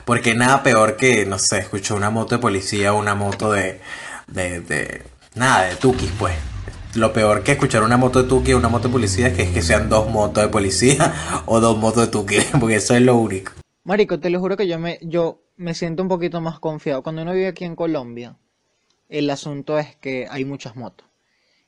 Porque 0.05 0.35
nada 0.35 0.63
peor 0.63 0.95
que, 0.95 1.25
no 1.25 1.37
sé, 1.37 1.57
escucho 1.57 1.95
una 1.97 2.09
moto 2.09 2.35
de 2.35 2.41
policía 2.41 2.93
o 2.93 2.97
una 2.97 3.15
moto 3.15 3.51
de, 3.51 3.81
de, 4.27 4.61
de, 4.61 5.03
nada, 5.33 5.63
de 5.63 5.75
tukis, 5.75 6.11
pues. 6.17 6.35
Lo 6.95 7.11
peor 7.11 7.43
que 7.43 7.51
escuchar 7.51 7.83
una 7.83 7.97
moto 7.97 8.23
de 8.23 8.29
Tuki 8.29 8.53
o 8.53 8.57
una 8.57 8.69
moto 8.69 8.87
de 8.87 8.93
policía 8.93 9.27
es 9.27 9.35
que, 9.35 9.43
es 9.43 9.49
que 9.49 9.61
sean 9.61 9.89
dos 9.89 10.09
motos 10.09 10.41
de 10.43 10.49
policía 10.49 11.13
o 11.45 11.59
dos 11.59 11.77
motos 11.77 12.05
de 12.05 12.11
Tuki, 12.11 12.37
porque 12.59 12.75
eso 12.75 12.95
es 12.95 13.01
lo 13.01 13.17
único. 13.17 13.51
Marico, 13.83 14.17
te 14.17 14.29
lo 14.29 14.39
juro 14.39 14.55
que 14.55 14.65
yo 14.65 14.79
me, 14.79 14.99
yo 15.01 15.43
me 15.57 15.73
siento 15.73 16.03
un 16.03 16.09
poquito 16.09 16.39
más 16.39 16.59
confiado. 16.59 17.03
Cuando 17.03 17.23
uno 17.23 17.33
vive 17.33 17.47
aquí 17.47 17.65
en 17.65 17.75
Colombia, 17.75 18.37
el 19.09 19.29
asunto 19.29 19.77
es 19.77 19.97
que 19.97 20.27
hay 20.29 20.45
muchas 20.45 20.77
motos. 20.77 21.05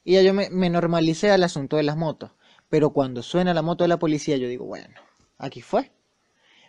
Y 0.05 0.13
ya 0.13 0.21
yo 0.21 0.33
me, 0.33 0.49
me 0.49 0.69
normalicé 0.69 1.29
al 1.29 1.43
asunto 1.43 1.75
de 1.75 1.83
las 1.83 1.97
motos. 1.97 2.31
Pero 2.69 2.91
cuando 2.91 3.21
suena 3.21 3.53
la 3.53 3.61
moto 3.61 3.83
de 3.83 3.89
la 3.89 3.99
policía, 3.99 4.37
yo 4.37 4.47
digo, 4.47 4.65
bueno, 4.65 4.95
aquí 5.37 5.61
fue 5.61 5.91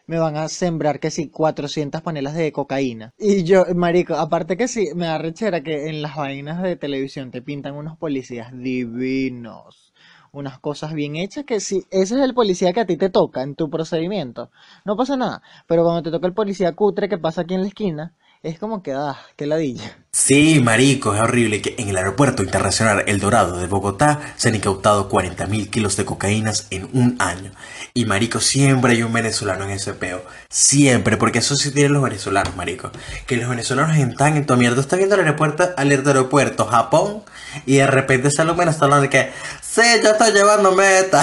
me 0.09 0.19
van 0.19 0.37
a 0.37 0.49
sembrar 0.49 1.00
que 1.00 1.11
sí 1.11 1.29
400 1.29 2.00
panelas 2.00 2.35
de 2.35 2.50
cocaína. 2.50 3.12
Y 3.19 3.45
yo, 3.45 3.67
marico, 3.77 4.15
aparte 4.15 4.57
que 4.57 4.67
sí, 4.67 4.88
me 4.97 5.07
da 5.07 5.19
rechera 5.19 5.62
que 5.62 5.88
en 5.88 6.00
las 6.00 6.17
vainas 6.17 6.62
de 6.62 6.77
televisión 6.77 7.31
te 7.31 7.43
pintan 7.43 7.75
unos 7.75 7.99
policías 7.99 8.50
divinos. 8.53 9.93
Unas 10.33 10.59
cosas 10.59 10.95
bien 10.95 11.17
hechas 11.17 11.45
que 11.45 11.61
si 11.61 11.85
ese 11.91 12.15
es 12.17 12.23
el 12.23 12.35
policía 12.35 12.73
que 12.73 12.81
a 12.81 12.87
ti 12.87 12.97
te 12.97 13.11
toca 13.11 13.43
en 13.43 13.55
tu 13.55 13.69
procedimiento, 13.69 14.50
no 14.87 14.97
pasa 14.97 15.17
nada. 15.17 15.43
Pero 15.67 15.85
cuando 15.85 16.03
te 16.03 16.11
toca 16.11 16.27
el 16.27 16.35
policía 16.35 16.75
cutre 16.75 17.09
que 17.09 17.19
pasa 17.19 17.43
aquí 17.43 17.55
en 17.55 17.62
la 17.62 17.69
esquina, 17.69 18.15
es 18.43 18.59
como 18.59 18.83
que, 18.83 18.93
ah, 18.93 19.19
qué 19.37 19.47
ladilla. 19.47 20.08
Sí, 20.21 20.61
marico, 20.61 21.15
es 21.15 21.21
horrible 21.21 21.63
que 21.63 21.77
en 21.79 21.91
el 21.91 21.97
aeropuerto 21.97 22.43
internacional 22.43 23.05
El 23.07 23.21
Dorado 23.21 23.57
de 23.57 23.69
Bogotá 23.69 24.19
se 24.37 24.49
han 24.49 24.57
incautado 24.57 25.09
40.000 25.09 25.71
kilos 25.71 25.97
de 25.97 26.05
cocaínas 26.05 26.67
en 26.71 26.89
un 26.93 27.17
año. 27.21 27.53
Y 27.95 28.05
marico, 28.05 28.41
siempre 28.41 28.95
hay 28.95 29.05
un 29.05 29.13
venezolano 29.13 29.65
en 29.65 29.71
ese 29.71 29.95
peo. 29.95 30.25
Siempre, 30.51 31.17
porque 31.17 31.39
eso 31.39 31.55
sí 31.55 31.71
tienen 31.71 31.93
los 31.93 32.03
venezolanos, 32.03 32.57
marico. 32.57 32.91
Que 33.27 33.37
los 33.37 33.49
venezolanos 33.49 33.97
están 33.97 34.37
en 34.37 34.45
tu 34.45 34.57
mierda. 34.57 34.81
Estás 34.81 34.99
viendo 34.99 35.15
el 35.15 35.21
aeropuerto, 35.21 35.71
alerta 35.77 36.11
aeropuerto, 36.11 36.67
Japón, 36.67 37.23
y 37.65 37.77
de 37.77 37.87
repente 37.87 38.33
sale 38.33 38.51
un 38.51 38.57
venezolano 38.57 39.01
de 39.01 39.09
que, 39.09 39.31
sí, 39.63 39.83
yo 40.03 40.11
estoy 40.11 40.33
llevándome 40.33 40.99
esta, 40.99 41.23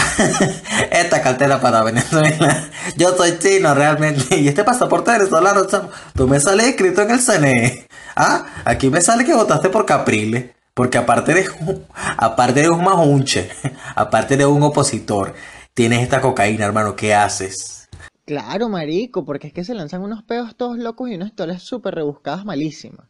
esta 0.91 1.21
cartera 1.21 1.59
para 1.59 1.83
Venezuela. 1.83 2.69
Yo 2.95 3.15
soy 3.15 3.37
chino 3.39 3.75
realmente. 3.75 4.35
Y 4.39 4.47
este 4.47 4.63
pasaporte 4.63 5.11
venezolano, 5.11 5.65
chamo, 5.67 5.91
tú 6.15 6.29
me 6.29 6.39
sales 6.39 6.67
escrito 6.67 7.01
en 7.01 7.11
el 7.11 7.19
CNE. 7.19 7.87
Ah, 8.15 8.45
aquí 8.65 8.89
me 8.89 9.01
sale 9.01 9.25
que 9.25 9.33
votaste 9.33 9.69
por 9.69 9.85
Capriles. 9.85 10.55
Porque 10.75 10.97
aparte 10.97 11.33
de 11.33 11.45
un, 11.61 11.85
aparte 12.17 12.61
de 12.61 12.69
un 12.69 12.83
majunche, 12.83 13.49
aparte 13.95 14.35
de 14.35 14.45
un 14.45 14.61
opositor, 14.61 15.33
tienes 15.73 16.01
esta 16.01 16.19
cocaína, 16.19 16.65
hermano, 16.65 16.97
¿qué 16.97 17.15
haces? 17.15 17.87
Claro, 18.25 18.67
marico, 18.67 19.23
porque 19.23 19.47
es 19.47 19.53
que 19.53 19.63
se 19.63 19.73
lanzan 19.73 20.01
unos 20.01 20.23
peos 20.23 20.57
todos 20.57 20.77
locos 20.77 21.09
y 21.09 21.15
unas 21.15 21.29
historias 21.29 21.63
súper 21.63 21.95
rebuscadas 21.95 22.43
malísimas. 22.43 23.07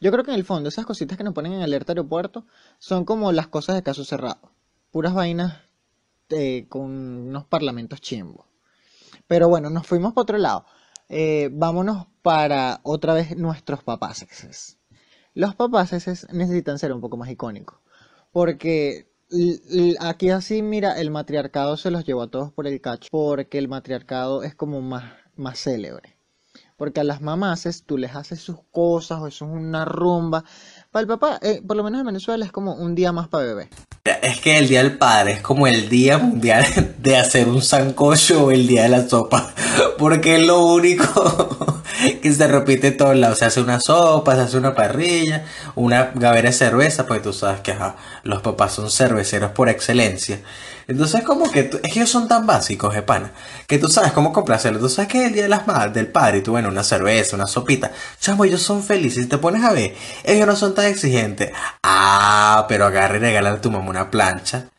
Yo 0.00 0.12
creo 0.12 0.22
que 0.22 0.30
en 0.30 0.36
el 0.36 0.44
fondo 0.44 0.68
esas 0.68 0.86
cositas 0.86 1.18
que 1.18 1.24
nos 1.24 1.34
ponen 1.34 1.54
en 1.54 1.62
alerta 1.62 1.90
aeropuerto 1.90 2.46
son 2.78 3.04
como 3.04 3.32
las 3.32 3.48
cosas 3.48 3.74
de 3.74 3.82
caso 3.82 4.04
cerrado. 4.04 4.52
Puras 4.92 5.12
vainas 5.12 5.62
eh, 6.28 6.66
con 6.68 6.82
unos 6.82 7.46
parlamentos 7.46 8.00
chimbos. 8.00 8.46
Pero 9.26 9.48
bueno, 9.48 9.70
nos 9.70 9.88
fuimos 9.88 10.12
para 10.12 10.22
otro 10.22 10.38
lado. 10.38 10.66
Eh, 11.08 11.48
vámonos 11.52 12.06
para 12.22 12.80
otra 12.82 13.14
vez 13.14 13.36
nuestros 13.36 13.82
papaces. 13.82 14.78
Los 15.34 15.54
papaces 15.54 16.26
necesitan 16.32 16.78
ser 16.78 16.92
un 16.92 17.00
poco 17.00 17.16
más 17.16 17.30
icónicos. 17.30 17.78
Porque 18.32 19.08
aquí 20.00 20.30
así, 20.30 20.62
mira, 20.62 21.00
el 21.00 21.10
matriarcado 21.10 21.76
se 21.76 21.90
los 21.90 22.04
llevó 22.04 22.22
a 22.22 22.30
todos 22.30 22.52
por 22.52 22.66
el 22.66 22.80
cacho. 22.80 23.08
Porque 23.10 23.58
el 23.58 23.68
matriarcado 23.68 24.42
es 24.42 24.54
como 24.54 24.80
más, 24.82 25.04
más 25.36 25.58
célebre. 25.58 26.16
Porque 26.76 27.00
a 27.00 27.04
las 27.04 27.20
mamaces 27.20 27.84
tú 27.84 27.98
les 27.98 28.14
haces 28.14 28.40
sus 28.40 28.58
cosas 28.70 29.20
o 29.20 29.26
eso 29.26 29.46
es 29.46 29.50
una 29.50 29.84
rumba. 29.84 30.44
Para 30.90 31.00
el 31.02 31.08
papá, 31.08 31.38
eh, 31.42 31.62
por 31.66 31.76
lo 31.76 31.82
menos 31.82 32.00
en 32.00 32.06
Venezuela, 32.06 32.44
es 32.44 32.52
como 32.52 32.74
un 32.74 32.94
día 32.94 33.12
más 33.12 33.28
para 33.28 33.46
bebé. 33.46 33.70
Es 34.22 34.40
que 34.40 34.58
el 34.58 34.68
Día 34.68 34.82
del 34.82 34.96
Padre 34.96 35.32
es 35.32 35.40
como 35.40 35.66
el 35.66 35.88
día 35.88 36.18
mundial 36.18 36.64
de 36.98 37.16
hacer 37.16 37.48
un 37.48 37.62
sancocho 37.62 38.46
o 38.46 38.50
el 38.50 38.66
día 38.66 38.84
de 38.84 38.88
la 38.88 39.08
sopa. 39.08 39.52
Porque 39.98 40.36
es 40.36 40.42
lo 40.46 40.64
único 40.64 41.82
que 42.22 42.32
se 42.32 42.46
repite 42.46 42.88
en 42.88 42.96
todos 42.96 43.16
lados. 43.16 43.38
Se 43.38 43.44
hace 43.46 43.60
una 43.60 43.80
sopa, 43.80 44.34
se 44.34 44.42
hace 44.42 44.56
una 44.58 44.74
parrilla, 44.74 45.44
una 45.74 46.12
gavera 46.14 46.50
de 46.50 46.54
cerveza, 46.54 47.06
pues 47.06 47.22
tú 47.22 47.32
sabes 47.32 47.60
que 47.60 47.74
los 48.22 48.42
papás 48.42 48.72
son 48.74 48.90
cerveceros 48.90 49.52
por 49.52 49.68
excelencia. 49.68 50.40
Entonces 50.88 51.22
como 51.22 51.50
que 51.52 51.60
es 51.60 51.92
que 51.92 52.00
ellos 52.00 52.08
son 52.08 52.28
tan 52.28 52.46
básicos, 52.46 52.94
de 52.94 53.02
pana, 53.02 53.32
que 53.66 53.78
tú 53.78 53.88
sabes 53.88 54.12
cómo 54.12 54.32
complacerlos. 54.32 54.80
Tú 54.80 54.88
sabes 54.88 55.10
que 55.10 55.20
es 55.20 55.26
el 55.26 55.34
día 55.34 55.42
de 55.42 55.50
las 55.50 55.66
madres, 55.66 55.92
del 55.92 56.06
padre, 56.06 56.38
y 56.38 56.40
tú, 56.40 56.52
bueno, 56.52 56.70
una 56.70 56.82
cerveza, 56.82 57.36
una 57.36 57.46
sopita. 57.46 57.92
Chamo, 58.18 58.46
ellos 58.46 58.62
son 58.62 58.82
felices. 58.82 59.24
Si 59.24 59.28
te 59.28 59.36
pones 59.36 59.62
a 59.64 59.72
ver, 59.72 59.94
ellos 60.24 60.46
no 60.46 60.56
son 60.56 60.74
tan 60.74 60.86
exigentes. 60.86 61.52
Ah, 61.82 62.64
pero 62.70 62.86
agarre 62.86 63.18
y 63.18 63.20
regala 63.20 63.50
a 63.50 63.60
tu 63.60 63.70
mamá 63.70 63.90
una 63.90 64.10
plancha. 64.10 64.70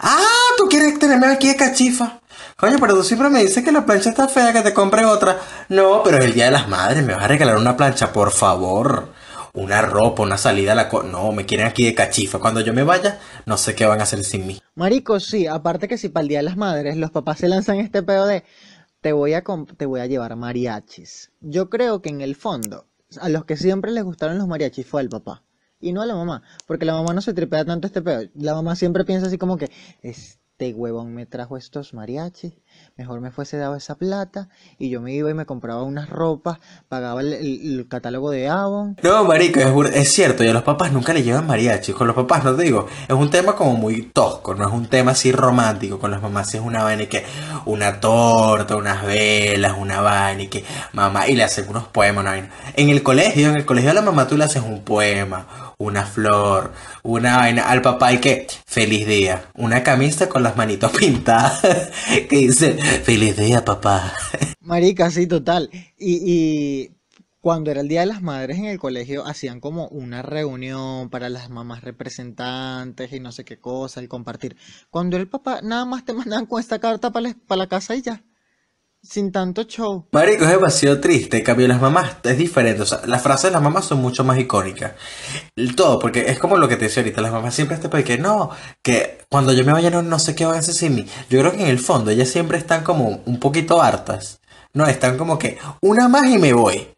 Ah, 0.00 0.24
tú 0.56 0.66
quieres 0.66 0.98
tenerme 0.98 1.26
aquí 1.26 1.48
de 1.48 1.56
cachifa. 1.56 2.20
Coño, 2.56 2.78
pero 2.80 2.94
tú 2.94 3.04
siempre 3.04 3.28
me 3.28 3.42
dices 3.42 3.62
que 3.62 3.70
la 3.70 3.84
plancha 3.84 4.10
está 4.10 4.28
fea, 4.28 4.54
que 4.54 4.62
te 4.62 4.72
compre 4.72 5.04
otra. 5.04 5.38
No, 5.68 6.02
pero 6.02 6.16
es 6.16 6.24
el 6.24 6.32
día 6.32 6.46
de 6.46 6.52
las 6.52 6.68
madres, 6.68 7.04
me 7.04 7.14
vas 7.14 7.24
a 7.24 7.28
regalar 7.28 7.58
una 7.58 7.76
plancha, 7.76 8.14
por 8.14 8.30
favor 8.32 9.19
una 9.54 9.82
ropa, 9.82 10.22
una 10.22 10.36
salida 10.36 10.72
a 10.72 10.74
la... 10.74 10.88
no, 11.04 11.32
me 11.32 11.46
quieren 11.46 11.66
aquí 11.66 11.84
de 11.84 11.94
cachifa. 11.94 12.38
Cuando 12.38 12.60
yo 12.60 12.72
me 12.72 12.82
vaya, 12.82 13.18
no 13.46 13.56
sé 13.56 13.74
qué 13.74 13.86
van 13.86 14.00
a 14.00 14.04
hacer 14.04 14.24
sin 14.24 14.46
mí. 14.46 14.60
Marico, 14.74 15.20
sí, 15.20 15.46
aparte 15.46 15.88
que 15.88 15.98
si 15.98 16.08
para 16.08 16.22
el 16.22 16.28
Día 16.28 16.38
de 16.38 16.44
las 16.44 16.56
Madres 16.56 16.96
los 16.96 17.10
papás 17.10 17.38
se 17.38 17.48
lanzan 17.48 17.78
este 17.78 18.02
pedo 18.02 18.26
de... 18.26 18.44
Te 19.00 19.12
voy, 19.12 19.32
a 19.32 19.42
te 19.78 19.86
voy 19.86 20.00
a 20.00 20.06
llevar 20.06 20.36
mariachis. 20.36 21.32
Yo 21.40 21.70
creo 21.70 22.02
que 22.02 22.10
en 22.10 22.20
el 22.20 22.36
fondo, 22.36 22.86
a 23.18 23.30
los 23.30 23.46
que 23.46 23.56
siempre 23.56 23.92
les 23.92 24.04
gustaron 24.04 24.36
los 24.36 24.46
mariachis 24.46 24.86
fue 24.86 25.00
el 25.00 25.08
papá. 25.08 25.42
Y 25.80 25.92
no 25.92 26.02
a 26.02 26.06
la 26.06 26.14
mamá. 26.14 26.42
Porque 26.66 26.84
la 26.84 26.92
mamá 26.92 27.14
no 27.14 27.22
se 27.22 27.32
tripea 27.32 27.64
tanto 27.64 27.86
este 27.86 28.02
pedo. 28.02 28.28
La 28.34 28.52
mamá 28.54 28.76
siempre 28.76 29.04
piensa 29.04 29.28
así 29.28 29.38
como 29.38 29.56
que... 29.56 29.70
Este 30.02 30.74
huevón 30.74 31.14
me 31.14 31.24
trajo 31.24 31.56
estos 31.56 31.94
mariachis 31.94 32.52
mejor 33.00 33.22
me 33.22 33.30
fuese 33.30 33.56
dado 33.56 33.76
esa 33.76 33.94
plata 33.94 34.48
y 34.78 34.90
yo 34.90 35.00
me 35.00 35.14
iba 35.14 35.30
y 35.30 35.34
me 35.34 35.46
compraba 35.46 35.84
unas 35.84 36.10
ropas, 36.10 36.58
pagaba 36.86 37.22
el, 37.22 37.86
catálogo 37.88 38.30
de 38.30 38.46
Avon. 38.46 38.94
No, 39.02 39.24
marico, 39.24 39.58
es, 39.86 40.12
cierto, 40.12 40.44
y 40.44 40.48
a 40.48 40.52
los 40.52 40.64
papás 40.64 40.92
nunca 40.92 41.14
le 41.14 41.22
llevan 41.22 41.46
mariachi, 41.46 41.94
con 41.94 42.06
los 42.06 42.14
papás 42.14 42.44
no 42.44 42.54
te 42.54 42.64
digo, 42.64 42.86
es 43.08 43.14
un 43.14 43.30
tema 43.30 43.56
como 43.56 43.72
muy 43.72 44.02
tosco, 44.02 44.54
no 44.54 44.68
es 44.68 44.74
un 44.74 44.86
tema 44.86 45.12
así 45.12 45.32
romántico, 45.32 45.98
con 45.98 46.10
las 46.10 46.20
mamás 46.20 46.54
es 46.54 46.60
una 46.60 46.84
vaina 46.84 47.04
y 47.04 47.06
que 47.06 47.24
una 47.64 48.00
torta, 48.00 48.76
unas 48.76 49.06
velas, 49.06 49.76
una 49.78 50.02
vaina 50.02 50.42
y 50.42 50.48
que 50.48 50.62
mamá, 50.92 51.26
y 51.26 51.36
le 51.36 51.44
hacen 51.44 51.70
unos 51.70 51.88
poemas, 51.88 52.22
una. 52.22 52.50
En 52.76 52.90
el 52.90 53.02
colegio, 53.02 53.48
en 53.48 53.56
el 53.56 53.64
colegio 53.64 53.92
a 53.92 53.94
la 53.94 54.02
mamá 54.02 54.28
tú 54.28 54.36
le 54.36 54.44
haces 54.44 54.62
un 54.62 54.82
poema, 54.84 55.69
una 55.80 56.04
flor, 56.04 56.72
una 57.02 57.38
vaina. 57.38 57.68
Al 57.68 57.82
papá 57.82 58.12
y 58.12 58.18
que, 58.18 58.46
feliz 58.66 59.06
día. 59.06 59.46
Una 59.54 59.82
camisa 59.82 60.28
con 60.28 60.42
las 60.42 60.56
manitos 60.56 60.92
pintadas 60.98 61.60
que 62.28 62.36
dice, 62.36 62.74
feliz 62.74 63.36
día, 63.36 63.64
papá. 63.64 64.12
Marica, 64.60 65.10
sí, 65.10 65.26
total. 65.26 65.70
Y, 65.98 66.92
cuando 67.40 67.70
era 67.70 67.80
el 67.80 67.88
Día 67.88 68.00
de 68.00 68.06
las 68.06 68.20
Madres 68.20 68.58
en 68.58 68.66
el 68.66 68.78
colegio, 68.78 69.26
hacían 69.26 69.60
como 69.60 69.88
una 69.88 70.20
reunión 70.20 71.08
para 71.08 71.30
las 71.30 71.48
mamás 71.48 71.82
representantes 71.82 73.10
y 73.14 73.20
no 73.20 73.32
sé 73.32 73.46
qué 73.46 73.58
cosa, 73.58 74.00
el 74.00 74.08
compartir. 74.08 74.56
Cuando 74.90 75.16
el 75.16 75.26
papá, 75.26 75.60
nada 75.62 75.86
más 75.86 76.04
te 76.04 76.12
mandaban 76.12 76.44
con 76.44 76.60
esta 76.60 76.78
carta 76.78 77.10
para 77.10 77.34
la, 77.56 77.66
casa 77.66 77.96
y 77.96 78.02
ya. 78.02 78.22
Sin 79.02 79.32
tanto 79.32 79.62
show. 79.64 80.06
Marico, 80.12 80.44
es 80.44 80.50
demasiado 80.50 81.00
triste. 81.00 81.38
En 81.38 81.44
cambio, 81.44 81.66
las 81.66 81.80
mamás 81.80 82.16
es 82.22 82.36
diferente. 82.36 82.82
O 82.82 82.86
sea, 82.86 83.00
las 83.06 83.22
frases 83.22 83.44
de 83.44 83.50
las 83.52 83.62
mamás 83.62 83.86
son 83.86 84.00
mucho 84.00 84.24
más 84.24 84.38
icónicas. 84.38 84.92
Todo, 85.74 85.98
porque 85.98 86.30
es 86.30 86.38
como 86.38 86.56
lo 86.56 86.68
que 86.68 86.76
te 86.76 86.84
decía 86.84 87.02
ahorita. 87.02 87.22
Las 87.22 87.32
mamás 87.32 87.54
siempre 87.54 87.76
están 87.76 88.02
que 88.02 88.18
no, 88.18 88.50
que 88.82 89.24
cuando 89.30 89.52
yo 89.52 89.64
me 89.64 89.72
vaya 89.72 89.90
no, 89.90 90.02
no 90.02 90.18
sé 90.18 90.34
qué 90.34 90.44
van 90.44 90.56
a 90.56 90.58
hacer 90.58 90.74
sin 90.74 90.94
mí. 90.94 91.06
Yo 91.30 91.40
creo 91.40 91.52
que 91.52 91.62
en 91.62 91.68
el 91.68 91.78
fondo 91.78 92.10
ellas 92.10 92.28
siempre 92.28 92.58
están 92.58 92.84
como 92.84 93.22
un 93.24 93.40
poquito 93.40 93.82
hartas. 93.82 94.40
No, 94.74 94.86
están 94.86 95.16
como 95.16 95.38
que 95.38 95.58
una 95.80 96.08
más 96.08 96.26
y 96.26 96.38
me 96.38 96.52
voy 96.52 96.88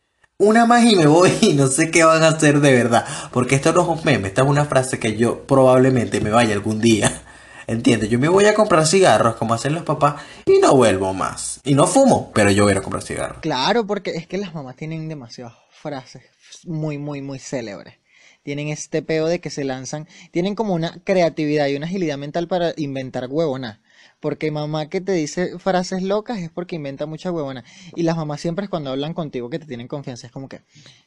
una 0.42 0.66
más 0.66 0.84
y 0.84 0.96
me 0.96 1.06
voy 1.06 1.32
y 1.40 1.52
no 1.54 1.68
sé 1.68 1.90
qué 1.90 2.04
van 2.04 2.22
a 2.22 2.28
hacer 2.28 2.60
de 2.60 2.72
verdad. 2.72 3.06
Porque 3.32 3.54
esto 3.54 3.72
no 3.72 3.82
es 3.82 3.88
un 3.88 4.04
meme, 4.04 4.28
esta 4.28 4.42
es 4.42 4.48
una 4.48 4.64
frase 4.64 4.98
que 4.98 5.16
yo 5.16 5.44
probablemente 5.46 6.20
me 6.20 6.30
vaya 6.30 6.52
algún 6.52 6.80
día. 6.80 7.22
¿Entiendes? 7.66 8.10
Yo 8.10 8.18
me 8.18 8.28
voy 8.28 8.46
a 8.46 8.54
comprar 8.54 8.86
cigarros 8.86 9.36
como 9.36 9.54
hacen 9.54 9.74
los 9.74 9.84
papás 9.84 10.22
y 10.46 10.58
no 10.58 10.74
vuelvo 10.74 11.14
más. 11.14 11.60
Y 11.64 11.74
no 11.74 11.86
fumo, 11.86 12.30
pero 12.34 12.50
yo 12.50 12.64
voy 12.64 12.74
a 12.74 12.82
comprar 12.82 13.02
cigarros. 13.02 13.38
Claro, 13.40 13.86
porque 13.86 14.10
es 14.10 14.26
que 14.26 14.38
las 14.38 14.54
mamás 14.54 14.76
tienen 14.76 15.08
demasiadas 15.08 15.54
frases 15.70 16.22
muy, 16.64 16.98
muy, 16.98 17.22
muy 17.22 17.38
célebres. 17.38 17.94
Tienen 18.42 18.68
este 18.68 19.02
peo 19.02 19.26
de 19.26 19.40
que 19.40 19.50
se 19.50 19.62
lanzan, 19.62 20.08
tienen 20.32 20.56
como 20.56 20.74
una 20.74 21.00
creatividad 21.04 21.68
y 21.68 21.76
una 21.76 21.86
agilidad 21.86 22.18
mental 22.18 22.48
para 22.48 22.74
inventar 22.76 23.28
huevonas. 23.30 23.78
Porque 24.18 24.50
mamá 24.50 24.88
que 24.88 25.00
te 25.00 25.12
dice 25.12 25.58
frases 25.58 26.02
locas 26.02 26.38
es 26.38 26.50
porque 26.50 26.76
inventa 26.76 27.06
mucha 27.06 27.30
huevona. 27.30 27.64
Y 27.94 28.02
las 28.02 28.16
mamás 28.16 28.40
siempre 28.40 28.64
es 28.64 28.70
cuando 28.70 28.90
hablan 28.90 29.14
contigo 29.14 29.50
que 29.50 29.58
te 29.58 29.66
tienen 29.66 29.88
confianza. 29.88 30.26
Es 30.26 30.32
como 30.32 30.48
que, 30.48 30.62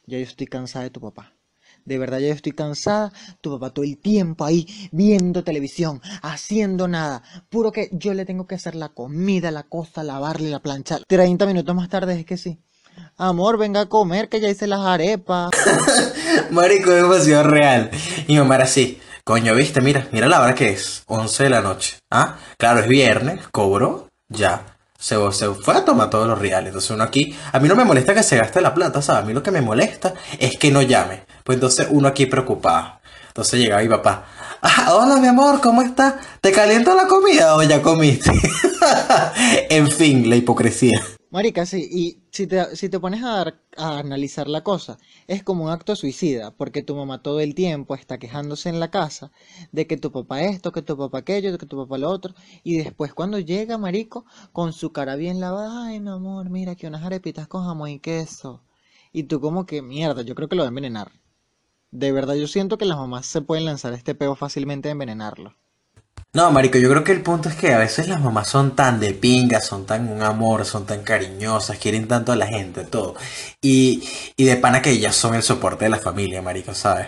yo 0.06 0.18
estoy 0.18 0.46
cansada 0.46 0.84
de 0.84 0.90
tu 0.90 1.00
papá. 1.00 1.32
De 1.86 1.98
verdad, 1.98 2.18
yo 2.18 2.26
estoy 2.26 2.52
cansada. 2.52 3.12
Tu 3.40 3.50
papá 3.52 3.70
todo 3.70 3.84
el 3.84 3.96
tiempo 3.96 4.44
ahí 4.44 4.66
viendo 4.92 5.44
televisión, 5.44 6.02
haciendo 6.22 6.88
nada. 6.88 7.22
Puro 7.48 7.72
que 7.72 7.88
yo 7.92 8.12
le 8.12 8.26
tengo 8.26 8.46
que 8.46 8.56
hacer 8.56 8.74
la 8.74 8.90
comida, 8.90 9.50
la 9.50 9.62
cosa, 9.62 10.02
lavarle, 10.02 10.50
la 10.50 10.60
planchar. 10.60 11.02
30 11.06 11.46
minutos 11.46 11.74
más 11.74 11.88
tarde 11.88 12.18
es 12.18 12.26
que 12.26 12.36
sí. 12.36 12.58
Amor, 13.16 13.56
venga 13.58 13.82
a 13.82 13.86
comer 13.86 14.28
que 14.28 14.40
ya 14.40 14.48
hice 14.48 14.66
las 14.66 14.80
arepas. 14.80 15.50
Marico, 16.50 16.90
demasiado 16.90 17.44
real. 17.44 17.90
Y 18.26 18.36
mamá 18.36 18.56
era 18.56 18.64
así. 18.64 19.00
Coño, 19.24 19.54
viste, 19.54 19.80
mira, 19.80 20.06
mira 20.12 20.28
la 20.28 20.40
hora 20.40 20.54
que 20.54 20.70
es, 20.70 21.02
11 21.06 21.44
de 21.44 21.50
la 21.50 21.60
noche. 21.60 21.98
Ah, 22.10 22.36
claro, 22.58 22.80
es 22.80 22.88
viernes, 22.88 23.40
cobro, 23.50 24.08
ya. 24.28 24.76
Se, 24.98 25.16
se 25.32 25.48
fue 25.50 25.74
a 25.74 25.84
tomar 25.84 26.10
todos 26.10 26.28
los 26.28 26.38
reales. 26.38 26.68
Entonces 26.68 26.90
uno 26.90 27.02
aquí, 27.02 27.36
a 27.52 27.58
mí 27.58 27.68
no 27.68 27.74
me 27.74 27.84
molesta 27.84 28.14
que 28.14 28.22
se 28.22 28.36
gaste 28.36 28.60
la 28.60 28.72
plata, 28.72 29.02
¿sabes? 29.02 29.24
A 29.24 29.26
mí 29.26 29.34
lo 29.34 29.42
que 29.42 29.50
me 29.50 29.60
molesta 29.60 30.14
es 30.38 30.56
que 30.58 30.70
no 30.70 30.80
llame. 30.80 31.25
Pues 31.46 31.58
entonces 31.58 31.86
uno 31.90 32.08
aquí 32.08 32.26
preocupado. 32.26 32.98
Entonces 33.28 33.60
llega 33.60 33.80
mi 33.80 33.88
papá. 33.88 34.26
Ah, 34.62 34.92
hola 34.92 35.20
mi 35.20 35.28
amor, 35.28 35.60
¿cómo 35.60 35.80
estás? 35.80 36.16
¿Te 36.40 36.50
calienta 36.50 36.92
la 36.96 37.06
comida 37.06 37.54
o 37.54 37.62
ya 37.62 37.80
comiste? 37.80 38.32
en 39.70 39.88
fin, 39.88 40.28
la 40.28 40.34
hipocresía. 40.34 41.00
Marica, 41.30 41.64
sí, 41.64 41.88
y 41.88 42.18
si 42.32 42.48
te, 42.48 42.74
si 42.74 42.88
te 42.88 42.98
pones 42.98 43.22
a, 43.22 43.42
a, 43.76 43.98
analizar 43.98 44.48
la 44.48 44.64
cosa, 44.64 44.98
es 45.28 45.44
como 45.44 45.66
un 45.66 45.70
acto 45.70 45.94
suicida, 45.94 46.50
porque 46.50 46.82
tu 46.82 46.96
mamá 46.96 47.22
todo 47.22 47.38
el 47.38 47.54
tiempo 47.54 47.94
está 47.94 48.18
quejándose 48.18 48.68
en 48.68 48.80
la 48.80 48.90
casa 48.90 49.30
de 49.70 49.86
que 49.86 49.96
tu 49.96 50.10
papá 50.10 50.42
esto, 50.42 50.72
que 50.72 50.82
tu 50.82 50.96
papá 50.96 51.18
aquello, 51.18 51.56
que 51.58 51.66
tu 51.66 51.76
papá 51.76 51.96
lo 51.96 52.10
otro, 52.10 52.34
y 52.64 52.78
después 52.78 53.14
cuando 53.14 53.38
llega, 53.38 53.78
marico, 53.78 54.24
con 54.52 54.72
su 54.72 54.90
cara 54.90 55.14
bien 55.14 55.38
lavada, 55.38 55.86
ay, 55.86 56.00
mi 56.00 56.10
amor, 56.10 56.50
mira 56.50 56.74
que 56.74 56.88
unas 56.88 57.04
arepitas 57.04 57.46
con 57.46 57.64
jamón 57.64 57.90
y 57.90 58.00
queso, 58.00 58.64
y 59.12 59.24
tú 59.24 59.40
como 59.40 59.64
que, 59.64 59.80
mierda, 59.82 60.22
yo 60.22 60.34
creo 60.34 60.48
que 60.48 60.56
lo 60.56 60.62
va 60.62 60.68
a 60.68 60.70
envenenar. 60.70 61.12
De 61.96 62.12
verdad, 62.12 62.34
yo 62.34 62.46
siento 62.46 62.76
que 62.76 62.84
las 62.84 62.98
mamás 62.98 63.24
se 63.24 63.40
pueden 63.40 63.64
lanzar 63.64 63.94
este 63.94 64.14
peo 64.14 64.36
fácilmente 64.36 64.88
de 64.88 64.92
envenenarlo. 64.92 65.54
No, 66.34 66.50
marico, 66.50 66.76
yo 66.76 66.90
creo 66.90 67.02
que 67.02 67.12
el 67.12 67.22
punto 67.22 67.48
es 67.48 67.54
que 67.54 67.72
a 67.72 67.78
veces 67.78 68.06
las 68.06 68.20
mamás 68.20 68.48
son 68.48 68.76
tan 68.76 69.00
de 69.00 69.14
pinga, 69.14 69.62
son 69.62 69.86
tan 69.86 70.10
un 70.10 70.20
amor, 70.20 70.66
son 70.66 70.84
tan 70.84 71.02
cariñosas, 71.04 71.78
quieren 71.78 72.06
tanto 72.06 72.32
a 72.32 72.36
la 72.36 72.48
gente, 72.48 72.84
todo. 72.84 73.14
Y, 73.62 74.06
y 74.36 74.44
de 74.44 74.56
pana 74.56 74.82
que 74.82 74.90
ellas 74.90 75.16
son 75.16 75.34
el 75.34 75.42
soporte 75.42 75.86
de 75.86 75.90
la 75.90 75.96
familia, 75.96 76.42
marico, 76.42 76.74
¿sabes? 76.74 77.06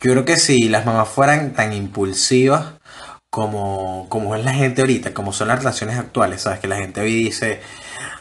Yo 0.00 0.12
creo 0.12 0.24
que 0.24 0.36
si 0.36 0.68
las 0.68 0.86
mamás 0.86 1.08
fueran 1.08 1.52
tan 1.54 1.72
impulsivas 1.72 2.74
como, 3.30 4.06
como 4.08 4.36
es 4.36 4.44
la 4.44 4.54
gente 4.54 4.82
ahorita, 4.82 5.14
como 5.14 5.32
son 5.32 5.48
las 5.48 5.58
relaciones 5.58 5.98
actuales, 5.98 6.42
¿sabes? 6.42 6.60
Que 6.60 6.68
la 6.68 6.76
gente 6.76 7.00
hoy 7.00 7.12
dice, 7.12 7.60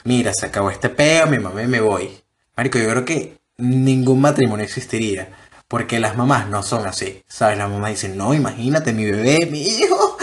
mira, 0.04 0.34
se 0.34 0.48
acabó 0.48 0.72
este 0.72 0.90
peo, 0.90 1.28
mi 1.28 1.38
mamá 1.38 1.62
me 1.62 1.80
voy. 1.80 2.10
Marico, 2.56 2.80
yo 2.80 2.90
creo 2.90 3.06
que 3.06 3.38
ningún 3.58 4.20
matrimonio 4.22 4.66
existiría. 4.66 5.30
Porque 5.68 6.00
las 6.00 6.16
mamás 6.16 6.48
no 6.50 6.64
son 6.64 6.88
así, 6.88 7.24
¿sabes? 7.28 7.58
Las 7.58 7.70
mamás 7.70 7.92
dicen, 7.92 8.18
no, 8.18 8.34
imagínate, 8.34 8.94
mi 8.94 9.06
bebé, 9.06 9.48
mi 9.48 9.62
hijo, 9.62 10.18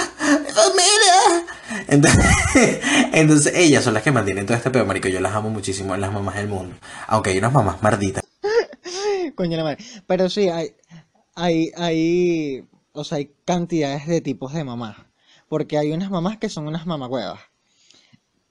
entonces, 1.88 2.80
entonces 3.12 3.52
ellas 3.54 3.84
son 3.84 3.94
las 3.94 4.02
que 4.02 4.12
mantienen 4.12 4.46
todo 4.46 4.56
este 4.56 4.70
pedo, 4.70 4.86
marico. 4.86 5.08
Yo 5.08 5.20
las 5.20 5.34
amo 5.34 5.50
muchísimo, 5.50 5.96
las 5.96 6.12
mamás 6.12 6.36
del 6.36 6.48
mundo. 6.48 6.76
Aunque 7.06 7.30
hay 7.30 7.38
unas 7.38 7.52
mamás 7.52 7.82
marditas. 7.82 8.24
Coño 9.34 9.56
la 9.56 9.64
madre. 9.64 9.84
Pero 10.06 10.28
sí, 10.28 10.48
hay, 10.48 10.74
hay, 11.34 11.70
hay, 11.76 12.64
o 12.92 13.04
sea, 13.04 13.18
hay 13.18 13.32
cantidades 13.44 14.06
de 14.06 14.20
tipos 14.20 14.52
de 14.52 14.64
mamás. 14.64 14.96
Porque 15.48 15.78
hay 15.78 15.92
unas 15.92 16.10
mamás 16.10 16.38
que 16.38 16.48
son 16.48 16.66
unas 16.66 16.86
mamagüevas. 16.86 17.40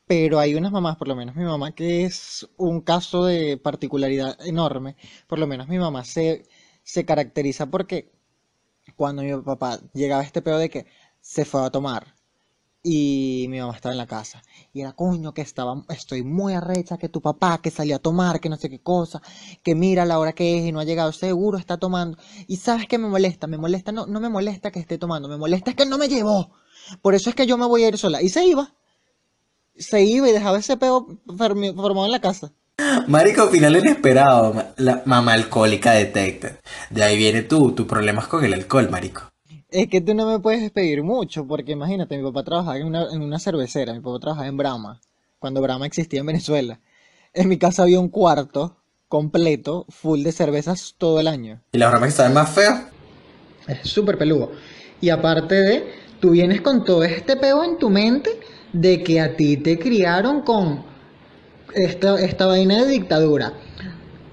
Pero 0.06 0.40
hay 0.40 0.56
unas 0.56 0.72
mamás, 0.72 0.98
por 0.98 1.08
lo 1.08 1.16
menos 1.16 1.36
mi 1.36 1.46
mamá, 1.46 1.74
que 1.74 2.04
es 2.06 2.48
un 2.58 2.82
caso 2.82 3.26
de 3.26 3.58
particularidad 3.58 4.38
enorme. 4.46 4.96
Por 5.28 5.40
lo 5.40 5.48
menos 5.48 5.68
mi 5.70 5.80
mamá 5.80 6.04
se, 6.04 6.44
se 6.84 7.06
caracteriza 7.06 7.68
porque 7.68 8.12
cuando 8.96 9.24
mi 9.24 9.36
papá 9.42 9.80
llegaba 9.94 10.22
a 10.22 10.26
este 10.26 10.42
pedo 10.42 10.58
de 10.58 10.70
que 10.70 10.86
se 11.22 11.46
fue 11.46 11.66
a 11.66 11.72
tomar 11.72 12.16
y 12.84 13.48
mi 13.50 13.60
mamá 13.60 13.74
estaba 13.74 13.94
en 13.94 13.98
la 13.98 14.08
casa. 14.08 14.44
Y 14.74 14.82
era, 14.82 14.92
coño, 14.94 15.34
que 15.34 15.42
estaba, 15.42 15.86
estoy 15.90 16.24
muy 16.24 16.54
arrecha 16.54 16.98
que 16.98 17.08
tu 17.08 17.22
papá 17.22 17.62
que 17.62 17.72
salió 17.72 17.96
a 17.96 18.00
tomar, 18.00 18.42
que 18.42 18.50
no 18.50 18.58
sé 18.58 18.70
qué 18.70 18.82
cosa, 18.82 19.22
que 19.64 19.74
mira 19.74 20.06
la 20.06 20.20
hora 20.20 20.34
que 20.34 20.60
es 20.60 20.66
y 20.66 20.72
no 20.74 20.82
ha 20.82 20.84
llegado, 20.84 21.14
seguro 21.14 21.58
está 21.58 21.78
tomando. 21.78 22.18
Y 22.48 22.58
sabes 22.58 22.88
que 22.88 22.98
me 22.98 23.08
molesta, 23.08 23.48
me 23.48 23.58
molesta, 23.58 23.92
no, 23.94 24.06
no 24.06 24.20
me 24.20 24.30
molesta 24.30 24.72
que 24.72 24.80
esté 24.80 24.98
tomando, 24.98 25.30
me 25.30 25.38
molesta 25.38 25.72
es 25.72 25.78
que 25.78 25.86
no 25.86 25.98
me 25.98 26.10
llevó. 26.10 26.52
Por 27.02 27.16
eso 27.16 27.30
es 27.30 27.36
que 27.36 27.48
yo 27.48 27.58
me 27.58 27.66
voy 27.66 27.84
a 27.86 27.88
ir 27.88 27.98
sola. 27.98 28.22
Y 28.22 28.30
se 28.30 28.46
iba. 28.46 28.76
Se 29.78 30.04
iba 30.04 30.30
y 30.30 30.34
dejaba 30.34 30.60
ese 30.60 30.78
peo 30.78 31.08
formado 31.26 32.06
en 32.06 32.12
la 32.12 32.22
casa. 32.22 32.54
Marico, 33.08 33.48
final 33.50 33.78
inesperado. 33.78 34.74
La 34.78 35.04
mamá 35.06 35.34
alcohólica 35.34 35.92
detected. 35.92 36.58
De 36.90 37.04
ahí 37.04 37.18
viene 37.18 37.44
tú, 37.44 37.74
tus 37.74 37.86
problemas 37.86 38.28
con 38.28 38.44
el 38.44 38.54
alcohol, 38.54 38.90
marico. 38.90 39.30
Es 39.70 39.88
que 39.88 40.02
tú 40.02 40.14
no 40.14 40.28
me 40.28 40.40
puedes 40.40 40.62
despedir 40.62 41.04
mucho, 41.04 41.48
porque 41.48 41.72
imagínate, 41.72 42.18
mi 42.18 42.24
papá 42.24 42.44
trabajaba 42.44 42.78
en 42.78 42.86
una, 42.86 43.12
en 43.12 43.22
una 43.22 43.40
cervecera, 43.40 43.94
mi 43.94 44.02
papá 44.02 44.20
trabajaba 44.20 44.48
en 44.48 44.58
Brahma, 44.58 45.02
cuando 45.40 45.62
Brahma 45.62 45.88
existía 45.88 46.20
en 46.20 46.28
Venezuela. 46.28 46.80
En 47.34 47.50
mi 47.50 47.58
casa 47.58 47.84
había 47.84 48.00
un 48.00 48.10
cuarto 48.10 48.78
completo, 49.08 49.86
full 49.90 50.22
de 50.22 50.32
cervezas 50.32 50.96
todo 50.98 51.20
el 51.20 51.28
año. 51.28 51.62
¿Y 51.72 51.78
la 51.80 51.90
Brahma 51.90 52.06
que 52.06 52.12
sabe 52.12 52.34
más 52.34 52.52
fea? 52.52 52.90
Es 53.68 53.90
súper 53.90 54.18
peludo. 54.18 54.52
Y 55.02 55.10
aparte 55.10 55.56
de, 55.56 55.94
tú 56.20 56.32
vienes 56.32 56.62
con 56.62 56.84
todo 56.84 57.04
este 57.04 57.36
peo 57.36 57.64
en 57.64 57.78
tu 57.78 57.90
mente 57.90 58.40
de 58.74 59.04
que 59.04 59.22
a 59.22 59.36
ti 59.36 59.58
te 59.58 59.80
criaron 59.80 60.42
con 60.42 60.93
esta, 61.76 62.20
esta 62.20 62.46
vaina 62.46 62.84
de 62.84 62.88
dictadura. 62.88 63.54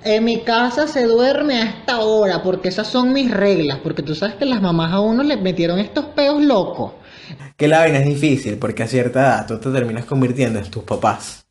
En 0.02 0.24
mi 0.24 0.42
casa 0.44 0.86
se 0.88 1.04
duerme 1.04 1.60
a 1.60 1.64
esta 1.64 2.00
hora 2.00 2.42
porque 2.42 2.68
esas 2.68 2.86
son 2.86 3.12
mis 3.12 3.30
reglas, 3.30 3.78
porque 3.82 4.02
tú 4.02 4.14
sabes 4.14 4.36
que 4.36 4.46
las 4.46 4.62
mamás 4.62 4.92
a 4.92 5.00
uno 5.00 5.22
le 5.22 5.36
metieron 5.36 5.78
estos 5.78 6.06
peos 6.06 6.42
locos. 6.42 6.92
Que 7.56 7.68
la 7.68 7.80
vaina 7.80 7.98
es 7.98 8.06
difícil 8.06 8.56
porque 8.56 8.82
a 8.82 8.86
cierta 8.86 9.20
edad 9.20 9.46
tú 9.46 9.58
te 9.58 9.70
terminas 9.70 10.06
convirtiendo 10.06 10.58
en 10.58 10.70
tus 10.70 10.84
papás. 10.84 11.44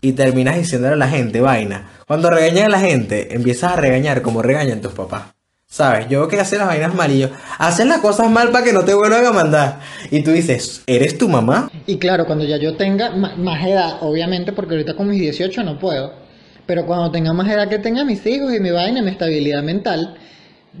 Y 0.00 0.12
terminas 0.12 0.56
diciéndole 0.56 0.94
a 0.94 0.96
la 0.96 1.08
gente 1.08 1.40
vaina. 1.40 1.90
Cuando 2.06 2.30
regañan 2.30 2.66
a 2.66 2.70
la 2.70 2.80
gente, 2.80 3.34
empiezas 3.34 3.72
a 3.72 3.76
regañar 3.76 4.22
como 4.22 4.42
regañan 4.42 4.80
tus 4.80 4.92
papás. 4.92 5.34
¿Sabes? 5.72 6.06
Yo 6.10 6.28
que 6.28 6.38
hacer 6.38 6.58
las 6.58 6.68
vainas 6.68 6.94
mal 6.94 7.10
y 7.10 7.20
yo, 7.20 7.28
hacen 7.56 7.88
las 7.88 8.00
cosas 8.00 8.30
mal 8.30 8.50
para 8.50 8.62
que 8.62 8.74
no 8.74 8.84
te 8.84 8.92
vuelvan 8.92 9.24
a 9.24 9.32
mandar. 9.32 9.80
Y 10.10 10.22
tú 10.22 10.30
dices, 10.30 10.82
¿eres 10.86 11.16
tu 11.16 11.30
mamá? 11.30 11.70
Y 11.86 11.96
claro, 11.96 12.26
cuando 12.26 12.44
ya 12.44 12.58
yo 12.58 12.76
tenga 12.76 13.08
más 13.10 13.66
edad, 13.66 13.96
obviamente, 14.02 14.52
porque 14.52 14.74
ahorita 14.74 14.94
con 14.94 15.08
mis 15.08 15.20
18 15.20 15.62
no 15.62 15.78
puedo 15.78 16.22
pero 16.66 16.86
cuando 16.86 17.10
tenga 17.10 17.32
más 17.32 17.50
edad 17.50 17.68
que 17.68 17.78
tenga 17.78 18.04
mis 18.04 18.24
hijos 18.26 18.54
y 18.54 18.60
mi 18.60 18.70
vaina, 18.70 19.02
mi 19.02 19.10
estabilidad 19.10 19.62
mental, 19.62 20.16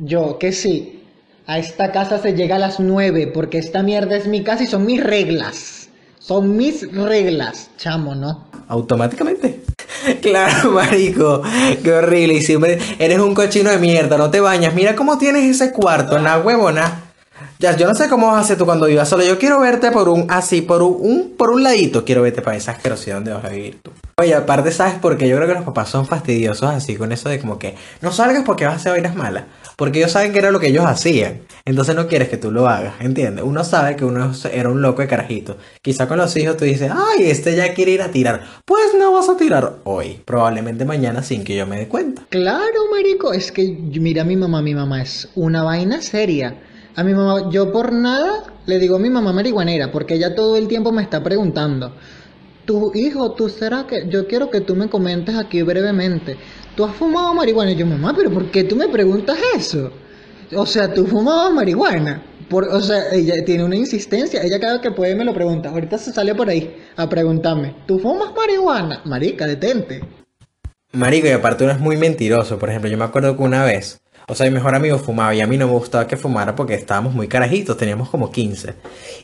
yo 0.00 0.38
que 0.38 0.52
sí, 0.52 1.02
a 1.46 1.58
esta 1.58 1.90
casa 1.90 2.18
se 2.18 2.34
llega 2.34 2.56
a 2.56 2.58
las 2.58 2.78
nueve 2.78 3.26
porque 3.26 3.58
esta 3.58 3.82
mierda 3.82 4.16
es 4.16 4.26
mi 4.26 4.42
casa 4.42 4.62
y 4.62 4.66
son 4.66 4.86
mis 4.86 5.02
reglas. 5.02 5.81
Son 6.24 6.56
mis 6.56 6.88
reglas, 6.92 7.70
chamo, 7.76 8.14
¿no? 8.14 8.44
Automáticamente. 8.68 9.62
Claro, 10.20 10.72
marico. 10.72 11.42
Qué 11.84 11.92
horrible. 11.92 12.34
Y 12.34 12.42
siempre 12.42 12.78
eres 12.98 13.20
un 13.20 13.34
cochino 13.34 13.70
de 13.70 13.78
mierda, 13.78 14.16
no 14.18 14.30
te 14.30 14.40
bañas. 14.40 14.74
Mira 14.74 14.96
cómo 14.96 15.16
tienes 15.16 15.44
ese 15.44 15.72
cuarto 15.72 16.16
en 16.16 16.24
la 16.24 16.40
huevona. 16.40 17.11
Ya, 17.58 17.76
yo 17.76 17.86
no 17.86 17.94
sé 17.94 18.08
cómo 18.08 18.26
vas 18.26 18.36
a 18.36 18.40
hacer 18.40 18.58
tú 18.58 18.64
cuando 18.64 18.86
vivas 18.86 19.08
solo. 19.08 19.22
Yo 19.24 19.38
quiero 19.38 19.60
verte 19.60 19.90
por 19.92 20.08
un, 20.08 20.26
así, 20.28 20.62
por 20.62 20.82
un, 20.82 20.96
un- 21.00 21.30
por 21.36 21.50
un 21.50 21.62
ladito. 21.62 22.04
Quiero 22.04 22.22
verte 22.22 22.42
para 22.42 22.56
esa 22.56 22.72
asquerosidad 22.72 23.16
donde 23.16 23.32
vas 23.32 23.44
a 23.44 23.48
vivir 23.50 23.78
tú. 23.82 23.92
Oye, 24.18 24.34
aparte, 24.34 24.72
¿sabes 24.72 24.94
por 24.94 25.16
qué? 25.16 25.28
Yo 25.28 25.36
creo 25.36 25.48
que 25.48 25.54
los 25.54 25.64
papás 25.64 25.88
son 25.88 26.06
fastidiosos 26.06 26.68
así 26.70 26.96
con 26.96 27.12
eso 27.12 27.28
de 27.28 27.38
como 27.40 27.58
que 27.58 27.76
no 28.00 28.10
salgas 28.12 28.42
porque 28.44 28.64
vas 28.64 28.74
a 28.74 28.76
hacer 28.76 28.92
vainas 28.92 29.14
malas. 29.14 29.44
Porque 29.76 30.00
ellos 30.00 30.12
saben 30.12 30.32
que 30.32 30.38
era 30.40 30.50
lo 30.50 30.60
que 30.60 30.68
ellos 30.68 30.84
hacían. 30.84 31.40
Entonces 31.64 31.94
no 31.94 32.08
quieres 32.08 32.28
que 32.28 32.36
tú 32.36 32.50
lo 32.50 32.68
hagas, 32.68 32.94
¿entiendes? 33.00 33.44
Uno 33.44 33.62
sabe 33.64 33.94
que 33.96 34.04
uno 34.04 34.32
era 34.52 34.68
un 34.68 34.82
loco 34.82 35.02
de 35.02 35.08
carajito. 35.08 35.56
Quizá 35.82 36.08
con 36.08 36.18
los 36.18 36.36
hijos 36.36 36.56
tú 36.56 36.64
dices, 36.64 36.90
ay, 36.92 37.30
este 37.30 37.54
ya 37.56 37.72
quiere 37.74 37.92
ir 37.92 38.02
a 38.02 38.08
tirar. 38.10 38.42
Pues 38.64 38.86
no 38.98 39.12
vas 39.12 39.28
a 39.28 39.36
tirar 39.36 39.74
hoy. 39.84 40.20
Probablemente 40.24 40.84
mañana 40.84 41.22
sin 41.22 41.42
que 41.44 41.56
yo 41.56 41.66
me 41.66 41.78
dé 41.78 41.88
cuenta. 41.88 42.22
Claro, 42.28 42.90
marico, 42.90 43.32
es 43.32 43.50
que 43.52 43.64
mira 43.68 44.24
mi 44.24 44.36
mamá, 44.36 44.60
mi 44.62 44.74
mamá 44.74 45.00
es 45.02 45.28
una 45.36 45.62
vaina 45.62 46.02
seria. 46.02 46.54
A 46.94 47.02
mi 47.04 47.14
mamá, 47.14 47.50
yo 47.50 47.72
por 47.72 47.92
nada 47.92 48.44
le 48.66 48.78
digo 48.78 48.96
a 48.96 48.98
mi 48.98 49.08
mamá 49.08 49.32
marihuanera, 49.32 49.90
porque 49.90 50.14
ella 50.14 50.34
todo 50.34 50.56
el 50.56 50.68
tiempo 50.68 50.92
me 50.92 51.02
está 51.02 51.22
preguntando, 51.22 51.94
tu 52.66 52.92
hijo, 52.94 53.32
tú 53.32 53.48
será 53.48 53.86
que, 53.86 54.06
yo 54.08 54.26
quiero 54.26 54.50
que 54.50 54.60
tú 54.60 54.76
me 54.76 54.88
comentes 54.88 55.34
aquí 55.34 55.62
brevemente, 55.62 56.36
¿tú 56.76 56.84
has 56.84 56.94
fumado 56.94 57.34
marihuana? 57.34 57.72
Y 57.72 57.76
yo, 57.76 57.86
mamá, 57.86 58.12
pero 58.16 58.30
¿por 58.30 58.50
qué 58.50 58.64
tú 58.64 58.76
me 58.76 58.88
preguntas 58.88 59.38
eso? 59.56 59.90
O 60.54 60.66
sea, 60.66 60.92
tú 60.92 61.06
fumabas 61.06 61.52
marihuana. 61.52 62.22
Por, 62.50 62.64
o 62.64 62.80
sea, 62.82 63.10
ella 63.12 63.42
tiene 63.46 63.64
una 63.64 63.76
insistencia, 63.76 64.42
ella 64.42 64.60
cada 64.60 64.74
vez 64.74 64.82
que 64.82 64.90
puede 64.90 65.14
me 65.14 65.24
lo 65.24 65.32
pregunta, 65.32 65.70
ahorita 65.70 65.96
se 65.96 66.12
sale 66.12 66.34
por 66.34 66.50
ahí 66.50 66.76
a 66.96 67.08
preguntarme, 67.08 67.74
¿tú 67.86 67.98
fumas 67.98 68.34
marihuana? 68.36 69.00
Marica, 69.06 69.46
detente. 69.46 70.02
Marico, 70.92 71.26
y 71.26 71.30
aparte 71.30 71.64
uno 71.64 71.72
es 71.72 71.80
muy 71.80 71.96
mentiroso. 71.96 72.58
Por 72.58 72.68
ejemplo, 72.68 72.90
yo 72.90 72.98
me 72.98 73.04
acuerdo 73.04 73.34
que 73.34 73.42
una 73.42 73.64
vez, 73.64 74.01
o 74.32 74.34
sea, 74.34 74.46
mi 74.46 74.54
mejor 74.54 74.74
amigo 74.74 74.98
fumaba 74.98 75.34
y 75.34 75.42
a 75.42 75.46
mí 75.46 75.58
no 75.58 75.66
me 75.66 75.74
gustaba 75.74 76.06
que 76.06 76.16
fumara 76.16 76.56
porque 76.56 76.72
estábamos 76.72 77.12
muy 77.12 77.28
carajitos, 77.28 77.76
teníamos 77.76 78.08
como 78.08 78.32
15. 78.32 78.72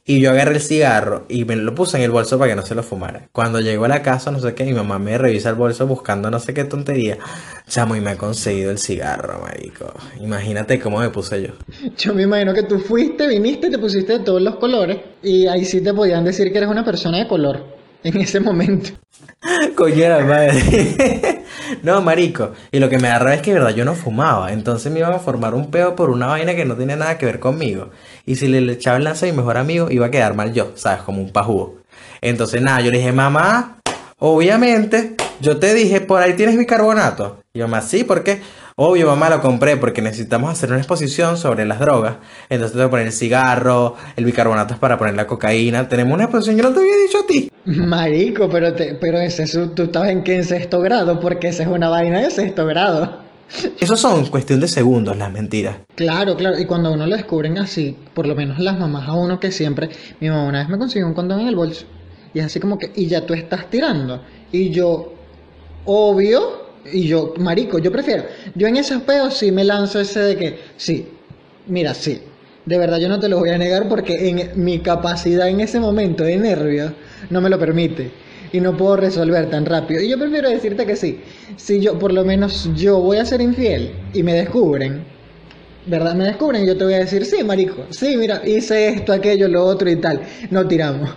Y 0.04 0.20
yo 0.20 0.30
agarré 0.30 0.56
el 0.56 0.60
cigarro 0.60 1.24
y 1.30 1.46
me 1.46 1.56
lo 1.56 1.74
puse 1.74 1.96
en 1.96 2.02
el 2.02 2.10
bolso 2.10 2.38
para 2.38 2.50
que 2.50 2.56
no 2.56 2.60
se 2.60 2.74
lo 2.74 2.82
fumara. 2.82 3.26
Cuando 3.32 3.58
llegó 3.58 3.86
a 3.86 3.88
la 3.88 4.02
casa, 4.02 4.30
no 4.30 4.38
sé 4.38 4.52
qué, 4.52 4.64
mi 4.64 4.74
mamá 4.74 4.98
me 4.98 5.16
revisa 5.16 5.48
el 5.48 5.54
bolso 5.54 5.86
buscando 5.86 6.30
no 6.30 6.38
sé 6.38 6.52
qué 6.52 6.64
tontería. 6.64 7.16
Chamo, 7.66 7.96
y 7.96 8.02
me 8.02 8.10
ha 8.10 8.16
conseguido 8.18 8.70
el 8.70 8.76
cigarro, 8.76 9.40
marico. 9.40 9.94
Imagínate 10.20 10.78
cómo 10.78 10.98
me 10.98 11.08
puse 11.08 11.40
yo. 11.40 11.54
Yo 11.96 12.12
me 12.12 12.24
imagino 12.24 12.52
que 12.52 12.64
tú 12.64 12.78
fuiste, 12.78 13.26
viniste, 13.26 13.70
te 13.70 13.78
pusiste 13.78 14.18
de 14.18 14.24
todos 14.24 14.42
los 14.42 14.56
colores 14.56 14.98
y 15.22 15.46
ahí 15.46 15.64
sí 15.64 15.80
te 15.80 15.94
podían 15.94 16.22
decir 16.22 16.52
que 16.52 16.58
eres 16.58 16.68
una 16.68 16.84
persona 16.84 17.16
de 17.16 17.26
color 17.26 17.64
en 18.04 18.20
ese 18.20 18.40
momento. 18.40 18.90
La 19.40 20.20
madre. 20.20 21.44
No, 21.83 22.00
marico. 22.00 22.52
Y 22.72 22.78
lo 22.78 22.88
que 22.88 22.98
me 22.98 23.09
da 23.09 23.18
rabia 23.18 23.37
es 23.37 23.42
que, 23.42 23.52
verdad, 23.52 23.74
yo 23.74 23.85
no 23.85 23.94
fumaba. 23.94 24.52
Entonces 24.52 24.92
me 24.92 25.00
iban 25.00 25.12
a 25.12 25.18
formar 25.18 25.54
un 25.54 25.70
peo 25.70 25.96
por 25.96 26.11
una 26.11 26.26
vaina 26.26 26.54
que 26.54 26.64
no 26.64 26.76
tenía 26.76 26.96
nada 26.96 27.18
que 27.18 27.26
ver 27.26 27.38
conmigo. 27.38 27.90
Y 28.26 28.37
si 28.37 28.48
le, 28.48 28.72
echaba 28.72 28.96
el 28.96 29.04
lance 29.04 29.28
a 29.28 29.33
mi 29.33 29.37
mejor 29.37 29.57
amigo, 29.57 29.90
iba 29.90 30.07
a 30.07 30.11
quedar 30.11 30.35
mal 30.35 30.52
yo, 30.52 30.72
¿sabes? 30.74 31.02
Como 31.02 31.20
un 31.20 31.33
pajugo. 31.33 31.78
Entonces, 32.20 32.62
nada, 32.62 32.81
yo 32.81 32.90
le 32.90 32.98
dije, 32.98 33.12
mamá, 33.12 33.78
obviamente, 34.18 35.14
yo 35.40 35.59
te 35.59 35.74
dije, 35.74 36.00
por 36.00 36.22
ahí 36.22 36.35
tienes 36.35 36.57
bicarbonato. 36.59 37.42
Y 37.52 37.61
mamá, 37.61 37.81
sí, 37.81 38.04
¿por 38.04 38.24
qué? 38.24 38.40
Obvio, 38.80 39.08
mamá, 39.08 39.28
lo 39.28 39.40
compré 39.40 39.76
porque 39.76 40.00
necesitamos 40.00 40.52
hacer 40.52 40.68
una 40.68 40.78
exposición 40.78 41.36
sobre 41.36 41.64
las 41.64 41.80
drogas. 41.80 42.18
Entonces 42.48 42.76
tengo 42.76 42.86
que 42.86 42.90
poner 42.92 43.06
el 43.08 43.12
cigarro, 43.12 43.96
el 44.14 44.24
bicarbonato 44.24 44.74
es 44.74 44.78
para 44.78 44.96
poner 44.96 45.16
la 45.16 45.26
cocaína. 45.26 45.88
Tenemos 45.88 46.14
una 46.14 46.24
exposición, 46.24 46.58
yo 46.58 46.62
no 46.62 46.72
te 46.72 46.78
había 46.78 46.96
dicho 46.96 47.18
a 47.18 47.26
ti. 47.26 47.50
Marico, 47.64 48.48
pero, 48.48 48.72
te, 48.74 48.94
pero 48.94 49.18
ese 49.18 49.42
es, 49.42 49.58
tú 49.74 49.82
estabas 49.82 50.10
en 50.10 50.22
qué 50.22 50.36
en 50.36 50.44
sexto 50.44 50.80
grado, 50.80 51.18
porque 51.18 51.48
esa 51.48 51.64
es 51.64 51.68
una 51.68 51.88
vaina 51.88 52.20
de 52.20 52.30
sexto 52.30 52.66
grado. 52.66 53.18
Eso 53.80 53.96
son 53.96 54.26
cuestión 54.26 54.60
de 54.60 54.68
segundos, 54.68 55.16
las 55.16 55.32
mentiras. 55.32 55.78
Claro, 55.96 56.36
claro, 56.36 56.56
y 56.56 56.64
cuando 56.64 56.90
a 56.90 56.92
uno 56.92 57.04
lo 57.04 57.16
descubren 57.16 57.58
así, 57.58 57.96
por 58.14 58.28
lo 58.28 58.36
menos 58.36 58.60
las 58.60 58.78
mamás 58.78 59.08
a 59.08 59.14
uno 59.14 59.40
que 59.40 59.50
siempre, 59.50 59.88
mi 60.20 60.28
mamá 60.28 60.44
una 60.44 60.60
vez 60.60 60.68
me 60.68 60.78
consiguió 60.78 61.08
un 61.08 61.14
condón 61.14 61.40
en 61.40 61.48
el 61.48 61.56
bolso, 61.56 61.84
y 62.32 62.38
es 62.38 62.44
así 62.44 62.60
como 62.60 62.78
que, 62.78 62.92
y 62.94 63.08
ya 63.08 63.26
tú 63.26 63.34
estás 63.34 63.68
tirando, 63.70 64.22
y 64.52 64.70
yo, 64.70 65.14
obvio, 65.84 66.57
y 66.92 67.06
yo, 67.06 67.34
marico, 67.38 67.78
yo 67.78 67.92
prefiero, 67.92 68.24
yo 68.54 68.66
en 68.66 68.76
esos 68.76 69.02
peos 69.02 69.34
sí 69.34 69.52
me 69.52 69.64
lanzo 69.64 70.00
ese 70.00 70.20
de 70.20 70.36
que, 70.36 70.58
sí, 70.76 71.06
mira, 71.66 71.94
sí, 71.94 72.20
de 72.68 72.76
verdad 72.76 72.98
yo 72.98 73.08
no 73.08 73.18
te 73.18 73.28
lo 73.28 73.38
voy 73.38 73.48
a 73.50 73.58
negar 73.58 73.88
porque 73.88 74.28
en 74.28 74.62
mi 74.62 74.80
capacidad 74.80 75.48
en 75.48 75.60
ese 75.60 75.80
momento 75.80 76.24
de 76.24 76.36
nervios 76.36 76.92
no 77.30 77.40
me 77.40 77.48
lo 77.48 77.58
permite. 77.58 78.10
Y 78.50 78.60
no 78.60 78.76
puedo 78.76 78.96
resolver 78.96 79.50
tan 79.50 79.66
rápido. 79.66 80.00
Y 80.00 80.08
yo 80.08 80.18
prefiero 80.18 80.48
decirte 80.48 80.86
que 80.86 80.96
sí. 80.96 81.20
Si 81.56 81.80
yo, 81.80 81.98
por 81.98 82.14
lo 82.14 82.24
menos 82.24 82.70
yo 82.74 82.98
voy 82.98 83.18
a 83.18 83.26
ser 83.26 83.42
infiel 83.42 83.92
y 84.14 84.22
me 84.22 84.32
descubren, 84.32 85.04
¿verdad? 85.84 86.14
Me 86.14 86.24
descubren 86.24 86.66
yo 86.66 86.76
te 86.76 86.84
voy 86.84 86.94
a 86.94 87.00
decir, 87.00 87.26
sí, 87.26 87.44
marico, 87.44 87.84
sí, 87.90 88.16
mira, 88.16 88.40
hice 88.46 88.88
esto, 88.88 89.12
aquello, 89.12 89.48
lo 89.48 89.64
otro 89.64 89.90
y 89.90 89.96
tal. 89.96 90.22
No 90.50 90.66
tiramos. 90.66 91.10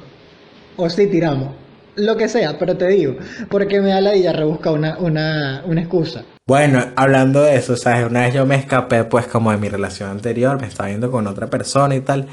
O 0.76 0.90
sí 0.90 1.08
tiramos. 1.08 1.61
Lo 1.96 2.16
que 2.16 2.30
sea, 2.30 2.58
pero 2.58 2.78
te 2.78 2.88
digo, 2.88 3.16
porque 3.50 3.82
me 3.82 3.90
da 3.90 4.02
la 4.02 4.16
idea 4.16 4.32
rebusca 4.32 4.72
una, 4.72 4.98
una, 4.98 5.62
una 5.66 5.82
excusa. 5.82 6.24
Bueno, 6.48 6.84
hablando 6.96 7.42
de 7.44 7.56
eso, 7.56 7.78
¿sabes? 7.78 8.10
Una 8.10 8.22
vez 8.22 8.34
yo 8.34 8.46
me 8.46 8.56
escapé, 8.56 9.04
pues, 9.04 9.28
como 9.28 9.52
de 9.52 9.58
mi 9.58 9.70
relación 9.70 10.10
anterior, 10.10 10.60
me 10.60 10.68
estaba 10.68 10.90
viendo 10.90 11.12
con 11.12 11.28
otra 11.28 11.48
persona 11.48 11.96
y 11.96 12.02
tal, 12.02 12.28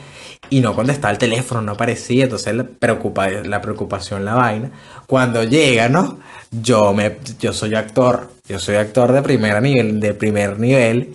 y 0.50 0.60
no 0.60 0.74
contestaba 0.74 1.12
el 1.12 1.18
teléfono, 1.18 1.60
no 1.60 1.72
aparecía, 1.72 2.24
entonces 2.24 2.54
la, 2.54 2.64
preocupa, 2.64 3.28
la 3.30 3.60
preocupación, 3.60 4.24
la 4.24 4.34
vaina. 4.34 4.70
Cuando 5.06 5.44
llega, 5.44 5.88
¿no? 5.88 6.18
Yo, 6.50 6.94
me, 6.94 7.18
yo 7.38 7.52
soy 7.52 7.74
actor, 7.74 8.30
yo 8.48 8.58
soy 8.58 8.76
actor 8.76 9.12
de 9.12 9.22
primer 9.22 9.60
nivel, 9.62 10.00
de 10.00 10.14
primer 10.14 10.58
nivel, 10.58 11.14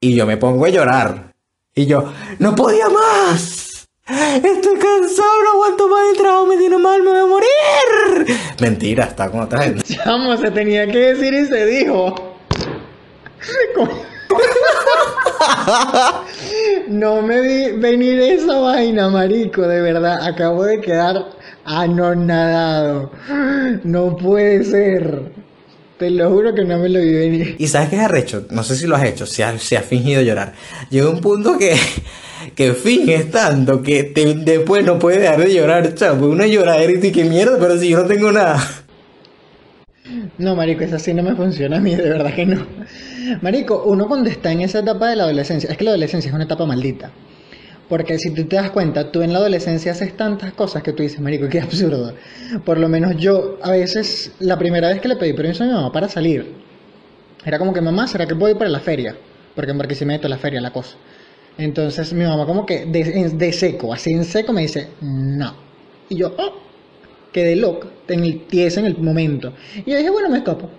y 0.00 0.14
yo 0.14 0.26
me 0.26 0.36
pongo 0.36 0.64
a 0.64 0.70
llorar. 0.70 1.32
Y 1.74 1.86
yo, 1.86 2.12
no 2.38 2.54
podía 2.54 2.88
más. 2.88 3.88
Estoy 4.08 4.78
cansado, 4.78 5.42
no 5.44 5.50
aguanto 5.52 5.88
más 5.88 6.00
el 6.10 6.16
trabajo, 6.16 6.46
me 6.46 6.56
tiene 6.56 6.78
mal, 6.78 7.02
me 7.02 7.10
voy 7.10 7.20
a 7.20 7.26
morir. 7.26 8.38
Mentira, 8.60 9.04
está 9.04 9.30
con 9.30 9.40
otra 9.40 9.62
gente. 9.62 9.82
Chamo, 9.82 10.36
se 10.36 10.50
tenía 10.50 10.86
que 10.86 11.14
decir 11.14 11.34
y 11.34 11.46
se 11.46 11.66
dijo. 11.66 12.36
No 16.88 17.22
me 17.22 17.40
vi 17.40 17.78
venir 17.78 18.20
esa 18.20 18.58
vaina, 18.58 19.08
marico, 19.08 19.62
de 19.62 19.80
verdad. 19.80 20.26
Acabo 20.26 20.64
de 20.64 20.80
quedar 20.80 21.24
anonadado. 21.64 23.12
No 23.84 24.16
puede 24.16 24.64
ser. 24.64 25.32
Te 25.98 26.10
lo 26.10 26.30
juro 26.30 26.54
que 26.54 26.64
no 26.64 26.78
me 26.78 26.88
lo 26.88 27.00
vi 27.00 27.12
venir. 27.12 27.56
Y 27.58 27.66
sabes 27.66 27.90
qué 27.90 27.96
es 27.96 28.02
arrecho, 28.02 28.46
no 28.50 28.62
sé 28.62 28.76
si 28.76 28.86
lo 28.86 28.94
has 28.94 29.04
hecho, 29.04 29.26
si 29.26 29.42
has, 29.42 29.60
si 29.60 29.74
has 29.74 29.84
fingido 29.84 30.22
llorar. 30.22 30.54
Llega 30.90 31.10
un 31.10 31.20
punto 31.20 31.58
que, 31.58 31.74
que 32.52 32.72
finges 32.74 33.30
tanto 33.30 33.82
que 33.82 34.04
te- 34.04 34.34
después 34.34 34.84
no 34.84 34.98
puedes 34.98 35.20
dejar 35.20 35.38
de 35.44 35.54
llorar, 35.54 35.94
chavo. 35.94 36.28
Una 36.28 36.46
lloradera 36.46 36.92
y 37.06 37.12
qué 37.12 37.24
mierda, 37.24 37.58
pero 37.58 37.76
si 37.78 37.88
yo 37.90 37.98
no 38.02 38.06
tengo 38.06 38.32
nada. 38.32 38.58
No, 40.38 40.56
marico, 40.56 40.84
esa 40.84 40.98
sí 40.98 41.12
no 41.12 41.22
me 41.22 41.34
funciona 41.34 41.76
a 41.76 41.80
mí, 41.80 41.94
de 41.94 42.08
verdad 42.08 42.34
que 42.34 42.46
no. 42.46 42.66
Marico, 43.42 43.82
uno 43.84 44.06
cuando 44.08 44.30
está 44.30 44.52
en 44.52 44.62
esa 44.62 44.78
etapa 44.80 45.08
de 45.10 45.16
la 45.16 45.24
adolescencia, 45.24 45.70
es 45.70 45.76
que 45.76 45.84
la 45.84 45.90
adolescencia 45.90 46.28
es 46.28 46.34
una 46.34 46.44
etapa 46.44 46.64
maldita. 46.64 47.10
Porque 47.88 48.18
si 48.18 48.30
tú 48.30 48.44
te 48.44 48.56
das 48.56 48.70
cuenta, 48.70 49.10
tú 49.12 49.22
en 49.22 49.32
la 49.32 49.38
adolescencia 49.38 49.92
haces 49.92 50.16
tantas 50.16 50.52
cosas 50.52 50.82
que 50.82 50.92
tú 50.92 51.02
dices, 51.02 51.20
marico, 51.20 51.48
qué 51.48 51.60
absurdo. 51.62 52.14
Por 52.64 52.78
lo 52.78 52.88
menos 52.88 53.16
yo, 53.16 53.58
a 53.62 53.72
veces, 53.72 54.32
la 54.38 54.58
primera 54.58 54.88
vez 54.88 55.00
que 55.00 55.08
le 55.08 55.16
pedí 55.16 55.32
permiso 55.34 55.64
a 55.64 55.66
mi 55.66 55.72
mamá 55.72 55.92
para 55.92 56.08
salir, 56.08 56.46
era 57.44 57.58
como 57.58 57.72
que, 57.72 57.80
mamá, 57.80 58.06
¿será 58.08 58.26
que 58.26 58.34
ir 58.34 58.56
para 58.56 58.70
la 58.70 58.80
feria? 58.80 59.16
Porque 59.54 59.70
en 59.72 59.78
Barquisimeto 59.78 60.28
la 60.28 60.38
feria, 60.38 60.60
la 60.60 60.72
cosa. 60.72 60.96
Entonces 61.58 62.12
mi 62.12 62.24
mamá 62.24 62.46
como 62.46 62.64
que 62.64 62.86
de, 62.86 63.30
de 63.34 63.52
seco, 63.52 63.92
así 63.92 64.12
en 64.12 64.24
seco 64.24 64.52
me 64.52 64.62
dice, 64.62 64.88
no. 65.00 65.54
Y 66.08 66.16
yo, 66.16 66.32
oh, 66.38 66.52
quedé 67.32 67.56
loca, 67.56 67.88
en 68.06 68.24
el, 68.24 68.46
tiesa 68.46 68.80
en 68.80 68.86
el 68.86 68.96
momento. 68.96 69.52
Y 69.74 69.90
yo 69.90 69.98
dije, 69.98 70.08
bueno, 70.08 70.30
me 70.30 70.38
escapo. 70.38 70.70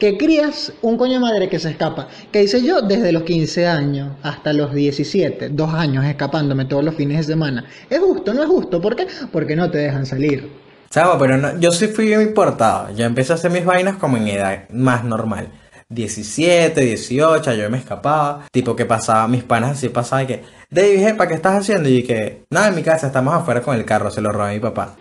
Que 0.00 0.16
crías 0.16 0.72
un 0.82 0.96
coño 0.96 1.14
de 1.14 1.18
madre 1.20 1.48
que 1.48 1.58
se 1.58 1.70
escapa. 1.70 2.08
Que 2.32 2.42
hice 2.42 2.62
yo 2.62 2.82
desde 2.82 3.12
los 3.12 3.22
15 3.22 3.66
años 3.66 4.10
hasta 4.22 4.52
los 4.52 4.74
17, 4.74 5.50
dos 5.50 5.72
años 5.72 6.04
escapándome 6.04 6.64
todos 6.66 6.84
los 6.84 6.94
fines 6.94 7.18
de 7.18 7.32
semana. 7.32 7.64
¿Es 7.88 8.00
justo? 8.00 8.34
¿No 8.34 8.42
es 8.42 8.48
justo? 8.48 8.80
¿Por 8.80 8.94
qué? 8.94 9.06
Porque 9.32 9.56
no 9.56 9.70
te 9.70 9.78
dejan 9.78 10.04
salir. 10.04 10.48
Chavo, 10.90 11.18
pero 11.18 11.58
yo 11.58 11.70
sí 11.72 11.88
fui 11.88 12.06
bien 12.06 12.22
importado. 12.22 12.94
Yo 12.94 13.04
empecé 13.04 13.32
a 13.32 13.36
hacer 13.36 13.50
mis 13.50 13.64
vainas 13.64 13.96
como 13.96 14.16
en 14.16 14.28
edad 14.28 14.68
más 14.70 15.04
normal. 15.04 15.48
17, 15.90 16.80
18, 16.82 17.54
yo 17.54 17.70
me 17.70 17.78
escapaba. 17.78 18.46
Tipo 18.52 18.76
que 18.76 18.84
pasaba, 18.84 19.26
mis 19.26 19.42
panas 19.42 19.72
así 19.72 19.88
pasaba 19.88 20.22
y 20.22 20.26
que, 20.26 20.42
David, 20.70 21.16
¿qué 21.28 21.34
estás 21.34 21.60
haciendo? 21.60 21.88
Y 21.88 22.02
que, 22.02 22.44
nada, 22.50 22.68
en 22.68 22.74
mi 22.74 22.82
casa, 22.82 23.06
estamos 23.06 23.34
afuera 23.34 23.62
con 23.62 23.74
el 23.74 23.84
carro, 23.84 24.10
se 24.10 24.20
lo 24.20 24.30
robé 24.30 24.50
a 24.50 24.54
mi 24.54 24.60
papá. 24.60 24.96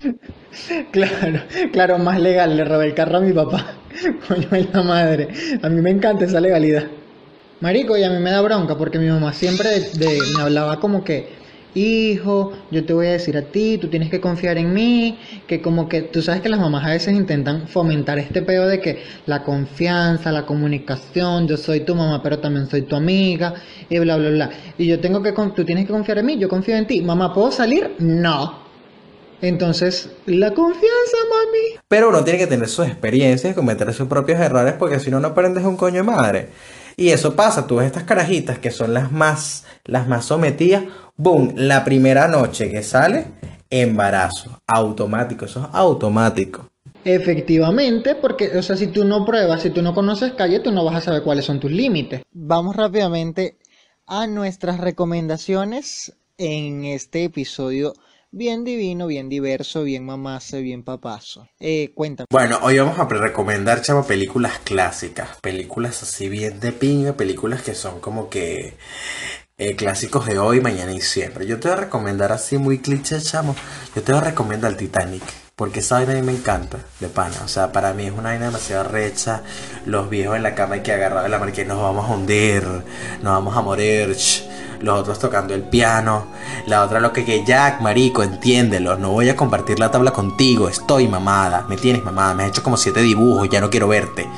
Claro, 0.90 1.40
claro, 1.72 1.98
más 1.98 2.20
legal, 2.20 2.54
le 2.54 2.64
robé 2.66 2.84
el 2.84 2.94
carro 2.94 3.16
a 3.16 3.20
mi 3.20 3.32
papá. 3.32 3.74
Coño 4.28 4.48
de 4.50 4.68
la 4.70 4.82
madre. 4.82 5.28
A 5.62 5.68
mí 5.70 5.80
me 5.80 5.88
encanta 5.88 6.26
esa 6.26 6.40
legalidad. 6.42 6.84
Marico, 7.60 7.96
y 7.96 8.04
a 8.04 8.10
mí 8.10 8.18
me 8.18 8.30
da 8.30 8.42
bronca 8.42 8.76
porque 8.76 8.98
mi 8.98 9.08
mamá 9.08 9.32
siempre 9.32 9.70
me 10.36 10.42
hablaba 10.42 10.78
como 10.78 11.04
que 11.04 11.41
hijo, 11.74 12.52
yo 12.70 12.84
te 12.84 12.92
voy 12.92 13.06
a 13.06 13.12
decir 13.12 13.36
a 13.36 13.42
ti, 13.42 13.78
tú 13.78 13.88
tienes 13.88 14.10
que 14.10 14.20
confiar 14.20 14.58
en 14.58 14.72
mí, 14.72 15.18
que 15.46 15.62
como 15.62 15.88
que 15.88 16.02
tú 16.02 16.22
sabes 16.22 16.42
que 16.42 16.48
las 16.48 16.60
mamás 16.60 16.84
a 16.84 16.90
veces 16.90 17.14
intentan 17.14 17.68
fomentar 17.68 18.18
este 18.18 18.42
pedo 18.42 18.66
de 18.66 18.80
que 18.80 19.02
la 19.26 19.42
confianza, 19.42 20.32
la 20.32 20.46
comunicación, 20.46 21.48
yo 21.48 21.56
soy 21.56 21.80
tu 21.80 21.94
mamá, 21.94 22.22
pero 22.22 22.38
también 22.38 22.68
soy 22.68 22.82
tu 22.82 22.96
amiga, 22.96 23.54
y 23.88 23.98
bla, 23.98 24.16
bla, 24.16 24.30
bla. 24.30 24.50
Y 24.78 24.86
yo 24.86 25.00
tengo 25.00 25.22
que, 25.22 25.32
tú 25.32 25.64
tienes 25.64 25.86
que 25.86 25.92
confiar 25.92 26.18
en 26.18 26.26
mí, 26.26 26.38
yo 26.38 26.48
confío 26.48 26.76
en 26.76 26.86
ti. 26.86 27.00
Mamá, 27.00 27.32
¿puedo 27.32 27.50
salir? 27.50 27.92
No. 27.98 28.62
Entonces, 29.42 30.08
la 30.26 30.54
confianza, 30.54 31.16
mami. 31.28 31.80
Pero 31.88 32.10
uno 32.10 32.22
tiene 32.22 32.38
que 32.38 32.46
tener 32.46 32.68
sus 32.68 32.86
experiencias 32.86 33.56
cometer 33.56 33.92
sus 33.92 34.06
propios 34.06 34.38
errores 34.40 34.74
porque 34.78 35.00
si 35.00 35.10
no, 35.10 35.18
no 35.18 35.28
aprendes 35.28 35.64
un 35.64 35.76
coño 35.76 35.96
de 35.96 36.02
madre. 36.04 36.48
Y 36.96 37.08
eso 37.08 37.34
pasa, 37.34 37.66
tú 37.66 37.76
ves 37.76 37.86
estas 37.86 38.04
carajitas 38.04 38.58
que 38.58 38.70
son 38.70 38.94
las 38.94 39.10
más, 39.10 39.64
las 39.84 40.06
más 40.06 40.26
sometidas, 40.26 40.84
boom, 41.22 41.52
la 41.54 41.84
primera 41.84 42.26
noche 42.26 42.68
que 42.68 42.82
sale, 42.82 43.26
embarazo, 43.70 44.60
automático, 44.66 45.44
eso 45.44 45.60
es 45.60 45.66
automático. 45.72 46.68
Efectivamente, 47.04 48.16
porque, 48.16 48.56
o 48.58 48.62
sea, 48.62 48.76
si 48.76 48.88
tú 48.88 49.04
no 49.04 49.24
pruebas, 49.24 49.62
si 49.62 49.70
tú 49.70 49.82
no 49.82 49.94
conoces 49.94 50.32
calle, 50.32 50.60
tú 50.60 50.72
no 50.72 50.84
vas 50.84 50.96
a 50.96 51.00
saber 51.00 51.22
cuáles 51.22 51.44
son 51.44 51.60
tus 51.60 51.70
límites. 51.70 52.22
Vamos 52.32 52.74
rápidamente 52.74 53.56
a 54.06 54.26
nuestras 54.26 54.78
recomendaciones 54.78 56.12
en 56.38 56.84
este 56.84 57.24
episodio 57.24 57.92
bien 58.32 58.64
divino, 58.64 59.06
bien 59.06 59.28
diverso, 59.28 59.84
bien 59.84 60.04
mamazo, 60.04 60.56
bien 60.58 60.82
papazo. 60.82 61.46
Eh, 61.60 61.92
cuéntame. 61.94 62.26
Bueno, 62.30 62.58
hoy 62.62 62.78
vamos 62.78 62.98
a 62.98 63.04
recomendar, 63.04 63.82
chavo, 63.82 64.04
películas 64.04 64.58
clásicas. 64.64 65.38
Películas 65.40 66.02
así 66.02 66.28
bien 66.28 66.58
de 66.58 66.72
pinga, 66.72 67.12
películas 67.12 67.62
que 67.62 67.74
son 67.74 68.00
como 68.00 68.28
que 68.28 68.74
eh, 69.62 69.76
clásicos 69.76 70.26
de 70.26 70.40
hoy, 70.40 70.60
mañana 70.60 70.92
y 70.92 71.00
siempre. 71.00 71.46
Yo 71.46 71.60
te 71.60 71.68
voy 71.68 71.76
a 71.76 71.80
recomendar 71.82 72.32
así 72.32 72.58
muy 72.58 72.78
cliché, 72.78 73.20
chamo. 73.20 73.54
Yo 73.94 74.02
te 74.02 74.12
voy 74.12 74.20
a 74.20 74.24
recomendar 74.24 74.72
el 74.72 74.76
Titanic. 74.76 75.22
Porque 75.54 75.80
esa 75.80 75.96
vaina 75.96 76.12
a 76.12 76.16
mí 76.16 76.22
me 76.22 76.32
encanta, 76.32 76.78
de 76.98 77.06
pana. 77.06 77.36
O 77.44 77.48
sea, 77.48 77.70
para 77.70 77.92
mí 77.92 78.06
es 78.06 78.12
una 78.12 78.30
vaina 78.30 78.46
demasiado 78.46 78.84
recha. 78.84 79.42
Los 79.86 80.10
viejos 80.10 80.34
en 80.34 80.42
la 80.42 80.56
cama 80.56 80.74
hay 80.74 80.80
que 80.80 80.92
agarrar 80.92 81.30
la 81.30 81.38
mano 81.38 81.52
que 81.52 81.64
nos 81.64 81.80
vamos 81.80 82.10
a 82.10 82.14
hundir, 82.14 82.64
nos 82.64 83.32
vamos 83.34 83.56
a 83.56 83.60
morir 83.60 84.16
los 84.80 84.98
otros 84.98 85.20
tocando 85.20 85.54
el 85.54 85.62
piano, 85.62 86.26
la 86.66 86.82
otra 86.82 86.98
lo 86.98 87.12
que 87.12 87.24
que 87.24 87.44
Jack, 87.44 87.80
marico, 87.80 88.24
entiéndelo, 88.24 88.98
no 88.98 89.12
voy 89.12 89.28
a 89.28 89.36
compartir 89.36 89.78
la 89.78 89.92
tabla 89.92 90.10
contigo, 90.10 90.68
estoy 90.68 91.06
mamada, 91.06 91.66
me 91.68 91.76
tienes 91.76 92.02
mamada, 92.02 92.34
me 92.34 92.42
has 92.42 92.48
hecho 92.48 92.64
como 92.64 92.76
siete 92.76 93.00
dibujos, 93.00 93.48
ya 93.48 93.60
no 93.60 93.70
quiero 93.70 93.86
verte, 93.86 94.28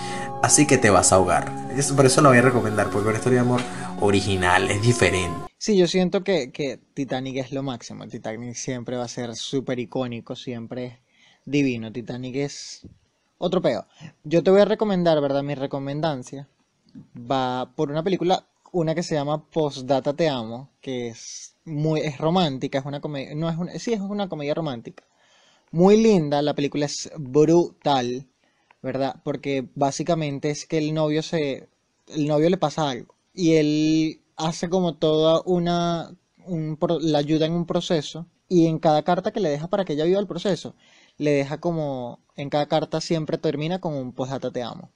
así 0.45 0.67
que 0.67 0.77
te 0.77 0.91
vas 0.91 1.13
a 1.13 1.17
ahogar. 1.17 1.51
por 1.97 2.07
eso 2.07 2.21
lo 2.21 2.29
voy 2.29 2.39
a 2.39 2.43
recomendar, 2.43 2.91
porque 2.91 3.09
una 3.09 3.17
historia 3.17 3.41
de 3.41 3.47
amor 3.47 3.61
original, 4.01 4.71
es 4.71 4.83
diferente. 4.83 5.47
Sí, 5.57 5.77
yo 5.77 5.87
siento 5.87 6.23
que, 6.23 6.53
que 6.53 6.79
Titanic 6.93 7.37
es 7.37 7.53
lo 7.53 7.63
máximo, 7.63 8.07
Titanic 8.07 8.55
siempre 8.55 8.97
va 8.97 9.05
a 9.05 9.09
ser 9.09 9.35
súper 9.37 9.79
icónico, 9.79 10.37
siempre 10.37 10.85
es 10.85 10.93
divino, 11.47 11.91
Titanic 11.91 12.37
es 12.37 12.87
otro 13.39 13.63
peo. 13.63 13.87
Yo 14.23 14.43
te 14.43 14.51
voy 14.51 14.61
a 14.61 14.67
recomendar, 14.67 15.19
¿verdad? 15.23 15.43
Mi 15.43 15.55
recomendancia 15.55 16.47
va 17.17 17.73
por 17.75 17.91
una 17.91 18.03
película 18.03 18.47
una 18.73 18.95
que 18.95 19.03
se 19.03 19.15
llama 19.15 19.47
Postdata 19.47 20.15
Te 20.15 20.29
Amo, 20.29 20.71
que 20.81 21.09
es 21.09 21.55
muy 21.65 22.01
es 22.01 22.19
romántica, 22.19 22.81
es 22.81 22.85
una 22.85 23.01
comedia, 23.01 23.35
no 23.35 23.49
es 23.49 23.57
una, 23.57 23.79
sí 23.79 23.95
es 23.95 24.01
una 24.01 24.29
comedia 24.29 24.53
romántica. 24.53 25.05
Muy 25.71 25.97
linda, 25.97 26.43
la 26.43 26.55
película 26.55 26.85
es 26.87 27.11
brutal, 27.17 28.29
¿verdad? 28.85 29.20
Porque 29.25 29.68
básicamente 29.75 30.51
es 30.51 30.66
que 30.66 30.79
el 30.79 30.94
novio 30.94 31.23
se 31.23 31.68
el 32.09 32.27
novio 32.29 32.51
le 32.51 32.59
pasa 32.59 32.90
algo 32.90 33.14
y 33.35 33.55
él 33.55 34.20
hace 34.37 34.68
como 34.68 34.97
toda 34.97 35.42
una 35.47 36.14
un, 36.47 36.79
la 37.01 37.18
ayuda 37.18 37.47
en 37.47 37.53
un 37.55 37.66
proceso 37.66 38.27
y 38.49 38.66
en 38.66 38.79
cada 38.79 39.03
carta 39.03 39.33
que 39.33 39.40
le 39.40 39.49
deja 39.49 39.68
para 39.68 39.85
que 39.85 39.94
ella 39.94 40.05
viva 40.05 40.20
el 40.20 40.27
proceso, 40.27 40.75
le 41.18 41.31
deja 41.33 41.59
como 41.61 42.20
en 42.37 42.51
cada 42.51 42.66
carta 42.68 43.01
siempre 43.01 43.38
termina 43.38 43.81
con 43.81 43.94
un 43.94 44.12
postdata 44.12 44.51
te 44.51 44.62
amo. 44.62 44.90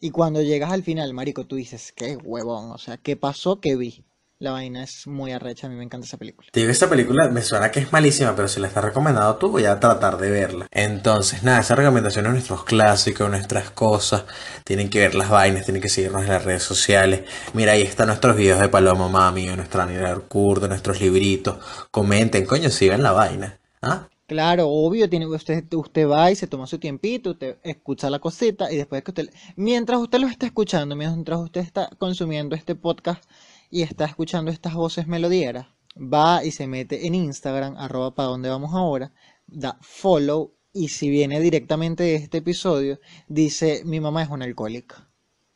Y 0.00 0.10
cuando 0.10 0.42
llegas 0.42 0.70
al 0.72 0.84
final, 0.84 1.12
marico, 1.14 1.44
tú 1.46 1.56
dices, 1.56 1.92
qué 1.92 2.16
huevón, 2.16 2.70
o 2.70 2.78
sea, 2.78 2.98
¿qué 2.98 3.16
pasó? 3.16 3.60
¿Qué 3.60 3.76
vi? 3.76 4.04
La 4.40 4.52
vaina 4.52 4.84
es 4.84 5.04
muy 5.08 5.32
arrecha, 5.32 5.66
a 5.66 5.70
mí 5.70 5.74
me 5.74 5.82
encanta 5.82 6.06
esa 6.06 6.16
película. 6.16 6.46
Te 6.52 6.60
digo, 6.60 6.70
esta 6.70 6.88
película 6.88 7.28
me 7.28 7.42
suena 7.42 7.72
que 7.72 7.80
es 7.80 7.92
malísima, 7.92 8.36
pero 8.36 8.46
si 8.46 8.60
la 8.60 8.68
estás 8.68 8.84
recomendando 8.84 9.34
tú, 9.34 9.50
voy 9.50 9.64
a 9.64 9.80
tratar 9.80 10.16
de 10.16 10.30
verla. 10.30 10.68
Entonces, 10.70 11.42
nada, 11.42 11.58
esas 11.58 11.76
recomendaciones, 11.76 12.30
nuestros 12.30 12.62
clásicos, 12.62 13.28
nuestras 13.28 13.72
cosas, 13.72 14.26
tienen 14.62 14.90
que 14.90 15.00
ver 15.00 15.16
las 15.16 15.28
vainas, 15.28 15.64
tienen 15.64 15.82
que 15.82 15.88
seguirnos 15.88 16.22
en 16.22 16.28
las 16.28 16.44
redes 16.44 16.62
sociales. 16.62 17.22
Mira, 17.52 17.72
ahí 17.72 17.82
están 17.82 18.06
nuestros 18.06 18.36
videos 18.36 18.60
de 18.60 18.68
Paloma 18.68 19.08
Mami, 19.08 19.48
de 19.48 19.56
nuestra 19.56 19.82
Anila 19.82 20.14
Kurdo, 20.28 20.68
nuestros 20.68 21.00
libritos. 21.00 21.56
Comenten, 21.90 22.46
coño, 22.46 22.70
si 22.70 22.88
ven 22.88 23.02
la 23.02 23.10
vaina. 23.10 23.58
¿Ah? 23.82 24.06
Claro, 24.28 24.68
obvio, 24.68 25.08
tiene, 25.08 25.26
usted, 25.26 25.64
usted 25.74 26.06
va 26.06 26.30
y 26.30 26.36
se 26.36 26.46
toma 26.46 26.68
su 26.68 26.78
tiempito, 26.78 27.30
usted 27.30 27.56
escucha 27.64 28.08
la 28.08 28.20
cosita 28.20 28.70
y 28.70 28.76
después 28.76 29.02
que 29.02 29.10
usted, 29.10 29.30
mientras 29.56 29.98
usted 29.98 30.20
lo 30.20 30.28
está 30.28 30.46
escuchando, 30.46 30.94
mientras 30.94 31.40
usted 31.40 31.62
está 31.62 31.90
consumiendo 31.98 32.54
este 32.54 32.76
podcast 32.76 33.24
y 33.70 33.82
está 33.82 34.04
escuchando 34.04 34.50
estas 34.50 34.74
voces 34.74 35.06
melodieras, 35.06 35.66
va 35.96 36.44
y 36.44 36.50
se 36.50 36.66
mete 36.66 37.06
en 37.06 37.14
Instagram, 37.14 37.76
arroba 37.76 38.14
para 38.14 38.28
donde 38.28 38.48
vamos 38.48 38.74
ahora, 38.74 39.12
da 39.46 39.78
follow 39.80 40.54
y 40.72 40.88
si 40.88 41.10
viene 41.10 41.40
directamente 41.40 42.04
de 42.04 42.14
este 42.14 42.38
episodio, 42.38 43.00
dice 43.26 43.82
mi 43.84 44.00
mamá 44.00 44.22
es 44.22 44.28
una 44.28 44.44
alcohólica. 44.44 45.08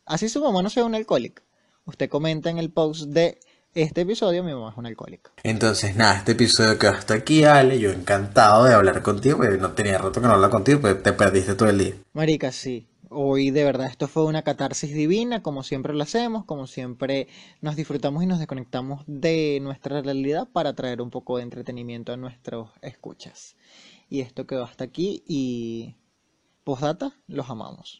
Así 0.04 0.28
su 0.28 0.42
mamá 0.42 0.62
no 0.62 0.70
sea 0.70 0.84
una 0.84 0.96
alcohólica. 0.96 1.42
Usted 1.84 2.08
comenta 2.08 2.50
en 2.50 2.58
el 2.58 2.70
post 2.70 3.04
de 3.04 3.38
este 3.74 4.02
episodio 4.02 4.42
mi 4.42 4.52
mamá 4.52 4.70
es 4.70 4.76
una 4.76 4.88
alcohólica. 4.88 5.30
Entonces, 5.42 5.96
nada, 5.96 6.18
este 6.18 6.32
episodio 6.32 6.78
quedó 6.78 6.90
hasta 6.90 7.14
aquí, 7.14 7.44
Ale. 7.44 7.78
Yo 7.78 7.90
encantado 7.90 8.64
de 8.64 8.74
hablar 8.74 9.02
contigo, 9.02 9.38
porque 9.38 9.56
no 9.56 9.72
tenía 9.72 9.96
rato 9.96 10.20
que 10.20 10.26
no 10.26 10.34
hablar 10.34 10.50
contigo, 10.50 10.80
pues 10.80 11.02
te 11.02 11.12
perdiste 11.12 11.54
todo 11.54 11.70
el 11.70 11.78
día. 11.78 11.94
Marica, 12.12 12.52
sí. 12.52 12.86
Hoy 13.14 13.50
de 13.50 13.64
verdad 13.64 13.88
esto 13.88 14.08
fue 14.08 14.24
una 14.24 14.42
catarsis 14.42 14.94
divina, 14.94 15.42
como 15.42 15.62
siempre 15.62 15.92
lo 15.92 16.02
hacemos, 16.02 16.44
como 16.46 16.66
siempre 16.66 17.28
nos 17.60 17.76
disfrutamos 17.76 18.22
y 18.22 18.26
nos 18.26 18.38
desconectamos 18.38 19.04
de 19.06 19.58
nuestra 19.60 20.00
realidad 20.00 20.48
para 20.50 20.74
traer 20.74 21.02
un 21.02 21.10
poco 21.10 21.36
de 21.36 21.42
entretenimiento 21.42 22.12
a 22.12 22.16
nuestros 22.16 22.70
escuchas. 22.80 23.56
Y 24.08 24.20
esto 24.20 24.46
quedó 24.46 24.64
hasta 24.64 24.84
aquí 24.84 25.22
y 25.26 25.96
postdata, 26.64 27.12
los 27.26 27.50
amamos. 27.50 27.90